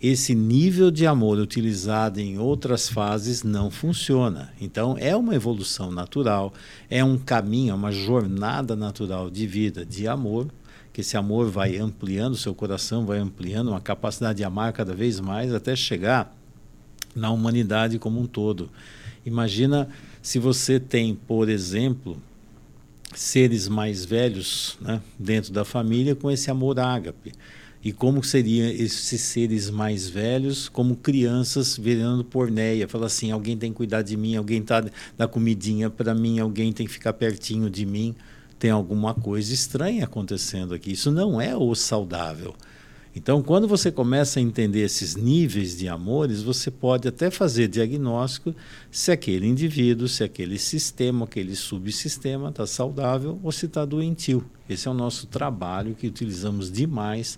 esse 0.00 0.34
nível 0.34 0.90
de 0.90 1.06
amor 1.06 1.38
utilizado 1.38 2.20
em 2.20 2.38
outras 2.38 2.88
fases 2.88 3.42
não 3.42 3.70
funciona. 3.70 4.50
Então, 4.58 4.96
é 4.98 5.14
uma 5.14 5.34
evolução 5.34 5.92
natural, 5.92 6.54
é 6.88 7.04
um 7.04 7.18
caminho, 7.18 7.72
é 7.72 7.74
uma 7.74 7.92
jornada 7.92 8.74
natural 8.74 9.30
de 9.30 9.46
vida, 9.46 9.84
de 9.84 10.08
amor, 10.08 10.48
que 10.90 11.02
esse 11.02 11.18
amor 11.18 11.50
vai 11.50 11.76
ampliando, 11.76 12.34
seu 12.34 12.54
coração 12.54 13.04
vai 13.04 13.18
ampliando, 13.18 13.68
uma 13.68 13.80
capacidade 13.80 14.38
de 14.38 14.44
amar 14.44 14.72
cada 14.72 14.94
vez 14.94 15.20
mais 15.20 15.52
até 15.52 15.76
chegar 15.76 16.34
na 17.14 17.30
humanidade 17.30 17.98
como 17.98 18.20
um 18.20 18.26
todo. 18.26 18.70
Imagina 19.30 19.88
se 20.20 20.40
você 20.40 20.80
tem, 20.80 21.14
por 21.14 21.48
exemplo, 21.48 22.20
seres 23.14 23.68
mais 23.68 24.04
velhos 24.04 24.76
né, 24.80 25.00
dentro 25.16 25.52
da 25.52 25.64
família 25.64 26.16
com 26.16 26.28
esse 26.28 26.50
amor 26.50 26.80
ágape 26.80 27.32
e 27.82 27.92
como 27.92 28.24
seriam 28.24 28.68
esses 28.68 29.20
seres 29.20 29.70
mais 29.70 30.08
velhos, 30.08 30.68
como 30.68 30.96
crianças 30.96 31.76
virando 31.76 32.24
porneia. 32.24 32.88
Fala 32.88 33.06
assim: 33.06 33.30
alguém 33.30 33.56
tem 33.56 33.70
que 33.70 33.76
cuidar 33.76 34.02
de 34.02 34.16
mim, 34.16 34.34
alguém 34.34 34.60
tá 34.60 34.84
da 35.16 35.28
comidinha 35.28 35.88
para 35.88 36.12
mim, 36.12 36.40
alguém 36.40 36.72
tem 36.72 36.86
que 36.86 36.92
ficar 36.92 37.12
pertinho 37.12 37.70
de 37.70 37.86
mim. 37.86 38.14
Tem 38.58 38.70
alguma 38.70 39.14
coisa 39.14 39.54
estranha 39.54 40.04
acontecendo 40.04 40.74
aqui. 40.74 40.92
Isso 40.92 41.10
não 41.10 41.40
é 41.40 41.56
o 41.56 41.74
saudável. 41.74 42.54
Então, 43.14 43.42
quando 43.42 43.66
você 43.66 43.90
começa 43.90 44.38
a 44.38 44.42
entender 44.42 44.80
esses 44.80 45.16
níveis 45.16 45.76
de 45.76 45.88
amores, 45.88 46.42
você 46.42 46.70
pode 46.70 47.08
até 47.08 47.28
fazer 47.28 47.66
diagnóstico 47.66 48.54
se 48.88 49.10
aquele 49.10 49.48
indivíduo, 49.48 50.06
se 50.06 50.22
aquele 50.22 50.58
sistema, 50.58 51.24
aquele 51.24 51.56
subsistema 51.56 52.50
está 52.50 52.66
saudável 52.66 53.40
ou 53.42 53.50
se 53.50 53.66
está 53.66 53.84
doentio. 53.84 54.44
Esse 54.68 54.86
é 54.86 54.90
o 54.90 54.94
nosso 54.94 55.26
trabalho 55.26 55.96
que 55.96 56.06
utilizamos 56.06 56.70
demais 56.70 57.36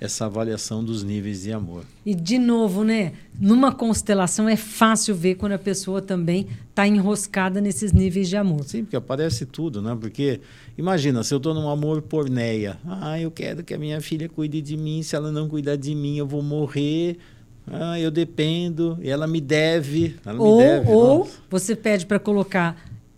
essa 0.00 0.26
avaliação 0.26 0.84
dos 0.84 1.02
níveis 1.02 1.42
de 1.42 1.52
amor. 1.52 1.84
E 2.04 2.14
de 2.14 2.38
novo, 2.38 2.84
né? 2.84 3.12
Numa 3.38 3.72
constelação 3.72 4.48
é 4.48 4.56
fácil 4.56 5.14
ver 5.14 5.36
quando 5.36 5.52
a 5.52 5.58
pessoa 5.58 6.02
também 6.02 6.46
está 6.68 6.86
enroscada 6.86 7.60
nesses 7.60 7.92
níveis 7.92 8.28
de 8.28 8.36
amor. 8.36 8.64
Sim, 8.64 8.84
porque 8.84 8.96
aparece 8.96 9.46
tudo, 9.46 9.80
né? 9.80 9.96
Porque 9.98 10.40
imagina, 10.76 11.22
se 11.22 11.32
eu 11.32 11.38
estou 11.38 11.54
num 11.54 11.68
amor 11.68 12.02
porneia, 12.02 12.78
ah, 12.86 13.18
eu 13.18 13.30
quero 13.30 13.62
que 13.62 13.72
a 13.72 13.78
minha 13.78 14.00
filha 14.00 14.28
cuide 14.28 14.60
de 14.60 14.76
mim, 14.76 15.02
se 15.02 15.16
ela 15.16 15.30
não 15.32 15.48
cuidar 15.48 15.76
de 15.76 15.94
mim, 15.94 16.16
eu 16.16 16.26
vou 16.26 16.42
morrer. 16.42 17.18
Ah, 17.66 17.98
eu 17.98 18.10
dependo, 18.10 18.98
ela 19.02 19.26
me 19.26 19.40
deve. 19.40 20.16
Ela 20.24 20.38
ou 20.38 20.58
me 20.58 20.64
deve, 20.64 20.90
ou 20.90 21.28
você 21.48 21.74
pede 21.74 22.04
para 22.04 22.18
colocar 22.18 22.76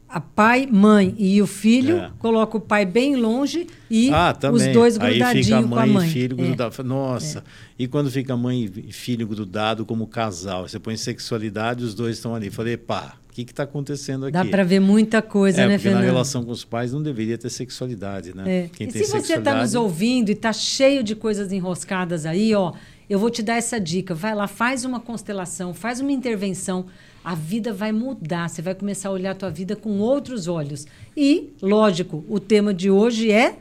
a 0.09 0.21
pai, 0.21 0.69
mãe 0.71 1.15
e 1.19 1.43
o 1.43 1.47
filho, 1.47 1.97
é. 1.97 2.11
coloca 2.19 2.57
o 2.57 2.61
pai 2.61 2.87
bem 2.87 3.17
longe 3.17 3.67
e 3.91 4.11
ah, 4.13 4.37
os 4.53 4.67
dois 4.69 4.97
grudadinhos 4.97 5.67
com 5.69 5.79
a 5.79 5.87
mãe. 5.87 6.09
E 6.09 6.13
filho 6.13 6.41
é. 6.41 6.45
grudado. 6.47 6.85
Nossa, 6.85 7.41
é. 7.41 7.43
e 7.79 7.89
quando 7.89 8.11
fica 8.11 8.37
mãe 8.37 8.71
e 8.77 8.93
filho 8.93 9.27
grudado 9.27 9.85
como 9.85 10.07
casal, 10.07 10.69
você 10.69 10.79
põe 10.79 10.97
sexualidade 10.97 11.85
os 11.85 11.95
dois 11.95 12.17
estão 12.17 12.35
ali. 12.35 12.51
Falei, 12.51 12.77
pá, 12.77 13.17
o 13.29 13.33
que 13.33 13.43
está 13.43 13.65
acontecendo 13.65 14.27
aqui? 14.27 14.33
Dá 14.33 14.45
para 14.45 14.63
ver 14.63 14.81
muita 14.81 15.21
coisa, 15.21 15.63
é, 15.63 15.69
né, 15.69 15.79
Fernando? 15.79 16.03
na 16.03 16.07
relação 16.07 16.45
com 16.45 16.53
os 16.53 16.65
pais 16.65 16.93
não 16.93 17.03
deveria 17.03 17.37
ter 17.37 17.51
sexualidade, 17.51 18.35
né? 18.35 18.45
É. 18.47 18.71
Quem 18.73 18.89
e 18.89 18.93
se 18.93 19.07
você 19.07 19.35
está 19.35 19.61
nos 19.61 19.75
ouvindo 19.75 20.29
e 20.29 20.33
está 20.33 20.53
cheio 20.53 21.03
de 21.03 21.17
coisas 21.17 21.51
enroscadas 21.51 22.25
aí, 22.27 22.55
ó, 22.55 22.73
eu 23.11 23.19
vou 23.19 23.29
te 23.29 23.43
dar 23.43 23.57
essa 23.57 23.81
dica. 23.81 24.15
Vai 24.15 24.35
lá, 24.35 24.47
faz 24.47 24.85
uma 24.85 25.01
constelação, 25.01 25.75
faz 25.75 26.01
uma 26.01 26.13
intervenção 26.13 26.87
a 27.27 27.35
vida 27.35 27.73
vai 27.73 27.91
mudar, 27.91 28.49
você 28.49 28.63
vai 28.63 28.73
começar 28.73 29.09
a 29.09 29.13
olhar 29.13 29.33
a 29.33 29.35
tua 29.35 29.51
vida 29.51 29.75
com 29.75 29.99
outros 29.99 30.47
olhos. 30.47 30.87
E, 31.17 31.51
lógico, 31.61 32.25
o 32.29 32.39
tema 32.39 32.73
de 32.73 32.89
hoje 32.89 33.33
é 33.33 33.59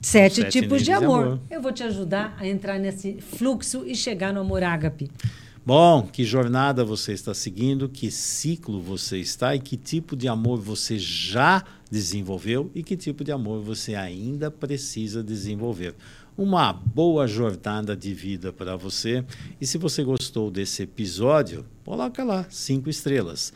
sete, 0.00 0.42
sete 0.42 0.60
tipos 0.60 0.84
de 0.84 0.92
amor. 0.92 1.18
de 1.18 1.24
amor. 1.24 1.40
Eu 1.50 1.60
vou 1.60 1.72
te 1.72 1.82
ajudar 1.82 2.36
a 2.38 2.46
entrar 2.46 2.78
nesse 2.78 3.14
fluxo 3.14 3.82
e 3.84 3.96
chegar 3.96 4.32
no 4.32 4.38
amor 4.38 4.62
ágape. 4.62 5.10
Bom, 5.66 6.02
que 6.02 6.22
jornada 6.22 6.84
você 6.84 7.12
está 7.12 7.34
seguindo, 7.34 7.88
que 7.88 8.08
ciclo 8.08 8.80
você 8.80 9.18
está 9.18 9.52
e 9.56 9.58
que 9.58 9.76
tipo 9.76 10.14
de 10.14 10.28
amor 10.28 10.60
você 10.60 10.96
já 10.96 11.64
desenvolveu 11.90 12.70
e 12.72 12.84
que 12.84 12.96
tipo 12.96 13.24
de 13.24 13.32
amor 13.32 13.62
você 13.62 13.96
ainda 13.96 14.48
precisa 14.48 15.24
desenvolver 15.24 15.96
uma 16.36 16.72
boa 16.72 17.26
jornada 17.26 17.96
de 17.96 18.12
vida 18.12 18.52
para 18.52 18.76
você. 18.76 19.24
E 19.60 19.66
se 19.66 19.78
você 19.78 20.04
gostou 20.04 20.50
desse 20.50 20.82
episódio, 20.82 21.64
coloca 21.84 22.22
lá 22.22 22.46
cinco 22.50 22.90
estrelas. 22.90 23.52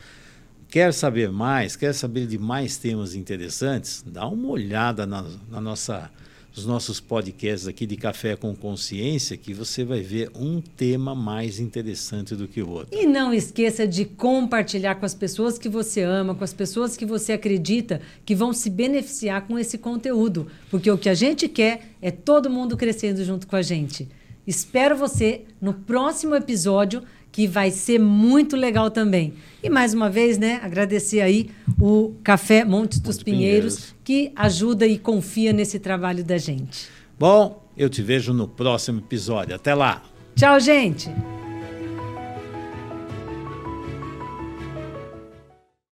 Quer 0.67 0.93
saber 0.93 1.29
mais? 1.31 1.75
Quer 1.75 1.93
saber 1.93 2.25
de 2.25 2.37
mais 2.37 2.77
temas 2.77 3.13
interessantes? 3.13 4.03
Dá 4.05 4.25
uma 4.25 4.47
olhada 4.47 5.05
na, 5.05 5.25
na 5.49 5.59
nossa 5.59 6.09
os 6.55 6.65
nossos 6.65 6.99
podcasts 6.99 7.67
aqui 7.67 7.85
de 7.85 7.95
Café 7.95 8.35
com 8.35 8.55
Consciência, 8.55 9.37
que 9.37 9.53
você 9.53 9.83
vai 9.83 10.01
ver 10.01 10.29
um 10.35 10.61
tema 10.61 11.15
mais 11.15 11.59
interessante 11.59 12.35
do 12.35 12.47
que 12.47 12.61
o 12.61 12.69
outro. 12.69 12.97
E 12.97 13.05
não 13.05 13.33
esqueça 13.33 13.87
de 13.87 14.05
compartilhar 14.05 14.95
com 14.95 15.05
as 15.05 15.13
pessoas 15.13 15.57
que 15.57 15.69
você 15.69 16.01
ama, 16.01 16.35
com 16.35 16.43
as 16.43 16.53
pessoas 16.53 16.97
que 16.97 17.05
você 17.05 17.33
acredita 17.33 18.01
que 18.25 18.35
vão 18.35 18.51
se 18.51 18.69
beneficiar 18.69 19.47
com 19.47 19.57
esse 19.57 19.77
conteúdo, 19.77 20.47
porque 20.69 20.91
o 20.91 20.97
que 20.97 21.09
a 21.09 21.13
gente 21.13 21.47
quer 21.47 21.93
é 22.01 22.11
todo 22.11 22.49
mundo 22.49 22.75
crescendo 22.75 23.23
junto 23.23 23.47
com 23.47 23.55
a 23.55 23.61
gente. 23.61 24.09
Espero 24.45 24.97
você 24.97 25.45
no 25.61 25.73
próximo 25.73 26.35
episódio 26.35 27.03
que 27.31 27.47
vai 27.47 27.71
ser 27.71 27.99
muito 27.99 28.55
legal 28.55 28.91
também. 28.91 29.33
E 29.63 29.69
mais 29.69 29.93
uma 29.93 30.09
vez, 30.09 30.37
né, 30.37 30.59
agradecer 30.63 31.21
aí 31.21 31.49
o 31.79 32.13
Café 32.23 32.65
Montes 32.65 32.99
dos 32.99 33.17
Monte 33.17 33.25
Pinheiros, 33.25 33.75
Pinheiros, 33.75 33.95
que 34.03 34.31
ajuda 34.35 34.85
e 34.85 34.97
confia 34.97 35.53
nesse 35.53 35.79
trabalho 35.79 36.23
da 36.23 36.37
gente. 36.37 36.89
Bom, 37.17 37.63
eu 37.77 37.89
te 37.89 38.01
vejo 38.01 38.33
no 38.33 38.47
próximo 38.47 38.99
episódio. 38.99 39.55
Até 39.55 39.73
lá. 39.73 40.03
Tchau, 40.35 40.59
gente. 40.59 41.09